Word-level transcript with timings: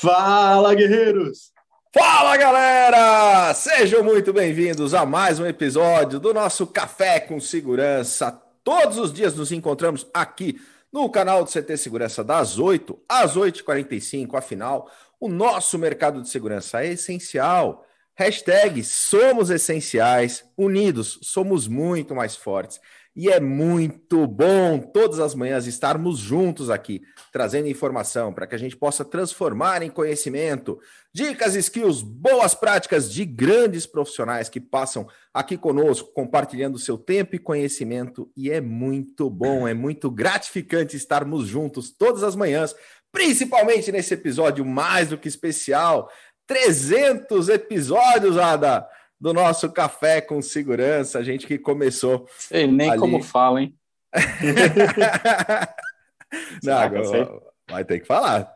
Fala, 0.00 0.74
guerreiros! 0.74 1.52
Fala, 1.92 2.34
galera! 2.38 3.52
Sejam 3.52 4.02
muito 4.02 4.32
bem-vindos 4.32 4.94
a 4.94 5.04
mais 5.04 5.38
um 5.38 5.44
episódio 5.44 6.18
do 6.18 6.32
nosso 6.32 6.66
Café 6.66 7.20
com 7.20 7.38
Segurança. 7.38 8.32
Todos 8.64 8.96
os 8.96 9.12
dias 9.12 9.34
nos 9.34 9.52
encontramos 9.52 10.06
aqui 10.14 10.58
no 10.90 11.10
canal 11.10 11.44
do 11.44 11.50
CT 11.50 11.76
Segurança 11.76 12.24
das 12.24 12.58
8 12.58 12.98
às 13.06 13.36
8h45. 13.36 14.36
Afinal, 14.36 14.90
o 15.20 15.28
nosso 15.28 15.78
mercado 15.78 16.22
de 16.22 16.30
segurança 16.30 16.82
é 16.82 16.92
essencial. 16.92 17.84
Hashtag 18.14 18.82
somos 18.82 19.50
essenciais, 19.50 20.46
unidos 20.56 21.18
somos 21.22 21.68
muito 21.68 22.14
mais 22.14 22.34
fortes. 22.34 22.80
E 23.14 23.28
é 23.28 23.40
muito 23.40 24.24
bom 24.24 24.78
todas 24.78 25.18
as 25.18 25.34
manhãs 25.34 25.66
estarmos 25.66 26.18
juntos 26.18 26.70
aqui, 26.70 27.02
trazendo 27.32 27.66
informação 27.66 28.32
para 28.32 28.46
que 28.46 28.54
a 28.54 28.58
gente 28.58 28.76
possa 28.76 29.04
transformar 29.04 29.82
em 29.82 29.90
conhecimento, 29.90 30.78
dicas, 31.12 31.56
skills, 31.56 32.02
boas 32.02 32.54
práticas 32.54 33.12
de 33.12 33.24
grandes 33.24 33.84
profissionais 33.84 34.48
que 34.48 34.60
passam 34.60 35.08
aqui 35.34 35.56
conosco, 35.56 36.12
compartilhando 36.14 36.78
seu 36.78 36.96
tempo 36.96 37.34
e 37.34 37.40
conhecimento. 37.40 38.30
E 38.36 38.48
é 38.48 38.60
muito 38.60 39.28
bom, 39.28 39.66
é 39.66 39.74
muito 39.74 40.08
gratificante 40.08 40.96
estarmos 40.96 41.48
juntos 41.48 41.90
todas 41.90 42.22
as 42.22 42.36
manhãs, 42.36 42.76
principalmente 43.10 43.90
nesse 43.90 44.14
episódio 44.14 44.64
mais 44.64 45.08
do 45.08 45.18
que 45.18 45.26
especial. 45.26 46.08
300 46.46 47.48
episódios, 47.48 48.38
Ada! 48.38 48.86
Do 49.20 49.34
nosso 49.34 49.70
Café 49.70 50.20
com 50.20 50.40
Segurança, 50.40 51.18
a 51.18 51.22
gente 51.22 51.46
que 51.46 51.58
começou. 51.58 52.26
Sei 52.38 52.66
nem 52.66 52.90
ali... 52.90 52.98
como 52.98 53.22
fala, 53.22 53.62
hein? 53.62 53.74
Não, 56.62 56.78
agora, 56.78 57.42
vai 57.68 57.84
ter 57.84 58.00
que 58.00 58.06
falar. 58.06 58.52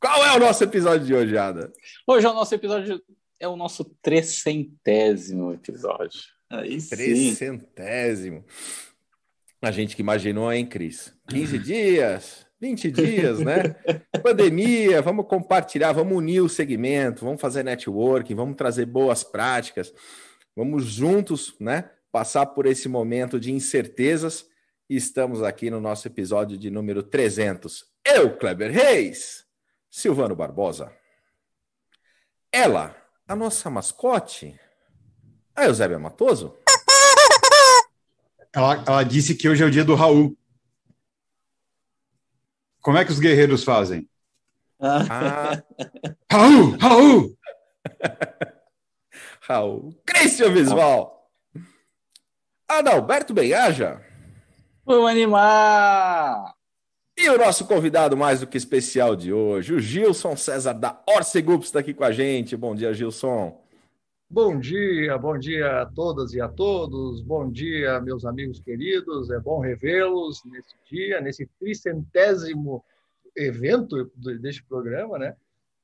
Qual 0.00 0.24
é 0.24 0.36
o 0.36 0.40
nosso 0.40 0.64
episódio 0.64 1.06
de 1.06 1.14
hoje, 1.14 1.36
Ada? 1.36 1.72
Hoje 2.06 2.26
é 2.26 2.30
o 2.30 2.34
nosso 2.34 2.54
episódio, 2.54 3.02
é 3.38 3.46
o 3.46 3.56
nosso 3.56 3.84
trecentésimo 4.02 5.52
episódio. 5.52 6.20
Aí 6.48 6.82
Trecentésimo. 6.82 8.44
A 9.62 9.70
gente 9.70 9.94
que 9.94 10.02
imaginou, 10.02 10.52
hein, 10.52 10.66
Cris? 10.66 11.14
15 11.28 11.58
dias, 11.60 12.46
20 12.60 12.90
dias, 12.90 13.38
né? 13.40 13.74
Pandemia, 14.22 15.00
vamos 15.00 15.26
compartilhar, 15.26 15.92
vamos 15.92 16.18
unir 16.18 16.42
o 16.42 16.48
segmento, 16.48 17.24
vamos 17.24 17.40
fazer 17.40 17.62
networking, 17.62 18.34
vamos 18.34 18.56
trazer 18.56 18.84
boas 18.84 19.24
práticas, 19.24 19.92
vamos 20.54 20.84
juntos, 20.84 21.54
né? 21.58 21.90
Passar 22.12 22.46
por 22.46 22.66
esse 22.66 22.88
momento 22.88 23.40
de 23.40 23.50
incertezas. 23.50 24.46
E 24.88 24.96
estamos 24.96 25.42
aqui 25.42 25.70
no 25.70 25.80
nosso 25.80 26.06
episódio 26.08 26.58
de 26.58 26.68
número 26.68 27.02
300. 27.02 27.84
Eu, 28.04 28.36
Kleber 28.36 28.72
Reis, 28.72 29.44
Silvano 29.88 30.34
Barbosa. 30.34 30.92
Ela, 32.52 32.96
a 33.26 33.36
nossa 33.36 33.70
mascote, 33.70 34.58
a 35.54 35.66
Eusébia 35.66 35.98
Matoso. 35.98 36.56
Ela, 38.52 38.84
ela 38.84 39.02
disse 39.04 39.36
que 39.36 39.48
hoje 39.48 39.62
é 39.62 39.66
o 39.66 39.70
dia 39.70 39.84
do 39.84 39.94
Raul. 39.94 40.36
Como 42.80 42.98
é 42.98 43.04
que 43.04 43.12
os 43.12 43.20
guerreiros 43.20 43.64
fazem? 43.64 44.08
Ah. 44.80 45.62
Raul! 46.30 46.76
Raul! 46.78 47.38
Raul. 49.42 49.94
Cristian 50.06 50.52
Visual. 50.52 51.30
Adalberto 52.68 53.34
Benhaja. 53.34 54.00
Vamos 54.86 55.10
animar! 55.10 56.54
E 57.16 57.28
o 57.28 57.36
nosso 57.36 57.66
convidado 57.66 58.16
mais 58.16 58.40
do 58.40 58.46
que 58.46 58.56
especial 58.56 59.14
de 59.14 59.32
hoje, 59.32 59.74
o 59.74 59.80
Gilson 59.80 60.36
César 60.36 60.72
da 60.72 61.02
Orcegups, 61.06 61.66
está 61.66 61.80
aqui 61.80 61.92
com 61.92 62.04
a 62.04 62.12
gente. 62.12 62.56
Bom 62.56 62.74
dia, 62.74 62.94
Gilson. 62.94 63.60
Bom 64.32 64.60
dia, 64.60 65.18
bom 65.18 65.36
dia 65.36 65.82
a 65.82 65.86
todas 65.86 66.32
e 66.34 66.40
a 66.40 66.46
todos. 66.46 67.20
Bom 67.20 67.50
dia, 67.50 68.00
meus 68.00 68.24
amigos 68.24 68.60
queridos. 68.60 69.28
É 69.28 69.40
bom 69.40 69.58
revê-los 69.58 70.44
nesse 70.44 70.76
dia, 70.88 71.20
nesse 71.20 71.46
tricentésimo 71.58 72.84
evento 73.34 74.08
deste 74.40 74.62
programa, 74.62 75.18
né? 75.18 75.36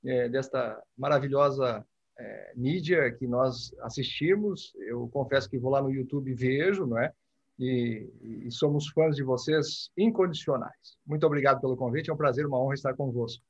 É, 0.04 0.28
desta 0.28 0.80
maravilhosa 0.96 1.84
é, 2.16 2.52
mídia 2.54 3.10
que 3.10 3.26
nós 3.26 3.74
assistimos. 3.80 4.72
Eu 4.76 5.08
confesso 5.08 5.50
que 5.50 5.58
vou 5.58 5.72
lá 5.72 5.82
no 5.82 5.90
YouTube 5.90 6.30
e 6.30 6.34
vejo, 6.34 6.86
não 6.86 7.00
é? 7.00 7.12
E, 7.58 8.08
e, 8.46 8.50
somos 8.52 8.86
fãs 8.90 9.16
de 9.16 9.24
vocês 9.24 9.90
incondicionais. 9.98 10.96
Muito 11.04 11.26
obrigado 11.26 11.60
pelo 11.60 11.76
convite, 11.76 12.10
é 12.10 12.14
um 12.14 12.16
prazer, 12.16 12.46
uma 12.46 12.60
honra 12.60 12.74
estar 12.74 12.94
convosco. 12.94 13.42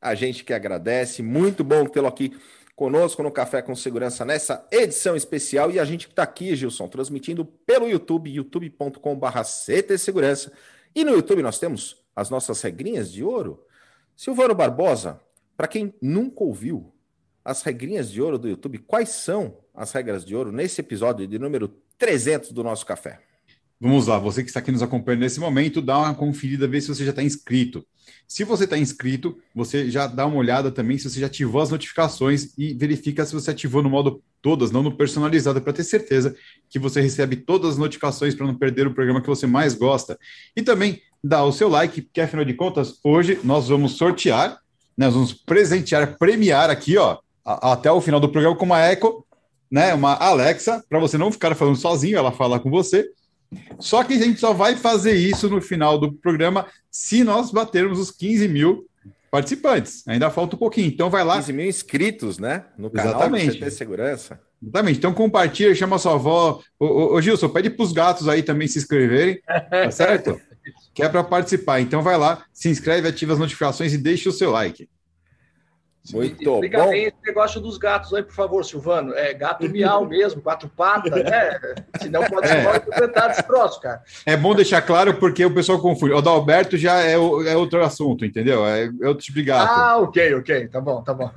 A 0.00 0.14
gente 0.14 0.42
que 0.42 0.54
agradece, 0.54 1.22
muito 1.22 1.62
bom 1.62 1.84
tê-lo 1.84 2.06
aqui 2.06 2.32
conosco 2.78 3.24
no 3.24 3.32
Café 3.32 3.60
com 3.60 3.74
Segurança 3.74 4.24
nessa 4.24 4.64
edição 4.70 5.16
especial. 5.16 5.68
E 5.68 5.80
a 5.80 5.84
gente 5.84 6.06
está 6.06 6.22
aqui, 6.22 6.54
Gilson, 6.54 6.86
transmitindo 6.86 7.44
pelo 7.44 7.88
YouTube, 7.88 8.30
youtube.com.br 8.30 9.42
Segurança. 9.98 10.52
E 10.94 11.04
no 11.04 11.10
YouTube 11.10 11.42
nós 11.42 11.58
temos 11.58 12.00
as 12.14 12.30
nossas 12.30 12.62
regrinhas 12.62 13.10
de 13.10 13.24
ouro. 13.24 13.66
Silvano 14.16 14.54
Barbosa, 14.54 15.20
para 15.56 15.66
quem 15.66 15.92
nunca 16.00 16.44
ouviu 16.44 16.92
as 17.44 17.62
regrinhas 17.62 18.12
de 18.12 18.22
ouro 18.22 18.38
do 18.38 18.48
YouTube, 18.48 18.78
quais 18.78 19.08
são 19.08 19.58
as 19.74 19.90
regras 19.90 20.24
de 20.24 20.36
ouro 20.36 20.52
nesse 20.52 20.80
episódio 20.80 21.26
de 21.26 21.36
número 21.36 21.68
300 21.98 22.52
do 22.52 22.62
nosso 22.62 22.86
café? 22.86 23.27
Vamos 23.80 24.08
lá, 24.08 24.18
você 24.18 24.42
que 24.42 24.50
está 24.50 24.58
aqui 24.58 24.72
nos 24.72 24.82
acompanhando 24.82 25.20
nesse 25.20 25.38
momento, 25.38 25.80
dá 25.80 25.96
uma 25.98 26.12
conferida, 26.12 26.66
vê 26.66 26.80
se 26.80 26.88
você 26.88 27.04
já 27.04 27.10
está 27.10 27.22
inscrito. 27.22 27.86
Se 28.26 28.42
você 28.42 28.64
está 28.64 28.76
inscrito, 28.76 29.38
você 29.54 29.88
já 29.88 30.08
dá 30.08 30.26
uma 30.26 30.36
olhada 30.36 30.72
também 30.72 30.98
se 30.98 31.08
você 31.08 31.20
já 31.20 31.26
ativou 31.26 31.62
as 31.62 31.70
notificações 31.70 32.52
e 32.58 32.74
verifica 32.74 33.24
se 33.24 33.32
você 33.32 33.52
ativou 33.52 33.80
no 33.80 33.88
modo 33.88 34.20
todas, 34.42 34.72
não 34.72 34.82
no 34.82 34.96
personalizado, 34.96 35.60
para 35.60 35.72
ter 35.72 35.84
certeza 35.84 36.34
que 36.68 36.76
você 36.76 37.00
recebe 37.00 37.36
todas 37.36 37.72
as 37.72 37.78
notificações 37.78 38.34
para 38.34 38.46
não 38.46 38.54
perder 38.56 38.88
o 38.88 38.94
programa 38.94 39.20
que 39.20 39.28
você 39.28 39.46
mais 39.46 39.74
gosta. 39.74 40.18
E 40.56 40.62
também 40.62 41.00
dá 41.22 41.44
o 41.44 41.52
seu 41.52 41.68
like, 41.68 42.02
porque 42.02 42.20
afinal 42.20 42.44
de 42.44 42.54
contas, 42.54 42.98
hoje 43.04 43.38
nós 43.44 43.68
vamos 43.68 43.92
sortear, 43.92 44.60
né, 44.96 45.06
nós 45.06 45.14
vamos 45.14 45.32
presentear, 45.32 46.18
premiar 46.18 46.68
aqui, 46.68 46.96
ó, 46.96 47.18
até 47.44 47.92
o 47.92 48.00
final 48.00 48.18
do 48.18 48.28
programa 48.28 48.56
com 48.56 48.64
uma 48.64 48.92
Echo, 48.92 49.24
né, 49.70 49.94
uma 49.94 50.14
Alexa, 50.14 50.84
para 50.88 50.98
você 50.98 51.16
não 51.16 51.30
ficar 51.30 51.54
falando 51.54 51.76
sozinho, 51.76 52.18
ela 52.18 52.32
fala 52.32 52.58
com 52.58 52.70
você 52.70 53.08
só 53.78 54.04
que 54.04 54.14
a 54.14 54.18
gente 54.18 54.40
só 54.40 54.52
vai 54.52 54.76
fazer 54.76 55.14
isso 55.14 55.48
no 55.48 55.60
final 55.60 55.98
do 55.98 56.12
programa 56.12 56.66
se 56.90 57.24
nós 57.24 57.50
batermos 57.50 57.98
os 57.98 58.10
15 58.10 58.48
mil 58.48 58.86
participantes. 59.30 60.06
Ainda 60.06 60.30
falta 60.30 60.56
um 60.56 60.58
pouquinho. 60.58 60.88
Então 60.88 61.10
vai 61.10 61.24
lá. 61.24 61.36
15 61.36 61.52
mil 61.52 61.66
inscritos, 61.66 62.38
né? 62.38 62.64
No 62.76 62.90
canal 62.90 63.14
Exatamente. 63.14 63.58
do 63.58 63.64
CT 63.64 63.70
Segurança. 63.70 64.40
Exatamente. 64.62 64.98
Então 64.98 65.14
compartilha, 65.14 65.74
chama 65.74 65.98
sua 65.98 66.14
avó. 66.14 66.60
Ô, 66.78 66.86
ô, 66.86 67.14
ô 67.14 67.20
Gilson, 67.20 67.48
pede 67.48 67.70
para 67.70 67.84
os 67.84 67.92
gatos 67.92 68.28
aí 68.28 68.42
também 68.42 68.68
se 68.68 68.78
inscreverem. 68.78 69.40
Tá 69.46 69.90
certo? 69.90 70.40
que 70.94 71.02
é 71.02 71.08
para 71.08 71.24
participar. 71.24 71.80
Então 71.80 72.02
vai 72.02 72.18
lá, 72.18 72.44
se 72.52 72.68
inscreve, 72.68 73.08
ativa 73.08 73.32
as 73.32 73.38
notificações 73.38 73.92
e 73.92 73.98
deixa 73.98 74.28
o 74.28 74.32
seu 74.32 74.50
like. 74.50 74.88
Muito 76.12 76.42
Explica 76.42 76.78
bom. 76.78 76.90
bem 76.90 77.04
esse 77.04 77.16
negócio 77.24 77.60
dos 77.60 77.78
gatos 77.78 78.14
aí, 78.14 78.22
por 78.22 78.34
favor, 78.34 78.64
Silvano. 78.64 79.14
É 79.14 79.34
gato 79.34 79.68
miau 79.68 80.06
mesmo, 80.06 80.40
quatro 80.40 80.68
patas, 80.68 81.12
né? 81.24 81.58
Senão 82.00 82.24
pode 82.24 82.48
ser 82.48 82.58
é. 82.58 83.30
esse 83.30 83.42
troço, 83.44 83.80
cara. 83.80 84.02
É 84.24 84.36
bom 84.36 84.54
deixar 84.54 84.82
claro 84.82 85.14
porque 85.14 85.44
o 85.44 85.54
pessoal 85.54 85.80
confunde. 85.80 86.12
O 86.12 86.18
Adalberto 86.18 86.76
já 86.76 87.00
é, 87.02 87.12
é 87.12 87.56
outro 87.56 87.82
assunto, 87.82 88.24
entendeu? 88.24 88.64
É, 88.66 88.84
é 88.84 89.08
outro 89.08 89.24
tipo 89.24 89.38
de 89.38 89.44
gato. 89.44 89.70
Ah, 89.70 89.98
ok, 89.98 90.34
ok. 90.34 90.68
Tá 90.68 90.80
bom, 90.80 91.02
tá 91.02 91.14
bom. 91.14 91.30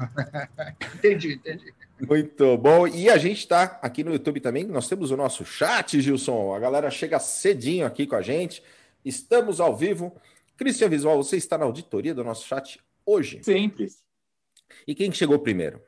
entendi, 0.96 1.34
entendi. 1.34 1.74
Muito 2.08 2.58
bom. 2.58 2.88
E 2.88 3.10
a 3.10 3.18
gente 3.18 3.40
está 3.40 3.80
aqui 3.82 4.04
no 4.04 4.12
YouTube 4.12 4.40
também. 4.40 4.64
Nós 4.64 4.88
temos 4.88 5.12
o 5.12 5.18
nosso 5.18 5.46
chat, 5.46 6.02
Gilson. 6.02 6.54
A 6.54 6.60
galera 6.60 6.90
chega 6.90 7.20
cedinho 7.20 7.86
aqui 7.86 8.08
com 8.08 8.16
a 8.16 8.22
gente. 8.22 8.64
Estamos 9.06 9.60
ao 9.60 9.76
vivo. 9.76 10.16
Cristian 10.58 10.90
Visual, 10.90 11.18
você 11.18 11.38
está 11.38 11.58
na 11.58 11.66
auditoria 11.66 12.14
do 12.14 12.24
nosso 12.24 12.48
chat 12.48 12.80
hoje? 13.06 13.40
Sempre. 13.44 13.88
E 14.88 14.96
quem 14.96 15.12
chegou 15.12 15.40
primeiro? 15.40 15.82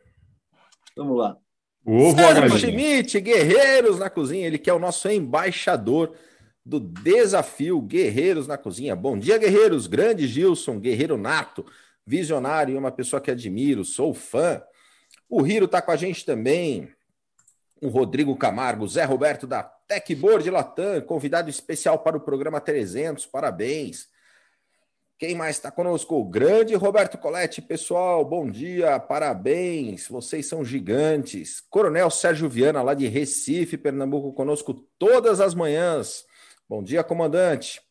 Vamos 0.95 1.17
lá. 1.17 1.37
Ovo 1.85 2.15
Sérgio 2.15 2.59
Schmidt, 2.59 3.19
Guerreiros 3.19 3.99
na 3.99 4.09
Cozinha, 4.09 4.47
ele 4.47 4.57
que 4.57 4.69
é 4.69 4.73
o 4.73 4.79
nosso 4.79 5.09
embaixador 5.09 6.15
do 6.65 6.79
desafio 6.79 7.81
Guerreiros 7.81 8.47
na 8.47 8.57
Cozinha. 8.57 8.95
Bom 8.95 9.17
dia, 9.17 9.37
guerreiros. 9.37 9.85
Grande 9.85 10.25
Gilson, 10.27 10.79
guerreiro 10.79 11.17
nato, 11.17 11.65
visionário 12.05 12.73
e 12.73 12.77
uma 12.77 12.91
pessoa 12.91 13.21
que 13.21 13.31
admiro, 13.31 13.83
sou 13.83 14.13
fã. 14.13 14.61
O 15.29 15.41
Riro 15.41 15.65
está 15.65 15.81
com 15.81 15.91
a 15.91 15.95
gente 15.95 16.25
também. 16.25 16.89
O 17.81 17.89
Rodrigo 17.89 18.33
Camargo, 18.37 18.87
Zé 18.87 19.03
Roberto 19.03 19.45
da 19.45 19.61
Techboard 19.61 20.49
Latam, 20.49 21.01
convidado 21.01 21.49
especial 21.49 21.99
para 21.99 22.15
o 22.15 22.21
programa 22.21 22.61
300. 22.61 23.25
Parabéns. 23.25 24.07
Quem 25.17 25.35
mais 25.35 25.55
está 25.55 25.71
conosco? 25.71 26.15
O 26.15 26.25
grande 26.25 26.75
Roberto 26.75 27.17
Coletti, 27.17 27.61
pessoal, 27.61 28.25
bom 28.25 28.49
dia, 28.49 28.99
parabéns, 28.99 30.07
vocês 30.07 30.47
são 30.47 30.65
gigantes. 30.65 31.61
Coronel 31.69 32.09
Sérgio 32.09 32.49
Viana, 32.49 32.81
lá 32.81 32.93
de 32.93 33.07
Recife, 33.07 33.77
Pernambuco, 33.77 34.33
conosco 34.33 34.73
todas 34.97 35.39
as 35.39 35.53
manhãs. 35.53 36.25
Bom 36.67 36.83
dia, 36.83 37.03
comandante. 37.03 37.81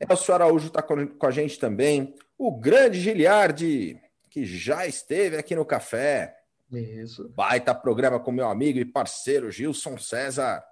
Elcio 0.00 0.32
Araújo 0.32 0.68
está 0.68 0.80
com 0.82 1.26
a 1.26 1.30
gente 1.30 1.58
também. 1.58 2.14
O 2.38 2.56
grande 2.56 3.00
Giliardi, 3.00 4.00
que 4.30 4.44
já 4.44 4.86
esteve 4.86 5.36
aqui 5.36 5.56
no 5.56 5.64
café. 5.64 6.36
Isso. 6.72 7.28
Baita 7.30 7.74
programa 7.74 8.20
com 8.20 8.30
meu 8.30 8.48
amigo 8.48 8.78
e 8.78 8.84
parceiro 8.84 9.50
Gilson 9.50 9.98
César. 9.98 10.62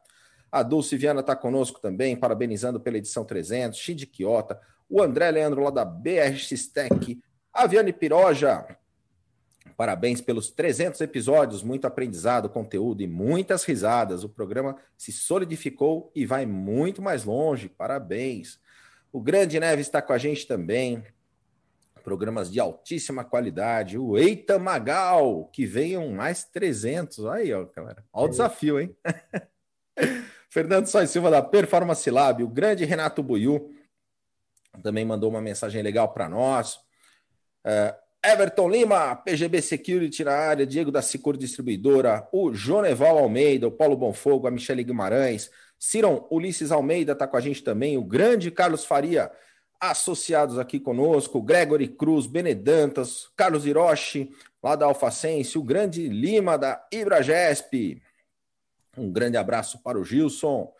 A 0.52 0.62
Dulce 0.62 0.96
Viana 0.96 1.20
está 1.20 1.34
conosco 1.34 1.80
também, 1.80 2.16
parabenizando 2.16 2.80
pela 2.80 2.98
edição 2.98 3.24
300. 3.24 3.78
Shinji 3.78 4.06
Quiota, 4.06 4.60
o 4.88 5.02
André 5.02 5.30
Leandro 5.30 5.62
lá 5.62 5.70
da 5.70 5.84
BRX 5.84 6.68
Tech, 6.68 7.20
a 7.52 7.66
Viane 7.66 7.92
Piroja. 7.92 8.66
Parabéns 9.76 10.22
pelos 10.22 10.50
300 10.50 11.00
episódios, 11.02 11.62
muito 11.62 11.86
aprendizado, 11.86 12.48
conteúdo 12.48 13.02
e 13.02 13.06
muitas 13.06 13.62
risadas. 13.64 14.24
O 14.24 14.28
programa 14.28 14.76
se 14.96 15.12
solidificou 15.12 16.10
e 16.14 16.24
vai 16.24 16.46
muito 16.46 17.02
mais 17.02 17.24
longe. 17.24 17.68
Parabéns. 17.68 18.58
O 19.12 19.20
Grande 19.20 19.60
Neves 19.60 19.86
está 19.86 20.00
com 20.00 20.14
a 20.14 20.18
gente 20.18 20.46
também. 20.46 21.04
Programas 22.02 22.50
de 22.50 22.58
altíssima 22.58 23.22
qualidade. 23.22 23.98
O 23.98 24.16
Eita 24.16 24.58
Magal, 24.58 25.50
que 25.52 25.66
venham 25.66 26.08
mais 26.10 26.44
300. 26.44 27.26
Aí, 27.26 27.52
ó, 27.52 27.66
galera. 27.66 28.02
Olha 28.12 28.26
o 28.26 28.30
desafio, 28.30 28.80
hein? 28.80 28.96
Fernando 30.48 30.86
Sois 30.86 31.10
Silva 31.10 31.30
da 31.30 31.42
Performance 31.42 32.10
Lab. 32.10 32.42
O 32.42 32.48
grande 32.48 32.84
Renato 32.86 33.22
Buiu 33.22 33.75
também 34.82 35.04
mandou 35.04 35.30
uma 35.30 35.40
mensagem 35.40 35.82
legal 35.82 36.08
para 36.08 36.28
nós. 36.28 36.76
Uh, 37.64 37.94
Everton 38.24 38.68
Lima, 38.68 39.14
PGB 39.14 39.62
Security 39.62 40.24
na 40.24 40.32
área, 40.32 40.66
Diego 40.66 40.90
da 40.90 41.00
Sicur 41.00 41.36
Distribuidora, 41.36 42.26
o 42.32 42.52
Joneval 42.52 43.18
Almeida, 43.18 43.68
o 43.68 43.72
Paulo 43.72 43.96
Bonfogo, 43.96 44.48
a 44.48 44.50
Michele 44.50 44.82
Guimarães, 44.82 45.50
Ciron 45.78 46.26
Ulisses 46.30 46.72
Almeida 46.72 47.12
está 47.12 47.26
com 47.26 47.36
a 47.36 47.40
gente 47.40 47.62
também, 47.62 47.96
o 47.96 48.04
grande 48.04 48.50
Carlos 48.50 48.84
Faria, 48.84 49.30
associados 49.80 50.58
aqui 50.58 50.80
conosco, 50.80 51.42
Gregory 51.42 51.86
Cruz, 51.86 52.26
Benedantas, 52.26 53.28
Carlos 53.36 53.66
Hiroshi, 53.66 54.30
lá 54.62 54.74
da 54.74 54.86
Alfacense, 54.86 55.58
o 55.58 55.62
grande 55.62 56.08
Lima 56.08 56.56
da 56.56 56.84
Ibragesp. 56.90 58.02
Um 58.96 59.12
grande 59.12 59.36
abraço 59.36 59.82
para 59.82 59.98
o 59.98 60.04
Gilson, 60.04 60.72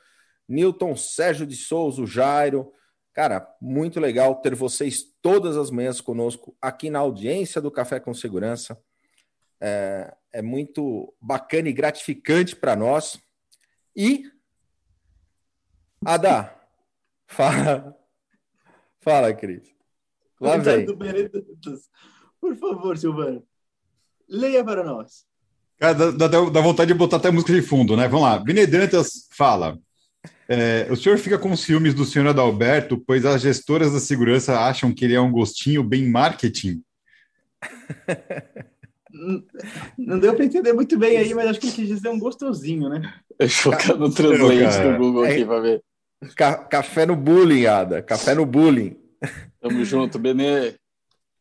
Newton 0.49 0.97
Sérgio 0.97 1.47
de 1.47 1.57
Souza, 1.57 2.03
o 2.03 2.07
Jairo, 2.07 2.73
Cara, 3.17 3.49
muito 3.63 3.99
legal 3.99 4.35
ter 4.43 4.55
vocês 4.55 5.03
todas 5.23 5.57
as 5.57 5.71
manhãs 5.71 6.03
conosco 6.03 6.55
aqui 6.61 6.91
na 6.91 6.99
audiência 6.99 7.63
do 7.63 7.71
Café 7.71 7.99
com 7.99 8.13
Segurança. 8.13 8.79
É, 9.59 10.15
é 10.35 10.43
muito 10.43 11.15
bacana 11.19 11.71
e 11.71 11.73
gratificante 11.73 12.55
para 12.55 12.77
nós. 12.77 13.19
E, 13.97 14.31
Adá, 16.05 16.55
fala, 17.27 17.97
fala, 19.01 19.33
Cris. 19.33 19.75
Lá 20.39 20.59
vem. 20.59 20.85
Por 22.39 22.55
favor, 22.57 22.99
Silvano, 22.99 23.43
leia 24.29 24.63
para 24.63 24.85
nós. 24.85 25.27
Cara, 25.79 25.95
dá, 25.95 26.29
dá, 26.29 26.51
dá, 26.51 26.61
vontade 26.61 26.93
de 26.93 26.99
botar 26.99 27.17
até 27.17 27.31
música 27.31 27.55
de 27.55 27.63
fundo, 27.63 27.97
né? 27.97 28.09
Vamos 28.09 28.27
lá. 28.27 28.39
Benedantas 28.39 29.27
fala. 29.33 29.81
É, 30.49 30.87
o 30.91 30.97
senhor 30.97 31.19
fica 31.19 31.39
com 31.39 31.57
ciúmes 31.57 31.93
do 31.93 32.05
senhor 32.05 32.29
Adalberto, 32.29 32.97
pois 32.99 33.25
as 33.27 33.43
gestoras 33.43 33.93
da 33.93 33.99
segurança 33.99 34.61
acham 34.61 34.93
que 34.93 35.05
ele 35.05 35.15
é 35.15 35.21
um 35.21 35.33
gostinho 35.33 35.83
bem 35.83 36.09
marketing? 36.09 36.83
Não 39.99 40.19
deu 40.19 40.35
para 40.35 40.45
entender 40.45 40.73
muito 40.73 40.97
bem 40.99 41.17
aí, 41.17 41.35
mas 41.35 41.49
acho 41.49 41.61
que 41.61 41.67
ele 41.67 41.75
quis 41.75 41.89
dizer 41.89 42.09
um 42.09 42.19
gostosinho, 42.19 42.89
né? 42.89 43.13
Deixa 43.39 43.69
eu 43.69 43.73
focar 43.73 43.97
no 43.97 44.13
translate 44.13 44.83
do 44.83 44.99
Google 44.99 45.25
aqui 45.25 45.45
para 45.45 45.61
ver. 45.61 45.83
Café 46.71 47.07
no 47.07 47.17
bullying, 47.17 47.67
Ada. 47.67 48.03
Café 48.03 48.35
no 48.35 48.47
bullying. 48.47 48.97
Tamo 49.61 49.85
junto, 49.85 50.19
Benê. 50.19 50.75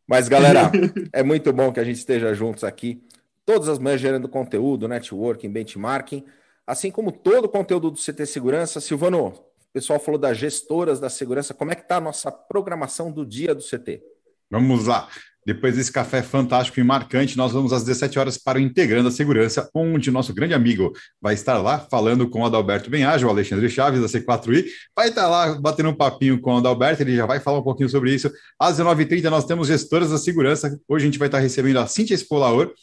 Mas, 0.07 0.27
galera, 0.27 0.71
é 1.13 1.21
muito 1.21 1.51
bom 1.51 1.71
que 1.71 1.79
a 1.79 1.83
gente 1.83 1.97
esteja 1.97 2.33
juntos 2.33 2.63
aqui. 2.63 3.01
Todas 3.45 3.69
as 3.69 3.77
manhãs 3.77 4.01
gerando 4.01 4.27
conteúdo, 4.27 4.87
networking, 4.87 5.49
benchmarking 5.49 6.23
assim 6.65 6.91
como 6.91 7.11
todo 7.11 7.45
o 7.45 7.49
conteúdo 7.49 7.91
do 7.91 7.99
CT 7.99 8.25
Segurança. 8.25 8.79
Silvano, 8.79 9.27
o 9.27 9.33
pessoal 9.73 9.99
falou 9.99 10.19
das 10.19 10.37
gestoras 10.37 10.99
da 10.99 11.09
segurança. 11.09 11.53
Como 11.53 11.71
é 11.71 11.75
que 11.75 11.83
está 11.83 11.97
a 11.97 12.01
nossa 12.01 12.31
programação 12.31 13.11
do 13.11 13.25
dia 13.25 13.53
do 13.53 13.61
CT? 13.61 14.01
Vamos 14.49 14.87
lá. 14.87 15.07
Depois 15.45 15.75
desse 15.75 15.91
café 15.91 16.23
fantástico 16.23 16.79
e 16.79 16.83
marcante, 16.83 17.37
nós 17.37 17.51
vamos 17.51 17.71
às 17.71 17.83
17 17.83 18.17
horas 18.17 18.35
para 18.35 18.57
o 18.57 18.61
Integrando 18.61 19.09
a 19.09 19.11
Segurança, 19.11 19.69
onde 19.75 20.09
nosso 20.09 20.33
grande 20.33 20.55
amigo 20.55 20.91
vai 21.21 21.35
estar 21.35 21.59
lá 21.59 21.77
falando 21.77 22.27
com 22.27 22.41
o 22.41 22.45
Adalberto 22.45 22.89
Benhaja, 22.89 23.27
o 23.27 23.29
Alexandre 23.29 23.69
Chaves, 23.69 24.01
da 24.01 24.07
C4I, 24.07 24.65
vai 24.95 25.09
estar 25.09 25.27
lá 25.27 25.53
batendo 25.61 25.89
um 25.89 25.93
papinho 25.93 26.41
com 26.41 26.55
o 26.55 26.57
Adalberto, 26.57 27.03
ele 27.03 27.15
já 27.15 27.27
vai 27.27 27.39
falar 27.39 27.59
um 27.59 27.63
pouquinho 27.63 27.87
sobre 27.87 28.11
isso. 28.11 28.31
Às 28.59 28.79
19h30 28.79 29.29
nós 29.29 29.45
temos 29.45 29.67
gestoras 29.67 30.09
da 30.09 30.17
segurança, 30.17 30.79
hoje 30.87 31.05
a 31.05 31.09
gente 31.09 31.19
vai 31.19 31.27
estar 31.27 31.37
recebendo 31.37 31.77
a 31.77 31.85
Cintia 31.85 32.15
Espolaor, 32.15 32.73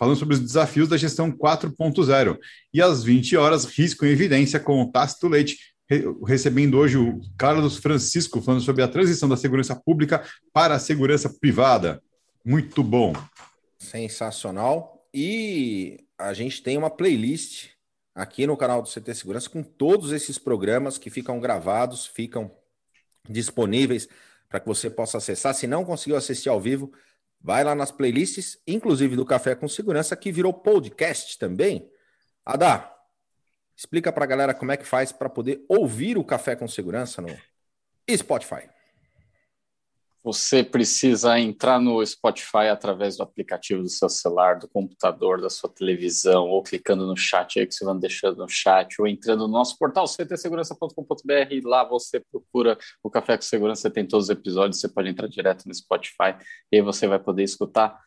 falando 0.00 0.16
sobre 0.16 0.32
os 0.32 0.40
desafios 0.40 0.88
da 0.88 0.96
gestão 0.96 1.30
4.0. 1.30 2.38
E 2.72 2.80
às 2.80 3.04
20 3.04 3.36
horas, 3.36 3.66
risco 3.66 4.06
em 4.06 4.08
evidência 4.08 4.58
com 4.58 4.80
o 4.80 4.90
Tácito 4.90 5.28
Leite, 5.28 5.58
recebendo 6.26 6.78
hoje 6.78 6.96
o 6.96 7.20
Carlos 7.36 7.76
Francisco, 7.76 8.40
falando 8.40 8.62
sobre 8.62 8.82
a 8.82 8.88
transição 8.88 9.28
da 9.28 9.36
segurança 9.36 9.76
pública 9.76 10.24
para 10.54 10.76
a 10.76 10.78
segurança 10.78 11.28
privada. 11.28 12.02
Muito 12.42 12.82
bom. 12.82 13.12
Sensacional. 13.78 15.06
E 15.12 15.98
a 16.16 16.32
gente 16.32 16.62
tem 16.62 16.78
uma 16.78 16.88
playlist 16.88 17.68
aqui 18.14 18.46
no 18.46 18.56
canal 18.56 18.80
do 18.80 18.88
CT 18.88 19.14
Segurança 19.14 19.50
com 19.50 19.62
todos 19.62 20.12
esses 20.12 20.38
programas 20.38 20.96
que 20.96 21.10
ficam 21.10 21.38
gravados, 21.38 22.06
ficam 22.06 22.50
disponíveis 23.28 24.08
para 24.48 24.60
que 24.60 24.66
você 24.66 24.88
possa 24.88 25.18
acessar. 25.18 25.54
Se 25.54 25.66
não 25.66 25.84
conseguiu 25.84 26.16
assistir 26.16 26.48
ao 26.48 26.58
vivo, 26.58 26.90
Vai 27.40 27.64
lá 27.64 27.74
nas 27.74 27.90
playlists, 27.90 28.58
inclusive 28.66 29.16
do 29.16 29.24
Café 29.24 29.54
com 29.54 29.66
Segurança, 29.66 30.14
que 30.14 30.30
virou 30.30 30.52
podcast 30.52 31.38
também. 31.38 31.90
Adá, 32.44 32.94
explica 33.74 34.12
para 34.12 34.24
a 34.24 34.26
galera 34.26 34.54
como 34.54 34.72
é 34.72 34.76
que 34.76 34.84
faz 34.84 35.10
para 35.10 35.30
poder 35.30 35.64
ouvir 35.68 36.18
o 36.18 36.24
Café 36.24 36.54
com 36.54 36.68
Segurança 36.68 37.22
no 37.22 37.28
Spotify. 38.14 38.68
Você 40.32 40.62
precisa 40.62 41.40
entrar 41.40 41.80
no 41.80 42.06
Spotify 42.06 42.68
através 42.70 43.16
do 43.16 43.24
aplicativo 43.24 43.82
do 43.82 43.88
seu 43.88 44.08
celular, 44.08 44.60
do 44.60 44.68
computador, 44.68 45.40
da 45.40 45.50
sua 45.50 45.68
televisão, 45.68 46.46
ou 46.46 46.62
clicando 46.62 47.04
no 47.04 47.16
chat 47.16 47.58
aí 47.58 47.66
que 47.66 47.74
você 47.74 47.84
vai 47.84 47.98
deixando 47.98 48.36
no 48.36 48.48
chat, 48.48 48.94
ou 49.00 49.08
entrando 49.08 49.40
no 49.40 49.52
nosso 49.52 49.76
portal 49.76 50.06
ctsegurança.com.br 50.06 51.50
e 51.50 51.60
lá 51.62 51.82
você 51.82 52.20
procura 52.30 52.78
o 53.02 53.10
Café 53.10 53.36
com 53.36 53.42
Segurança, 53.42 53.90
tem 53.90 54.06
todos 54.06 54.26
os 54.26 54.30
episódios, 54.30 54.80
você 54.80 54.88
pode 54.88 55.08
entrar 55.08 55.26
direto 55.26 55.66
no 55.66 55.74
Spotify 55.74 56.36
e 56.70 56.76
aí 56.76 56.82
você 56.82 57.08
vai 57.08 57.18
poder 57.18 57.42
escutar 57.42 57.98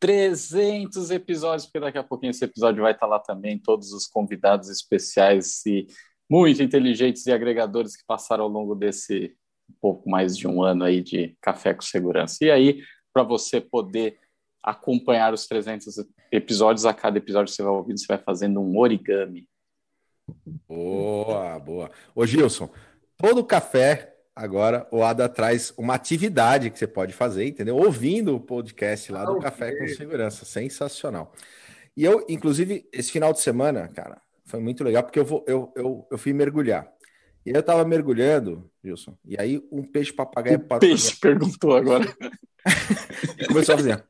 300 0.00 1.10
episódios, 1.10 1.64
porque 1.64 1.80
daqui 1.80 1.96
a 1.96 2.04
pouquinho 2.04 2.32
esse 2.32 2.44
episódio 2.44 2.82
vai 2.82 2.92
estar 2.92 3.06
lá 3.06 3.18
também, 3.18 3.58
todos 3.58 3.94
os 3.94 4.06
convidados 4.06 4.68
especiais 4.68 5.64
e 5.64 5.86
muito 6.30 6.62
inteligentes 6.62 7.24
e 7.24 7.32
agregadores 7.32 7.96
que 7.96 8.04
passaram 8.06 8.44
ao 8.44 8.50
longo 8.50 8.74
desse 8.74 9.34
um 9.70 9.74
pouco 9.80 10.08
mais 10.10 10.36
de 10.36 10.46
um 10.46 10.62
ano 10.62 10.84
aí 10.84 11.00
de 11.00 11.36
Café 11.40 11.72
com 11.72 11.82
Segurança. 11.82 12.44
E 12.44 12.50
aí, 12.50 12.82
para 13.12 13.22
você 13.22 13.60
poder 13.60 14.18
acompanhar 14.62 15.32
os 15.32 15.46
300 15.46 16.04
episódios, 16.30 16.84
a 16.84 16.92
cada 16.92 17.18
episódio 17.18 17.52
você 17.52 17.62
vai 17.62 17.72
ouvindo, 17.72 17.98
você 17.98 18.06
vai 18.06 18.18
fazendo 18.18 18.60
um 18.60 18.78
origami. 18.78 19.48
Boa, 20.68 21.58
boa. 21.58 21.90
Ô 22.14 22.26
Gilson, 22.26 22.70
todo 23.16 23.44
café 23.44 24.16
agora 24.34 24.86
o 24.90 25.02
Ada 25.02 25.28
traz 25.28 25.72
uma 25.76 25.94
atividade 25.94 26.70
que 26.70 26.78
você 26.78 26.86
pode 26.86 27.12
fazer, 27.12 27.46
entendeu? 27.46 27.76
Ouvindo 27.76 28.36
o 28.36 28.40
podcast 28.40 29.10
lá 29.12 29.24
do 29.24 29.38
ah, 29.38 29.40
Café 29.40 29.76
com 29.76 29.88
Segurança. 29.88 30.44
Sensacional. 30.44 31.32
E 31.96 32.04
eu, 32.04 32.24
inclusive, 32.28 32.88
esse 32.92 33.10
final 33.10 33.32
de 33.32 33.40
semana, 33.40 33.88
cara, 33.88 34.20
foi 34.44 34.60
muito 34.60 34.82
legal, 34.82 35.02
porque 35.02 35.18
eu, 35.18 35.24
vou, 35.24 35.44
eu, 35.46 35.72
eu, 35.76 36.06
eu 36.10 36.18
fui 36.18 36.32
mergulhar. 36.32 36.90
E 37.44 37.50
eu 37.50 37.62
tava 37.62 37.84
mergulhando, 37.84 38.70
Wilson, 38.84 39.16
e 39.24 39.36
aí 39.40 39.62
um 39.72 39.82
peixe 39.82 40.12
papagaio 40.12 40.58
o 40.58 40.78
Peixe 40.78 41.16
perguntou 41.16 41.74
agora. 41.74 42.04
Começou 43.48 43.74
a 43.74 43.78
fazer. 43.78 44.04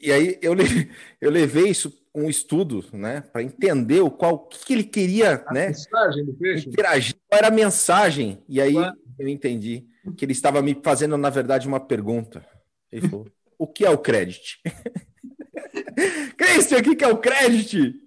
E 0.00 0.12
aí 0.12 0.38
eu, 0.42 0.52
levei, 0.52 0.90
eu 1.20 1.30
levei 1.30 1.68
isso 1.68 1.92
um 2.14 2.28
estudo, 2.28 2.84
né, 2.92 3.20
para 3.20 3.42
entender 3.42 4.00
o 4.00 4.10
qual 4.10 4.34
o 4.34 4.38
que, 4.46 4.64
que 4.64 4.72
ele 4.72 4.84
queria, 4.84 5.44
a 5.46 5.52
né, 5.52 5.66
mensagem 5.68 6.24
do 6.24 6.32
peixe. 6.34 6.68
interagir, 6.68 7.14
qual 7.28 7.38
era 7.38 7.48
a 7.48 7.50
mensagem. 7.50 8.42
E 8.48 8.60
aí 8.60 8.74
eu 9.18 9.28
entendi 9.28 9.86
que 10.16 10.24
ele 10.24 10.32
estava 10.32 10.62
me 10.62 10.78
fazendo 10.82 11.16
na 11.16 11.30
verdade 11.30 11.68
uma 11.68 11.80
pergunta. 11.80 12.44
Ele 12.90 13.08
falou: 13.08 13.26
"O 13.58 13.66
que 13.66 13.84
é 13.84 13.90
o 13.90 13.98
crédito?" 13.98 14.58
Cristian, 16.36 16.78
o 16.78 16.96
que 16.96 17.04
é 17.04 17.08
o 17.08 17.18
crédito? 17.18 18.05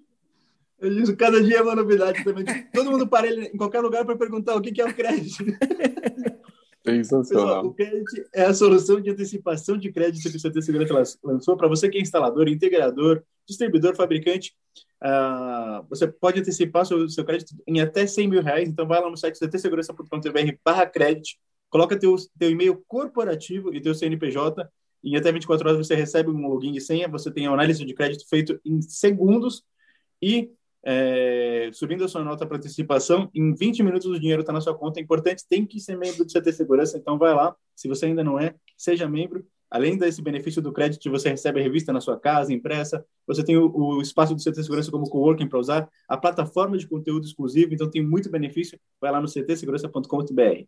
Eu 0.80 0.94
disse, 0.94 1.16
cada 1.16 1.42
dia 1.42 1.58
é 1.58 1.62
uma 1.62 1.74
novidade 1.74 2.24
também. 2.24 2.44
Todo 2.72 2.90
mundo 2.90 3.06
para 3.06 3.26
ele 3.26 3.46
em 3.46 3.56
qualquer 3.56 3.80
lugar 3.80 4.04
para 4.04 4.16
perguntar 4.16 4.56
o 4.56 4.60
que 4.60 4.80
é 4.80 4.84
o 4.84 4.94
crédito. 4.94 5.44
Sensacional. 6.82 7.22
Pessoal, 7.22 7.66
o 7.66 7.74
crédito 7.74 8.28
é 8.32 8.44
a 8.44 8.54
solução 8.54 9.00
de 9.00 9.10
antecipação 9.10 9.76
de 9.76 9.92
crédito 9.92 10.30
que 10.30 10.36
o 10.36 10.40
CT 10.40 10.62
Segurança 10.62 11.18
lançou 11.22 11.56
para 11.56 11.68
você 11.68 11.90
que 11.90 11.98
é 11.98 12.00
instalador, 12.00 12.48
integrador, 12.48 13.22
distribuidor, 13.46 13.94
fabricante. 13.94 14.54
Uh, 15.02 15.86
você 15.90 16.06
pode 16.06 16.40
antecipar 16.40 16.86
seu, 16.86 17.06
seu 17.08 17.24
crédito 17.24 17.54
em 17.66 17.80
até 17.80 18.06
100 18.06 18.28
mil 18.28 18.42
reais. 18.42 18.68
Então, 18.68 18.86
vai 18.88 19.00
lá 19.00 19.10
no 19.10 19.16
site 19.16 19.38
ctsegurança.com.br 19.38 20.52
barra 20.64 20.86
crédito 20.86 21.38
coloca 21.70 21.98
teu, 21.98 22.16
teu 22.38 22.50
e-mail 22.50 22.84
corporativo 22.86 23.72
e 23.72 23.80
teu 23.80 23.94
CNPJ. 23.94 24.68
Em 25.02 25.16
até 25.16 25.32
24 25.32 25.66
horas 25.66 25.86
você 25.86 25.94
recebe 25.94 26.28
um 26.28 26.48
login 26.48 26.74
e 26.74 26.80
senha, 26.80 27.08
você 27.08 27.30
tem 27.30 27.46
a 27.46 27.52
análise 27.52 27.82
de 27.84 27.94
crédito 27.94 28.28
feito 28.28 28.60
em 28.64 28.82
segundos 28.82 29.64
e 30.20 30.50
é, 30.82 31.70
subindo 31.72 32.04
a 32.04 32.08
sua 32.08 32.24
nota 32.24 32.46
para 32.46 32.56
antecipação, 32.56 33.30
em 33.34 33.54
20 33.54 33.82
minutos 33.82 34.06
o 34.06 34.18
dinheiro 34.18 34.40
está 34.40 34.52
na 34.52 34.60
sua 34.60 34.76
conta. 34.76 34.98
É 34.98 35.02
importante, 35.02 35.44
tem 35.48 35.66
que 35.66 35.78
ser 35.78 35.96
membro 35.96 36.24
do 36.24 36.32
CT 36.32 36.52
Segurança, 36.52 36.96
então 36.96 37.18
vai 37.18 37.34
lá. 37.34 37.54
Se 37.76 37.88
você 37.88 38.06
ainda 38.06 38.24
não 38.24 38.38
é, 38.38 38.54
seja 38.76 39.08
membro. 39.08 39.44
Além 39.70 39.96
desse 39.96 40.20
benefício 40.20 40.60
do 40.60 40.72
crédito, 40.72 41.08
você 41.10 41.28
recebe 41.28 41.60
a 41.60 41.62
revista 41.62 41.92
na 41.92 42.00
sua 42.00 42.18
casa, 42.18 42.52
impressa. 42.52 43.04
Você 43.26 43.44
tem 43.44 43.56
o, 43.56 43.70
o 43.70 44.02
espaço 44.02 44.34
do 44.34 44.42
CT 44.42 44.62
Segurança 44.64 44.90
como 44.90 45.08
coworking 45.08 45.48
para 45.48 45.60
usar, 45.60 45.88
a 46.08 46.16
plataforma 46.16 46.76
de 46.76 46.88
conteúdo 46.88 47.24
exclusivo, 47.24 47.72
então 47.72 47.88
tem 47.88 48.04
muito 48.04 48.28
benefício. 48.28 48.80
Vai 49.00 49.12
lá 49.12 49.20
no 49.20 49.28
ctsegurança.com.br. 49.28 50.64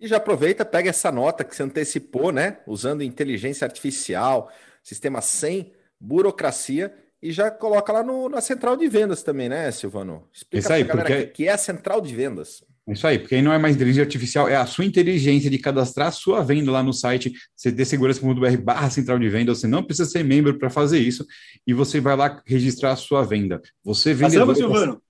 E 0.00 0.06
já 0.06 0.16
aproveita, 0.16 0.64
pega 0.64 0.88
essa 0.88 1.10
nota 1.10 1.44
que 1.44 1.54
você 1.54 1.62
antecipou, 1.62 2.32
né? 2.32 2.60
Usando 2.66 3.02
inteligência 3.02 3.66
artificial, 3.66 4.50
sistema 4.82 5.20
sem 5.20 5.72
burocracia 6.00 6.94
e 7.22 7.32
já 7.32 7.50
coloca 7.50 7.92
lá 7.92 8.02
no, 8.02 8.28
na 8.28 8.40
central 8.40 8.76
de 8.76 8.88
vendas 8.88 9.22
também, 9.22 9.48
né, 9.48 9.70
Silvano? 9.70 10.28
Explica 10.32 10.58
Isso 10.58 10.72
aí, 10.72 10.84
porque... 10.84 11.12
o 11.12 11.32
que 11.32 11.48
é 11.48 11.52
a 11.52 11.58
central 11.58 12.00
de 12.00 12.14
vendas. 12.14 12.64
Isso 12.86 13.06
aí, 13.06 13.18
porque 13.18 13.34
aí 13.34 13.42
não 13.42 13.52
é 13.52 13.58
mais 13.58 13.76
inteligência 13.76 14.04
artificial, 14.04 14.48
é 14.48 14.56
a 14.56 14.64
sua 14.64 14.84
inteligência 14.84 15.50
de 15.50 15.58
cadastrar 15.58 16.08
a 16.08 16.12
sua 16.12 16.42
venda 16.42 16.70
lá 16.70 16.82
no 16.82 16.92
site 16.92 17.34
cdsegurança.br 17.54 18.56
barra 18.62 18.88
central 18.88 19.18
de 19.18 19.28
venda. 19.28 19.54
Você 19.54 19.66
não 19.66 19.82
precisa 19.82 20.08
ser 20.08 20.22
membro 20.22 20.58
para 20.58 20.70
fazer 20.70 20.98
isso 20.98 21.26
e 21.66 21.74
você 21.74 22.00
vai 22.00 22.16
lá 22.16 22.40
registrar 22.46 22.92
a 22.92 22.96
sua 22.96 23.22
venda. 23.24 23.60
Você 23.84 24.14
vende. 24.14 24.36
Passamos, 24.36 24.56
Silvano? 24.56 25.02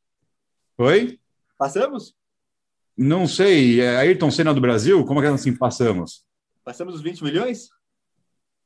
Oi? 0.79 1.21
Passamos? 1.57 2.15
Não 2.97 3.29
sei. 3.29 3.81
É 3.81 3.97
Ayrton 3.99 4.31
Senna 4.31 4.53
do 4.53 4.61
Brasil? 4.61 5.05
Como 5.05 5.21
é 5.21 5.23
que 5.23 5.29
assim 5.29 5.55
passamos? 5.55 6.25
Passamos 6.65 6.97
os 6.97 7.01
20 7.01 7.23
milhões? 7.23 7.69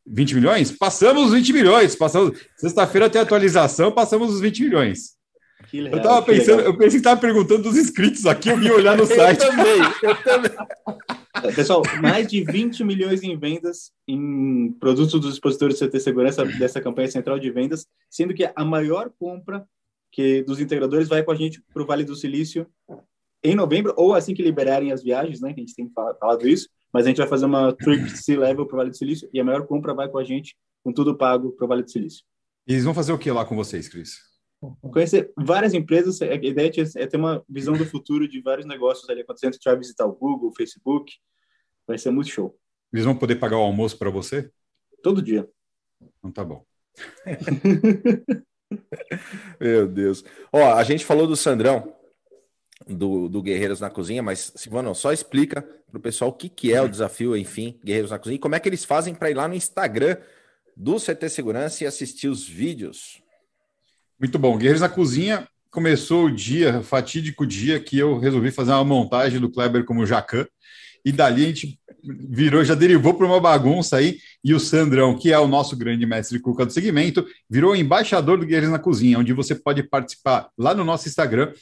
20 0.06 0.34
milhões? 0.34 0.72
Passamos 0.72 1.26
os 1.26 1.32
20 1.32 1.52
milhões. 1.52 1.96
Passamos... 1.96 2.38
Sexta-feira 2.56 3.10
tem 3.10 3.20
atualização, 3.20 3.92
passamos 3.92 4.32
os 4.32 4.40
20 4.40 4.62
milhões. 4.62 5.16
Legal, 5.72 5.98
eu 5.98 6.02
tava 6.02 6.22
pensando, 6.22 6.56
legal. 6.58 6.72
eu 6.72 6.78
pensei 6.78 6.90
que 6.90 6.96
estava 6.96 7.20
perguntando 7.20 7.62
dos 7.62 7.78
inscritos 7.78 8.26
aqui, 8.26 8.50
eu 8.50 8.58
vim 8.58 8.68
olhar 8.68 8.96
no 8.96 9.06
site. 9.06 9.42
eu 9.42 9.48
também, 9.48 9.78
eu 10.02 10.16
também. 10.22 11.54
Pessoal, 11.54 11.82
mais 12.00 12.26
de 12.26 12.44
20 12.44 12.84
milhões 12.84 13.22
em 13.22 13.38
vendas 13.38 13.90
em 14.06 14.72
produtos 14.78 15.18
dos 15.18 15.32
expositores 15.32 15.78
de 15.78 15.88
CT 15.88 16.00
Segurança 16.00 16.44
dessa 16.44 16.80
campanha 16.80 17.10
central 17.10 17.38
de 17.38 17.50
vendas, 17.50 17.86
sendo 18.10 18.34
que 18.34 18.50
a 18.54 18.64
maior 18.64 19.10
compra 19.18 19.64
que 20.10 20.42
dos 20.42 20.60
integradores 20.60 21.08
vai 21.08 21.22
com 21.22 21.32
a 21.32 21.34
gente 21.34 21.62
para 21.72 21.82
o 21.82 21.86
Vale 21.86 22.04
do 22.04 22.14
Silício 22.14 22.66
em 23.42 23.54
novembro, 23.54 23.94
ou 23.96 24.14
assim 24.14 24.34
que 24.34 24.42
liberarem 24.42 24.92
as 24.92 25.02
viagens, 25.02 25.40
né? 25.40 25.52
Que 25.52 25.60
a 25.60 25.64
gente 25.64 25.74
tem 25.74 25.90
falado 25.90 26.46
isso, 26.46 26.68
mas 26.92 27.06
a 27.06 27.08
gente 27.08 27.18
vai 27.18 27.28
fazer 27.28 27.46
uma 27.46 27.72
trip 27.72 28.10
C-Level 28.10 28.66
para 28.66 28.74
o 28.74 28.76
Vale 28.78 28.90
do 28.90 28.96
Silício 28.96 29.28
e 29.32 29.40
a 29.40 29.44
maior 29.44 29.66
compra 29.66 29.94
vai 29.94 30.08
com 30.08 30.18
a 30.18 30.24
gente, 30.24 30.56
com 30.84 30.92
tudo 30.92 31.16
pago 31.16 31.52
para 31.52 31.64
o 31.64 31.68
Vale 31.68 31.82
do 31.82 31.90
Silício. 31.90 32.24
E 32.66 32.72
eles 32.72 32.84
vão 32.84 32.94
fazer 32.94 33.12
o 33.12 33.18
que 33.18 33.30
lá 33.30 33.44
com 33.44 33.56
vocês, 33.56 33.88
Cris? 33.88 34.18
Conhecer 34.80 35.32
várias 35.36 35.74
empresas, 35.74 36.22
a 36.22 36.34
ideia 36.34 36.70
é 36.96 37.06
ter 37.06 37.16
uma 37.16 37.44
visão 37.48 37.74
do 37.74 37.84
futuro 37.84 38.28
de 38.28 38.40
vários 38.40 38.64
negócios 38.64 39.08
ali 39.10 39.22
acontecendo. 39.22 39.50
A 39.50 39.52
gente 39.54 39.64
vai 39.64 39.76
visitar 39.76 40.06
o 40.06 40.12
Google, 40.12 40.50
o 40.50 40.54
Facebook, 40.54 41.12
vai 41.86 41.98
ser 41.98 42.12
muito 42.12 42.30
show. 42.30 42.56
Eles 42.92 43.04
vão 43.04 43.16
poder 43.16 43.36
pagar 43.36 43.56
o 43.56 43.62
almoço 43.62 43.98
para 43.98 44.10
você? 44.10 44.50
Todo 45.02 45.20
dia. 45.20 45.48
Então 46.18 46.30
tá 46.30 46.44
bom. 46.44 46.64
Meu 49.60 49.88
Deus. 49.88 50.24
Ó, 50.52 50.74
a 50.74 50.84
gente 50.84 51.04
falou 51.04 51.26
do 51.26 51.34
Sandrão, 51.34 51.92
do, 52.86 53.28
do 53.28 53.42
Guerreiros 53.42 53.80
na 53.80 53.90
Cozinha, 53.90 54.22
mas, 54.22 54.52
Silvano, 54.56 54.94
só 54.94 55.12
explica 55.12 55.62
para 55.62 55.98
o 55.98 56.00
pessoal 56.00 56.30
o 56.30 56.32
que, 56.32 56.48
que 56.48 56.72
é 56.72 56.80
o 56.80 56.88
desafio, 56.88 57.36
enfim, 57.36 57.78
Guerreiros 57.84 58.10
na 58.10 58.18
Cozinha, 58.18 58.36
e 58.36 58.40
como 58.40 58.54
é 58.54 58.60
que 58.60 58.68
eles 58.68 58.84
fazem 58.84 59.14
para 59.14 59.30
ir 59.30 59.34
lá 59.34 59.46
no 59.46 59.54
Instagram 59.54 60.16
do 60.76 60.96
CT 60.98 61.28
Segurança 61.28 61.84
e 61.84 61.86
assistir 61.86 62.28
os 62.28 62.48
vídeos. 62.48 63.22
Muito 64.18 64.38
bom. 64.38 64.56
Guerreiros 64.56 64.80
na 64.80 64.88
Cozinha 64.88 65.46
começou 65.70 66.26
o 66.26 66.30
dia, 66.30 66.82
fatídico 66.82 67.46
dia, 67.46 67.80
que 67.80 67.98
eu 67.98 68.18
resolvi 68.18 68.50
fazer 68.50 68.72
uma 68.72 68.84
montagem 68.84 69.40
do 69.40 69.50
Kleber 69.50 69.84
como 69.84 70.06
Jacan, 70.06 70.46
e 71.04 71.10
dali 71.10 71.44
a 71.44 71.48
gente 71.48 71.80
virou, 72.02 72.64
já 72.64 72.74
derivou 72.74 73.14
para 73.14 73.26
uma 73.26 73.40
bagunça 73.40 73.96
aí, 73.96 74.18
e 74.44 74.54
o 74.54 74.60
Sandrão, 74.60 75.16
que 75.16 75.32
é 75.32 75.38
o 75.38 75.48
nosso 75.48 75.76
grande 75.76 76.04
mestre 76.04 76.38
cuca 76.38 76.66
do 76.66 76.72
segmento, 76.72 77.26
virou 77.48 77.74
embaixador 77.74 78.38
do 78.38 78.46
Guerreiros 78.46 78.70
na 78.70 78.78
Cozinha, 78.78 79.18
onde 79.18 79.32
você 79.32 79.54
pode 79.54 79.82
participar 79.82 80.50
lá 80.58 80.74
no 80.74 80.84
nosso 80.84 81.08
Instagram, 81.08 81.52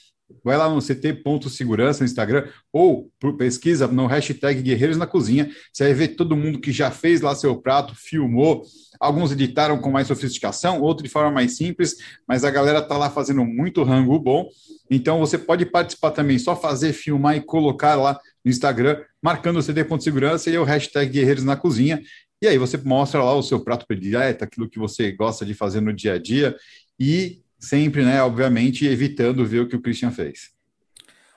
vai 0.45 0.57
lá 0.57 0.69
no 0.69 0.81
ct.segurança 0.81 2.01
no 2.01 2.07
Instagram 2.07 2.47
ou 2.73 3.11
pesquisa 3.39 3.87
no 3.87 4.07
hashtag 4.07 4.63
Guerreiros 4.63 4.97
na 4.97 5.07
Cozinha. 5.07 5.51
Você 5.73 5.85
vai 5.85 5.95
ver 5.95 6.09
todo 6.09 6.37
mundo 6.37 6.61
que 6.61 6.73
já 6.73 6.91
fez 6.91 7.21
lá 7.21 7.35
seu 7.35 7.57
prato, 7.57 7.95
filmou. 7.95 8.63
Alguns 8.99 9.33
editaram 9.33 9.79
com 9.79 9.91
mais 9.91 10.07
sofisticação, 10.07 10.81
outros 10.81 11.05
de 11.05 11.11
forma 11.11 11.31
mais 11.31 11.57
simples, 11.57 11.97
mas 12.29 12.45
a 12.45 12.51
galera 12.51 12.83
tá 12.83 12.97
lá 12.97 13.09
fazendo 13.09 13.45
muito 13.45 13.83
rango 13.83 14.19
bom. 14.19 14.49
Então 14.91 15.19
você 15.21 15.39
pode 15.39 15.65
participar 15.67 16.11
também, 16.11 16.39
só 16.39 16.55
fazer, 16.55 16.93
filmar 16.93 17.37
e 17.37 17.41
colocar 17.41 17.95
lá 17.95 18.19
no 18.45 18.51
Instagram, 18.51 19.01
marcando 19.23 19.59
o 19.59 19.63
ct.segurança 19.63 20.51
e 20.51 20.59
o 20.59 20.65
hashtag 20.65 21.11
Guerreiros 21.11 21.45
na 21.45 21.57
Cozinha. 21.57 22.03
E 22.43 22.47
aí 22.47 22.57
você 22.57 22.77
mostra 22.79 23.23
lá 23.23 23.35
o 23.35 23.43
seu 23.43 23.61
prato 23.61 23.87
predileto, 23.87 24.45
aquilo 24.45 24.69
que 24.69 24.79
você 24.79 25.13
gosta 25.13 25.45
de 25.45 25.53
fazer 25.55 25.81
no 25.81 25.93
dia 25.93 26.15
a 26.15 26.19
dia. 26.19 26.57
E 26.99 27.40
sempre, 27.61 28.05
né, 28.05 28.23
obviamente, 28.23 28.87
evitando 28.87 29.45
ver 29.45 29.61
o 29.61 29.69
que 29.69 29.77
o 29.77 29.83
Christian 29.83 30.11
fez. 30.11 30.51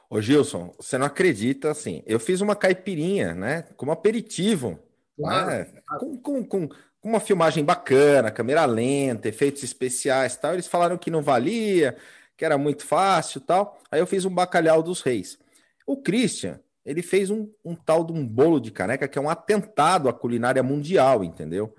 Ô 0.10 0.22
Gilson, 0.22 0.74
você 0.80 0.98
não 0.98 1.06
acredita, 1.06 1.72
assim, 1.72 2.02
eu 2.06 2.20
fiz 2.20 2.40
uma 2.40 2.56
caipirinha, 2.56 3.34
né, 3.34 3.64
como 3.76 3.92
aperitivo, 3.92 4.80
claro, 5.18 5.48
né, 5.48 5.68
Com, 6.00 6.18
com, 6.18 6.46
com, 6.46 6.70
uma 7.04 7.20
filmagem 7.20 7.66
bacana, 7.66 8.32
câmera 8.32 8.66
lenta, 8.66 9.28
efeitos 9.28 9.62
especiais 9.62 10.38
tal, 10.38 10.54
eles 10.54 10.68
falaram 10.68 10.98
que 10.98 11.12
não 11.12 11.22
valia, 11.22 11.98
que 12.38 12.46
era 12.46 12.58
muito 12.58 12.86
fácil 12.86 13.42
tal, 13.42 13.78
aí 13.92 14.00
eu 14.00 14.08
fiz 14.08 14.24
um 14.24 14.34
bacalhau 14.34 14.82
dos 14.82 15.02
reis. 15.02 15.38
O 15.86 15.98
Christian, 15.98 16.60
ele 16.86 17.02
fez 17.02 17.30
um, 17.30 17.50
um 17.64 17.76
tal 17.76 18.06
de 18.06 18.14
um 18.14 18.26
bolo 18.26 18.60
de 18.60 18.72
caneca 18.72 19.08
que 19.08 19.18
é 19.18 19.22
um 19.22 19.30
atentado 19.30 20.08
à 20.08 20.14
culinária 20.14 20.64
mundial, 20.64 21.24
entendeu? 21.24 21.76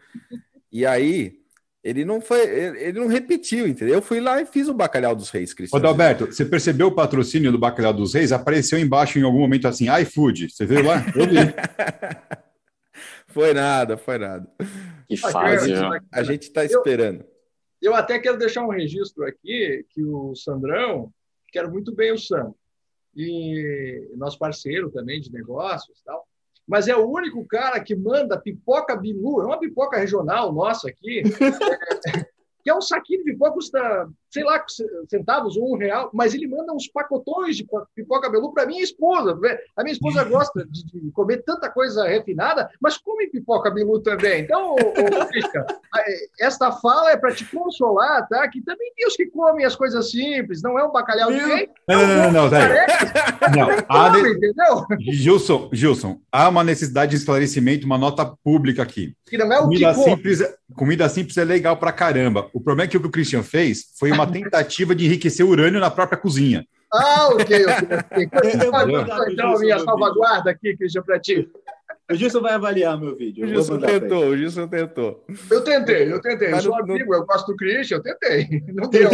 E 0.70 0.84
aí, 0.84 1.43
ele 1.84 2.02
não 2.02 2.18
foi, 2.18 2.40
ele 2.40 2.98
não 2.98 3.06
repetiu, 3.06 3.68
entendeu? 3.68 3.96
Eu 3.96 4.02
fui 4.02 4.18
lá 4.18 4.40
e 4.40 4.46
fiz 4.46 4.68
o 4.68 4.74
bacalhau 4.74 5.14
dos 5.14 5.28
reis, 5.28 5.52
Cristiano. 5.52 5.84
Ô, 5.84 5.88
Alberto, 5.88 6.24
você 6.24 6.42
percebeu 6.42 6.86
o 6.86 6.94
patrocínio 6.94 7.52
do 7.52 7.58
bacalhau 7.58 7.92
dos 7.92 8.14
reis? 8.14 8.32
Apareceu 8.32 8.78
embaixo 8.78 9.18
em 9.18 9.22
algum 9.22 9.40
momento 9.40 9.68
assim, 9.68 9.94
iFood. 10.00 10.48
Você 10.48 10.64
viu 10.64 10.82
lá? 10.82 11.04
Eu 11.14 11.28
vi. 11.28 11.36
foi 13.28 13.52
nada, 13.52 13.98
foi 13.98 14.16
nada. 14.16 14.50
Que 15.06 15.14
fase, 15.18 15.74
A 16.10 16.22
gente 16.22 16.44
está 16.44 16.64
esperando. 16.64 17.20
Eu, 17.82 17.92
eu, 17.92 17.94
até 17.94 18.18
quero 18.18 18.38
deixar 18.38 18.64
um 18.64 18.70
registro 18.70 19.22
aqui 19.26 19.84
que 19.90 20.02
o 20.02 20.34
Sandrão, 20.34 21.12
quero 21.52 21.70
muito 21.70 21.94
bem 21.94 22.12
o 22.12 22.18
Sandro, 22.18 22.56
e 23.14 24.10
nosso 24.16 24.38
parceiro 24.38 24.90
também 24.90 25.20
de 25.20 25.30
negócios 25.30 26.00
e 26.00 26.04
tal, 26.04 26.23
mas 26.66 26.88
é 26.88 26.96
o 26.96 27.08
único 27.08 27.44
cara 27.46 27.80
que 27.80 27.94
manda 27.94 28.40
pipoca 28.40 28.96
bilu, 28.96 29.42
é 29.42 29.46
uma 29.46 29.58
pipoca 29.58 29.98
regional 29.98 30.52
nossa 30.52 30.88
aqui, 30.88 31.22
que 32.62 32.70
é 32.70 32.74
um 32.74 32.80
saquinho 32.80 33.24
de 33.24 33.32
pipoca, 33.32 33.52
custa, 33.52 34.08
sei 34.34 34.42
lá, 34.42 34.62
centavos 35.08 35.56
ou 35.56 35.74
um 35.74 35.78
real, 35.78 36.10
mas 36.12 36.34
ele 36.34 36.48
manda 36.48 36.72
uns 36.72 36.88
pacotões 36.88 37.56
de 37.56 37.64
pipoca 37.94 38.28
bilu 38.28 38.52
para 38.52 38.66
minha 38.66 38.82
esposa. 38.82 39.38
A 39.76 39.84
minha 39.84 39.92
esposa 39.92 40.24
gosta 40.28 40.66
de, 40.68 40.84
de, 40.84 41.10
comer 41.12 41.44
tanta 41.44 41.70
coisa 41.70 42.04
refinada, 42.04 42.68
mas 42.80 42.98
come 42.98 43.28
pipoca 43.28 43.70
bilu 43.70 44.00
também. 44.00 44.42
Então, 44.42 44.72
ô, 44.72 44.74
ô, 44.74 44.78
esta 46.40 46.72
fala 46.72 47.12
é 47.12 47.16
para 47.16 47.32
te 47.32 47.44
consolar, 47.44 48.26
tá? 48.28 48.48
Que 48.48 48.60
também 48.60 48.92
tem 48.96 49.06
os 49.06 49.14
que 49.14 49.26
comem 49.26 49.64
as 49.64 49.76
coisas 49.76 50.10
simples, 50.10 50.60
não 50.60 50.76
é 50.76 50.84
um 50.84 50.90
bacalhau 50.90 51.30
de 51.30 51.38
quem? 51.38 51.68
Não, 51.88 52.06
não, 52.06 52.32
não, 52.32 52.32
não, 52.32 52.50
não, 53.54 54.10
não. 54.10 54.22
De... 54.22 54.30
entendeu? 54.30 54.86
Gilson, 55.12 55.70
Gilson, 55.72 56.20
há 56.32 56.48
uma 56.48 56.64
necessidade 56.64 57.10
de 57.10 57.18
esclarecimento, 57.18 57.86
uma 57.86 57.96
nota 57.96 58.26
pública 58.42 58.82
aqui. 58.82 59.14
Que 59.26 59.38
não 59.38 59.52
é 59.52 59.60
o 59.60 59.62
comida 59.64 59.94
que 59.94 60.02
simples, 60.02 60.42
comida 60.74 61.08
simples 61.08 61.36
é 61.36 61.44
legal 61.44 61.76
pra 61.76 61.92
caramba. 61.92 62.50
O 62.52 62.60
problema 62.60 62.86
é 62.86 62.90
que 62.90 62.96
o 62.96 63.00
que 63.00 63.06
o 63.06 63.10
Christian 63.10 63.42
fez 63.42 63.84
foi 63.98 64.10
uma 64.10 64.23
tentativa 64.26 64.94
de 64.94 65.06
enriquecer 65.06 65.44
urânio 65.46 65.80
na 65.80 65.90
própria 65.90 66.18
cozinha. 66.18 66.66
Ah, 66.92 67.28
ok, 67.28 67.66
ok. 67.66 68.28
Então, 69.32 69.58
minha 69.58 69.78
salvaguarda 69.80 70.50
aqui, 70.50 70.76
Christian, 70.76 71.02
para 71.02 71.18
ti. 71.18 71.50
O 72.10 72.14
Gilson 72.14 72.40
vai 72.40 72.52
avaliar 72.52 73.00
meu 73.00 73.16
vídeo. 73.16 73.44
O 73.44 73.48
Gilson 73.48 73.78
tentou, 73.78 74.28
o 74.28 74.36
Gilson 74.36 74.68
tentou. 74.68 75.24
Eu 75.50 75.64
tentei, 75.64 76.12
eu 76.12 76.20
tentei. 76.20 76.50
Mas 76.50 76.64
eu 76.64 76.70
sou 76.70 76.80
amigo, 76.80 77.14
eu 77.14 77.24
gosto 77.24 77.46
do 77.46 77.56
Christian, 77.56 77.96
eu 77.96 78.02
tentei. 78.02 78.62
Não 78.72 78.88
deu. 78.88 79.08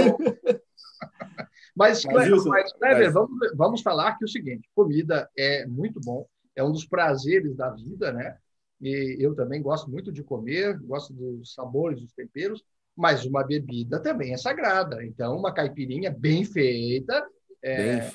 Mas, 1.74 2.04
mas, 2.04 2.26
Gilson, 2.26 2.48
mas 2.48 2.72
Kleber, 2.72 3.12
vamos, 3.12 3.30
vamos 3.54 3.80
falar 3.80 4.18
que 4.18 4.24
é 4.24 4.26
o 4.26 4.28
seguinte: 4.28 4.68
comida 4.74 5.30
é 5.38 5.66
muito 5.66 6.00
bom, 6.00 6.26
é 6.54 6.64
um 6.64 6.72
dos 6.72 6.84
prazeres 6.84 7.56
da 7.56 7.70
vida, 7.70 8.12
né? 8.12 8.36
E 8.80 9.16
eu 9.20 9.34
também 9.34 9.62
gosto 9.62 9.90
muito 9.90 10.10
de 10.10 10.22
comer, 10.22 10.78
gosto 10.80 11.12
dos 11.12 11.54
sabores, 11.54 12.00
dos 12.00 12.12
temperos, 12.12 12.64
mas 12.96 13.24
uma 13.24 13.44
bebida 13.44 14.00
também 14.00 14.32
é 14.32 14.36
sagrada. 14.36 15.04
Então, 15.04 15.36
uma 15.36 15.52
caipirinha 15.52 16.10
bem 16.10 16.44
feita 16.44 17.24
É, 17.62 17.98
Bem 17.98 18.10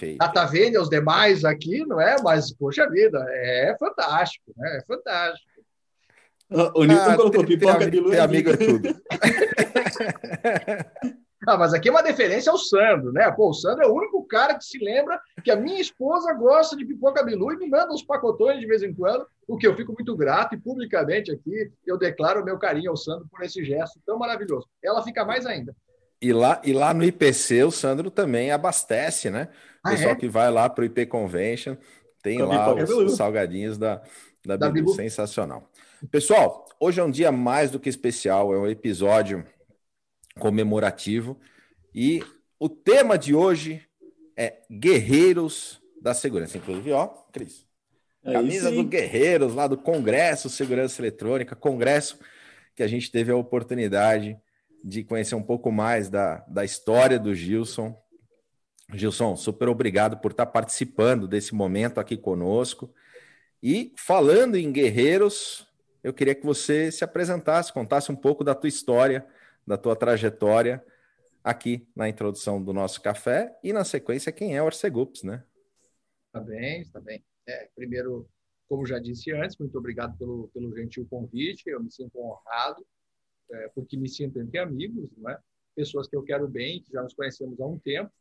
Vênia, 0.52 0.82
os 0.82 0.90
demais 0.90 1.46
aqui, 1.46 1.86
não 1.86 2.02
é? 2.02 2.18
Mas, 2.22 2.52
poxa 2.52 2.90
vida, 2.90 3.24
é 3.30 3.76
fantástico, 3.80 4.52
né? 4.58 4.78
É 4.78 4.82
fantástico. 4.86 5.50
O 6.76 6.84
Nilton 6.84 7.12
ah, 7.12 7.16
colocou 7.16 7.46
pipoca 7.46 7.80
tem, 7.80 7.92
tem, 7.92 8.10
tem 8.10 8.20
amigo 8.20 8.52
é 8.52 8.58
tudo. 8.58 8.90
Ah, 11.46 11.58
mas 11.58 11.74
aqui 11.74 11.90
é 11.90 11.92
uma 11.92 12.02
deferência 12.02 12.52
ao 12.52 12.58
Sandro, 12.58 13.12
né? 13.12 13.30
Pô, 13.32 13.50
o 13.50 13.54
Sandro 13.54 13.84
é 13.84 13.88
o 13.88 13.94
único 13.94 14.24
cara 14.26 14.56
que 14.56 14.64
se 14.64 14.78
lembra 14.80 15.20
que 15.44 15.52
a 15.52 15.56
minha 15.56 15.80
esposa 15.80 16.34
gosta 16.34 16.76
de 16.76 16.86
pipoca 16.86 17.24
bilu 17.24 17.52
e 17.54 17.58
me 17.58 17.70
manda 17.70 17.94
uns 17.94 18.04
pacotões 18.04 18.60
de 18.60 18.66
vez 18.66 18.82
em 18.82 18.94
quando, 18.94 19.26
o 19.48 19.58
que 19.58 19.68
eu 19.68 19.76
fico 19.76 19.94
muito 19.94 20.16
grato 20.16 20.56
e 20.56 20.60
publicamente 20.60 21.32
aqui 21.32 21.72
eu 21.86 21.98
declaro 21.98 22.42
o 22.42 22.46
meu 22.46 22.58
carinho 22.58 22.90
ao 22.90 22.98
Sandro 22.98 23.28
por 23.30 23.44
esse 23.44 23.64
gesto 23.64 24.00
tão 24.06 24.18
maravilhoso. 24.18 24.68
Ela 24.84 25.04
fica 25.04 25.24
mais 25.24 25.46
ainda. 25.46 25.76
E 26.22 26.34
lá, 26.34 26.62
e 26.64 26.74
lá 26.74 26.94
no 26.94 27.04
IPC 27.04 27.64
o 27.64 27.72
Sandro 27.72 28.10
também 28.10 28.52
abastece, 28.52 29.30
né? 29.30 29.50
O 29.84 29.88
ah, 29.88 29.92
pessoal 29.92 30.12
é? 30.12 30.16
que 30.16 30.28
vai 30.28 30.50
lá 30.50 30.70
para 30.70 30.82
o 30.82 30.86
IP 30.86 31.06
Convention 31.06 31.76
tem 32.26 32.40
Com 32.40 32.46
lá 32.46 32.74
os, 32.74 32.90
os, 32.90 33.16
salgadinhos 33.16 33.78
da, 33.78 34.02
da, 34.44 34.58
da 34.58 34.70
Bilu. 34.70 34.88
Bilu. 34.88 34.96
Sensacional. 34.96 35.70
Pessoal, 36.10 36.66
hoje 36.80 37.00
é 37.00 37.04
um 37.04 37.12
dia 37.12 37.32
mais 37.32 37.70
do 37.70 37.80
que 37.80 37.88
especial, 37.88 38.52
é 38.52 38.58
um 38.58 38.68
episódio 38.68 39.46
comemorativo. 40.40 41.40
E 41.94 42.24
o 42.60 42.70
tema 42.70 43.18
de 43.18 43.34
hoje 43.34 43.82
é 44.36 44.62
Guerreiros 44.70 45.82
da 46.02 46.14
Segurança. 46.14 46.58
Inclusive, 46.58 46.92
ó, 46.92 47.08
Cris. 47.32 47.66
É 48.24 48.34
camisa 48.34 48.72
do 48.72 48.84
Guerreiros, 48.84 49.54
lá 49.54 49.68
do 49.68 49.78
Congresso 49.78 50.50
Segurança 50.50 51.00
Eletrônica, 51.00 51.56
congresso 51.56 52.20
que 52.76 52.82
a 52.82 52.88
gente 52.88 53.12
teve 53.12 53.32
a 53.32 53.36
oportunidade 53.36 54.38
de 54.84 55.04
conhecer 55.04 55.36
um 55.36 55.44
pouco 55.44 55.72
mais 55.72 56.10
da, 56.10 56.44
da 56.48 56.66
história 56.66 57.20
do 57.20 57.34
Gilson. 57.34 57.96
Gilson, 58.94 59.36
super 59.36 59.70
obrigado 59.70 60.18
por 60.18 60.32
estar 60.32 60.48
participando 60.48 61.28
desse 61.28 61.56
momento 61.56 62.00
aqui 62.00 62.18
conosco. 62.18 62.94
E 63.62 63.94
falando 63.96 64.56
em 64.56 64.72
guerreiros, 64.72 65.68
eu 66.04 66.14
queria 66.14 66.36
que 66.36 66.46
você 66.46 66.92
se 66.92 67.04
apresentasse, 67.04 67.74
contasse 67.74 68.12
um 68.12 68.16
pouco 68.16 68.44
da 68.44 68.54
tua 68.54 68.68
história, 68.68 69.26
da 69.66 69.78
tua 69.78 69.96
trajetória 69.96 70.86
aqui 71.44 71.88
na 71.96 72.10
introdução 72.10 72.64
do 72.64 72.74
nosso 72.74 73.02
café 73.02 73.58
e 73.64 73.72
na 73.72 73.84
sequência 73.84 74.32
quem 74.32 74.56
é 74.56 74.62
o 74.62 74.66
Arcegups, 74.66 75.24
né? 75.24 75.44
Tá 76.32 76.40
bem, 76.40 76.84
tá 76.90 77.00
bem. 77.00 77.24
É, 77.48 77.70
primeiro, 77.76 78.28
como 78.68 78.86
já 78.86 79.00
disse 79.00 79.32
antes, 79.32 79.58
muito 79.58 79.78
obrigado 79.78 80.18
pelo, 80.18 80.50
pelo 80.54 80.76
gentil 80.76 81.06
convite. 81.08 81.70
Eu 81.70 81.84
me 81.84 81.92
sinto 81.92 82.20
honrado 82.20 82.86
é, 83.52 83.70
porque 83.70 83.98
me 83.98 84.10
sinto 84.10 84.40
entre 84.40 84.58
amigos, 84.60 85.10
né? 85.18 85.38
Pessoas 85.76 86.08
que 86.08 86.16
eu 86.16 86.24
quero 86.24 86.48
bem, 86.48 86.82
que 86.82 86.92
já 86.92 87.04
nos 87.04 87.14
conhecemos 87.14 87.60
há 87.60 87.66
um 87.66 87.78
tempo 87.78 88.12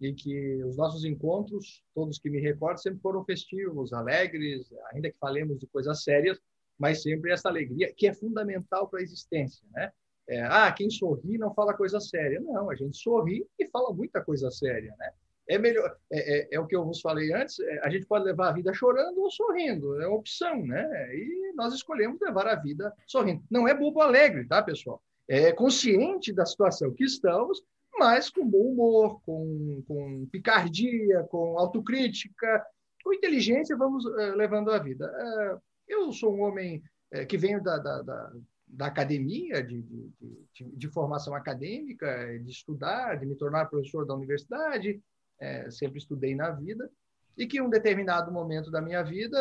e 0.00 0.12
que 0.12 0.62
os 0.64 0.76
nossos 0.76 1.04
encontros, 1.04 1.82
todos 1.94 2.18
que 2.18 2.30
me 2.30 2.40
recordo, 2.40 2.80
sempre 2.80 3.00
foram 3.00 3.24
festivos, 3.24 3.92
alegres, 3.92 4.72
ainda 4.92 5.10
que 5.10 5.18
falemos 5.18 5.58
de 5.58 5.66
coisas 5.66 6.04
sérias, 6.04 6.38
mas 6.78 7.02
sempre 7.02 7.32
essa 7.32 7.48
alegria 7.48 7.92
que 7.92 8.06
é 8.06 8.14
fundamental 8.14 8.88
para 8.88 9.00
a 9.00 9.02
existência, 9.02 9.66
né? 9.72 9.92
É, 10.28 10.42
ah, 10.42 10.70
quem 10.70 10.90
sorri 10.90 11.38
não 11.38 11.54
fala 11.54 11.74
coisa 11.74 11.98
séria. 12.00 12.40
Não, 12.40 12.70
a 12.70 12.74
gente 12.74 12.96
sorri 12.98 13.46
e 13.58 13.66
fala 13.68 13.92
muita 13.92 14.20
coisa 14.22 14.50
séria, 14.50 14.94
né? 14.98 15.10
É 15.48 15.56
melhor, 15.56 15.96
é, 16.12 16.40
é, 16.40 16.48
é 16.52 16.60
o 16.60 16.66
que 16.66 16.76
eu 16.76 16.84
vos 16.84 17.00
falei 17.00 17.32
antes, 17.32 17.58
é, 17.58 17.80
a 17.82 17.88
gente 17.88 18.04
pode 18.04 18.26
levar 18.26 18.50
a 18.50 18.52
vida 18.52 18.70
chorando 18.74 19.18
ou 19.22 19.30
sorrindo, 19.30 19.98
é 19.98 20.06
uma 20.06 20.18
opção, 20.18 20.62
né? 20.62 20.86
E 21.16 21.54
nós 21.56 21.72
escolhemos 21.72 22.20
levar 22.20 22.46
a 22.46 22.54
vida 22.54 22.92
sorrindo. 23.06 23.42
Não 23.50 23.66
é 23.66 23.72
bobo 23.72 24.02
alegre, 24.02 24.46
tá, 24.46 24.62
pessoal? 24.62 25.02
É 25.26 25.50
consciente 25.52 26.34
da 26.34 26.44
situação 26.44 26.92
que 26.92 27.04
estamos, 27.04 27.62
mas 27.98 28.28
com 28.28 28.46
bom 28.46 28.72
humor, 28.72 29.22
com, 29.22 29.82
com 29.88 30.28
picardia, 30.30 31.22
com 31.30 31.58
autocrítica, 31.58 32.62
com 33.02 33.14
inteligência, 33.14 33.76
vamos 33.76 34.04
uh, 34.04 34.34
levando 34.36 34.70
a 34.70 34.78
vida. 34.78 35.06
Uh, 35.06 35.60
eu 35.88 36.12
sou 36.12 36.34
um 36.34 36.42
homem 36.42 36.82
uh, 37.14 37.26
que 37.26 37.38
venho 37.38 37.62
da, 37.62 37.78
da, 37.78 38.02
da 38.02 38.32
da 38.68 38.86
academia, 38.86 39.62
de, 39.62 39.82
de, 39.82 40.12
de, 40.52 40.64
de, 40.76 40.88
formação 40.88 41.34
acadêmica, 41.34 42.38
de 42.38 42.50
estudar, 42.50 43.16
de 43.16 43.26
me 43.26 43.34
tornar 43.34 43.66
professor 43.66 44.06
da 44.06 44.14
universidade, 44.14 45.00
é, 45.40 45.70
sempre 45.70 45.98
estudei 45.98 46.34
na 46.34 46.50
vida, 46.50 46.90
e 47.36 47.46
que 47.46 47.58
em 47.58 47.60
um 47.60 47.70
determinado 47.70 48.30
momento 48.32 48.70
da 48.70 48.82
minha 48.82 49.02
vida 49.02 49.38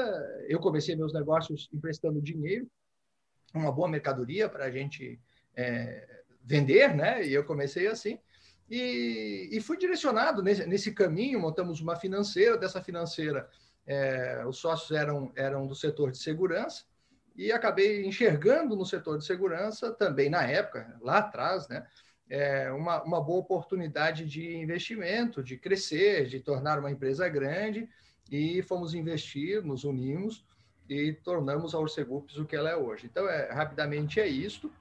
eu 0.48 0.60
comecei 0.60 0.96
meus 0.96 1.14
negócios 1.14 1.70
emprestando 1.74 2.22
dinheiro, 2.22 2.70
uma 3.54 3.72
boa 3.72 3.88
mercadoria 3.88 4.48
para 4.48 4.66
a 4.66 4.72
gente 4.72 5.20
é, 5.56 6.22
vender, 6.44 6.96
né? 6.96 7.26
E 7.26 7.34
eu 7.34 7.44
comecei 7.44 7.88
assim. 7.88 8.20
E, 8.70 9.50
e 9.52 9.62
fui 9.62 9.78
direcionado 9.78 10.44
nesse, 10.44 10.66
nesse, 10.66 10.92
caminho, 10.94 11.40
montamos 11.40 11.82
uma 11.82 11.96
financeira, 11.96 12.58
dessa 12.58 12.82
financeira 12.82 13.50
é, 13.86 14.44
os 14.46 14.58
sócios 14.58 14.92
eram, 14.92 15.32
eram 15.36 15.66
do 15.66 15.74
setor 15.74 16.12
de 16.12 16.18
segurança, 16.18 16.84
e 17.38 17.52
acabei 17.52 18.06
enxergando 18.06 18.76
no 18.76 18.86
setor 18.86 19.20
de 19.20 19.26
segurança, 19.26 19.92
também 19.92 20.30
na 20.30 20.44
época, 20.44 20.98
lá 21.02 21.20
atrás, 21.20 21.68
né, 21.68 21.86
é 22.30 22.72
uma, 22.72 23.04
uma 23.04 23.22
boa 23.22 23.40
oportunidade 23.40 24.26
de 24.26 24.58
investimento, 24.58 25.44
de 25.44 25.56
crescer, 25.56 26.26
de 26.26 26.40
tornar 26.40 26.80
uma 26.80 26.92
empresa 26.92 27.30
grande, 27.30 27.88
e 28.30 28.62
fomos 28.64 28.94
investir, 28.94 29.64
nos 29.64 29.84
unimos 29.84 30.46
e 30.90 31.14
tornamos 31.14 31.74
a 31.74 31.80
Orcegups 31.80 32.38
o 32.38 32.46
que 32.46 32.56
ela 32.56 32.70
é 32.70 32.76
hoje. 32.76 33.06
Então, 33.06 33.28
é, 33.28 33.52
rapidamente 33.52 34.20
é 34.20 34.28
isto. 34.28 34.72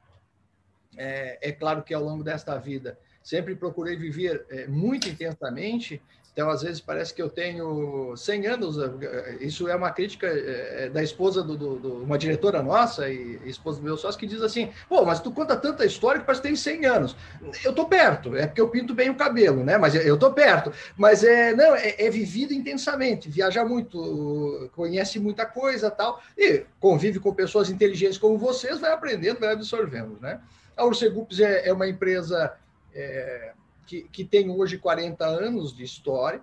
É, 0.96 1.50
é 1.50 1.52
claro 1.52 1.82
que 1.82 1.94
ao 1.94 2.02
longo 2.02 2.24
desta 2.24 2.58
vida 2.58 2.98
sempre 3.22 3.54
procurei 3.54 3.96
viver 3.96 4.46
é, 4.48 4.66
muito 4.66 5.08
intensamente 5.08 6.00
então, 6.36 6.50
às 6.50 6.60
vezes, 6.60 6.82
parece 6.82 7.14
que 7.14 7.22
eu 7.22 7.30
tenho 7.30 8.14
100 8.14 8.46
anos. 8.46 8.76
Eh, 8.78 9.38
isso 9.40 9.66
é 9.68 9.74
uma 9.74 9.90
crítica 9.90 10.26
eh, 10.26 10.90
da 10.92 11.02
esposa 11.02 11.42
de 11.42 11.64
uma 11.64 12.18
diretora 12.18 12.62
nossa 12.62 13.08
e 13.08 13.40
esposa 13.46 13.78
do 13.78 13.84
meu 13.84 13.96
sócio 13.96 14.20
que 14.20 14.26
diz 14.26 14.42
assim: 14.42 14.70
pô, 14.86 15.02
mas 15.02 15.18
tu 15.18 15.32
conta 15.32 15.56
tanta 15.56 15.86
história 15.86 16.20
que 16.20 16.26
parece 16.26 16.42
que 16.42 16.48
tem 16.48 16.54
100 16.54 16.84
anos. 16.84 17.16
Eu 17.64 17.72
tô 17.72 17.86
perto, 17.86 18.36
é 18.36 18.46
porque 18.46 18.60
eu 18.60 18.68
pinto 18.68 18.92
bem 18.92 19.08
o 19.08 19.14
cabelo, 19.14 19.64
né? 19.64 19.78
Mas 19.78 19.94
eu 19.94 20.18
tô 20.18 20.30
perto. 20.30 20.70
Mas 20.94 21.24
é, 21.24 21.54
não, 21.54 21.74
é, 21.74 21.94
é 22.04 22.10
vivido 22.10 22.52
intensamente, 22.52 23.30
viaja 23.30 23.64
muito, 23.64 24.70
conhece 24.76 25.18
muita 25.18 25.46
coisa 25.46 25.90
tal, 25.90 26.20
e 26.36 26.66
convive 26.78 27.18
com 27.18 27.32
pessoas 27.32 27.70
inteligentes 27.70 28.18
como 28.18 28.36
vocês, 28.36 28.78
vai 28.78 28.92
aprendendo, 28.92 29.40
vai 29.40 29.54
absorvendo, 29.54 30.18
né? 30.20 30.38
A 30.76 30.84
Ursegups 30.84 31.40
é, 31.40 31.66
é 31.66 31.72
uma 31.72 31.88
empresa. 31.88 32.52
É, 32.94 33.52
que, 33.86 34.02
que 34.08 34.24
tem 34.24 34.50
hoje 34.50 34.76
40 34.78 35.24
anos 35.24 35.74
de 35.74 35.84
história. 35.84 36.42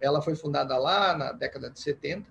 Ela 0.00 0.22
foi 0.22 0.34
fundada 0.34 0.76
lá 0.78 1.16
na 1.16 1.32
década 1.32 1.70
de 1.70 1.80
70, 1.80 2.30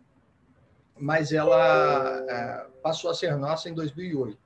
mas 0.98 1.32
ela 1.32 2.26
é, 2.30 2.68
passou 2.82 3.10
a 3.12 3.13
ser 3.13 3.36
nossa 3.38 3.70
em 3.70 3.74
2008. 3.74 4.38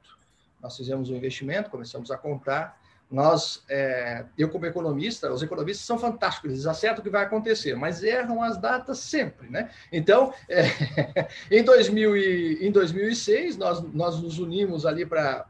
Nós 0.61 0.75
fizemos 0.75 1.09
um 1.09 1.15
investimento, 1.15 1.69
começamos 1.69 2.11
a 2.11 2.17
comprar. 2.17 2.79
Nós, 3.09 3.63
é, 3.67 4.25
eu 4.37 4.49
como 4.49 4.67
economista, 4.67 5.31
os 5.31 5.41
economistas 5.41 5.85
são 5.85 5.97
fantásticos, 5.97 6.51
eles 6.51 6.67
acertam 6.67 6.99
o 6.99 7.03
que 7.03 7.09
vai 7.09 7.23
acontecer, 7.23 7.75
mas 7.75 8.03
erram 8.03 8.43
as 8.43 8.57
datas 8.57 8.99
sempre, 8.99 9.49
né? 9.49 9.71
Então, 9.91 10.31
é, 10.47 10.65
em, 11.49 11.63
2000 11.63 12.15
e, 12.15 12.67
em 12.67 12.71
2006, 12.71 13.57
nós, 13.57 13.81
nós 13.81 14.21
nos 14.21 14.37
unimos 14.37 14.85
ali 14.85 15.07
para 15.07 15.47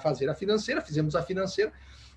fazer 0.00 0.28
a 0.30 0.34
financeira, 0.34 0.80
fizemos 0.80 1.16
a 1.16 1.22
financeira, 1.22 1.72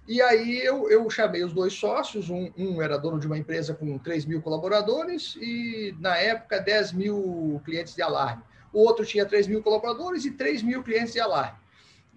e 0.07 0.21
aí 0.21 0.59
eu, 0.59 0.89
eu 0.89 1.09
chamei 1.09 1.43
os 1.43 1.53
dois 1.53 1.73
sócios, 1.73 2.29
um, 2.29 2.51
um, 2.57 2.81
era 2.81 2.97
dono 2.97 3.19
de 3.19 3.25
uma 3.25 3.37
empresa 3.37 3.73
com 3.73 3.97
3 3.97 4.25
mil 4.25 4.41
colaboradores 4.41 5.35
e, 5.37 5.95
na 5.99 6.17
época, 6.17 6.59
10 6.59 6.91
mil 6.91 7.61
clientes 7.63 7.95
de 7.95 8.01
alarme. 8.01 8.43
O 8.73 8.79
outro 8.79 9.05
tinha 9.05 9.25
3 9.25 9.47
mil 9.47 9.63
colaboradores 9.63 10.25
e 10.25 10.31
3 10.31 10.61
mil 10.61 10.83
clientes 10.83 11.13
de 11.13 11.21
alarme. 11.21 11.57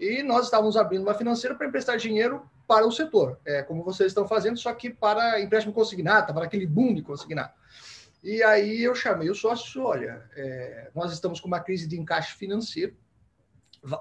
E 0.01 0.23
nós 0.23 0.47
estávamos 0.47 0.77
abrindo 0.77 1.03
uma 1.03 1.15
financeira 1.15 1.55
para 1.55 1.67
emprestar 1.67 1.97
dinheiro 1.97 2.43
para 2.67 2.85
o 2.85 2.91
setor, 2.91 3.39
é, 3.45 3.63
como 3.63 3.85
vocês 3.85 4.09
estão 4.09 4.27
fazendo, 4.27 4.59
só 4.59 4.75
que 4.75 4.91
para 4.91 5.41
empréstimo 5.41 5.73
consignado, 5.73 6.35
para 6.35 6.45
aquele 6.45 6.67
boom 6.67 6.93
de 6.93 7.03
consignado. 7.03 7.53
E 8.23 8.43
aí 8.43 8.83
eu 8.83 8.95
chamei 8.95 9.31
os 9.31 9.41
sócios, 9.41 9.77
olha, 9.77 10.29
é, 10.35 10.91
nós 10.93 11.13
estamos 11.13 11.39
com 11.39 11.47
uma 11.47 11.61
crise 11.61 11.87
de 11.87 11.99
encaixe 11.99 12.35
financeiro, 12.35 12.97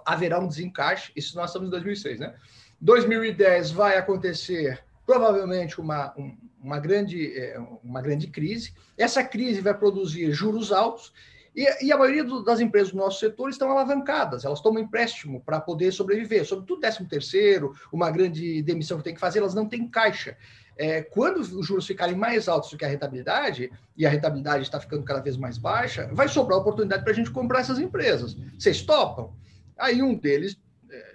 haverá 0.04 0.39
um 0.39 0.48
desencaixe, 0.48 1.12
isso 1.15 1.36
nós 1.36 1.52
estamos 1.52 1.67
em 1.67 1.71
2006, 1.71 2.19
né? 2.19 2.36
2010 2.82 3.72
vai 3.72 3.98
acontecer 3.98 4.84
provavelmente 5.06 5.80
uma, 5.80 6.14
uma, 6.62 6.80
grande, 6.80 7.38
é, 7.38 7.60
uma 7.84 8.02
grande 8.02 8.28
crise. 8.28 8.74
Essa 8.98 9.24
crise 9.24 9.62
vai 9.62 9.74
produzir 9.74 10.32
juros 10.32 10.72
altos 10.72 11.14
e, 11.56 11.86
e 11.86 11.92
a 11.92 11.98
maioria 11.98 12.24
do, 12.24 12.44
das 12.44 12.60
empresas 12.60 12.92
do 12.92 12.98
nosso 12.98 13.20
setor 13.20 13.50
estão 13.50 13.72
alavancadas, 13.72 14.44
elas 14.44 14.60
tomam 14.60 14.84
empréstimo 14.84 15.42
para 15.42 15.60
poder 15.60 15.92
sobreviver, 15.94 16.46
sobretudo 16.46 16.82
13 16.82 17.06
terceiro, 17.06 17.74
uma 17.92 18.12
grande 18.12 18.62
demissão 18.62 18.98
que 18.98 19.06
tem 19.06 19.14
que 19.14 19.20
fazer, 19.20 19.40
elas 19.40 19.56
não 19.56 19.68
têm 19.68 19.88
caixa. 19.88 20.36
É, 20.78 21.02
quando 21.02 21.38
os 21.38 21.66
juros 21.66 21.88
ficarem 21.88 22.16
mais 22.18 22.50
altos 22.50 22.70
do 22.70 22.78
que 22.78 22.84
a 22.84 22.90
rentabilidade, 22.90 23.72
e 23.96 24.06
a 24.06 24.10
rentabilidade 24.10 24.64
está 24.64 24.78
ficando 24.78 25.06
cada 25.06 25.22
vez 25.22 25.38
mais 25.38 25.58
baixa, 25.58 26.10
vai 26.12 26.28
sobrar 26.28 26.60
oportunidade 26.60 27.04
para 27.04 27.14
a 27.14 27.16
gente 27.16 27.32
comprar 27.32 27.62
essas 27.62 27.80
empresas. 27.80 28.36
Vocês 28.60 28.82
topam? 28.82 29.34
Aí 29.78 30.02
um 30.02 30.14
deles 30.14 30.58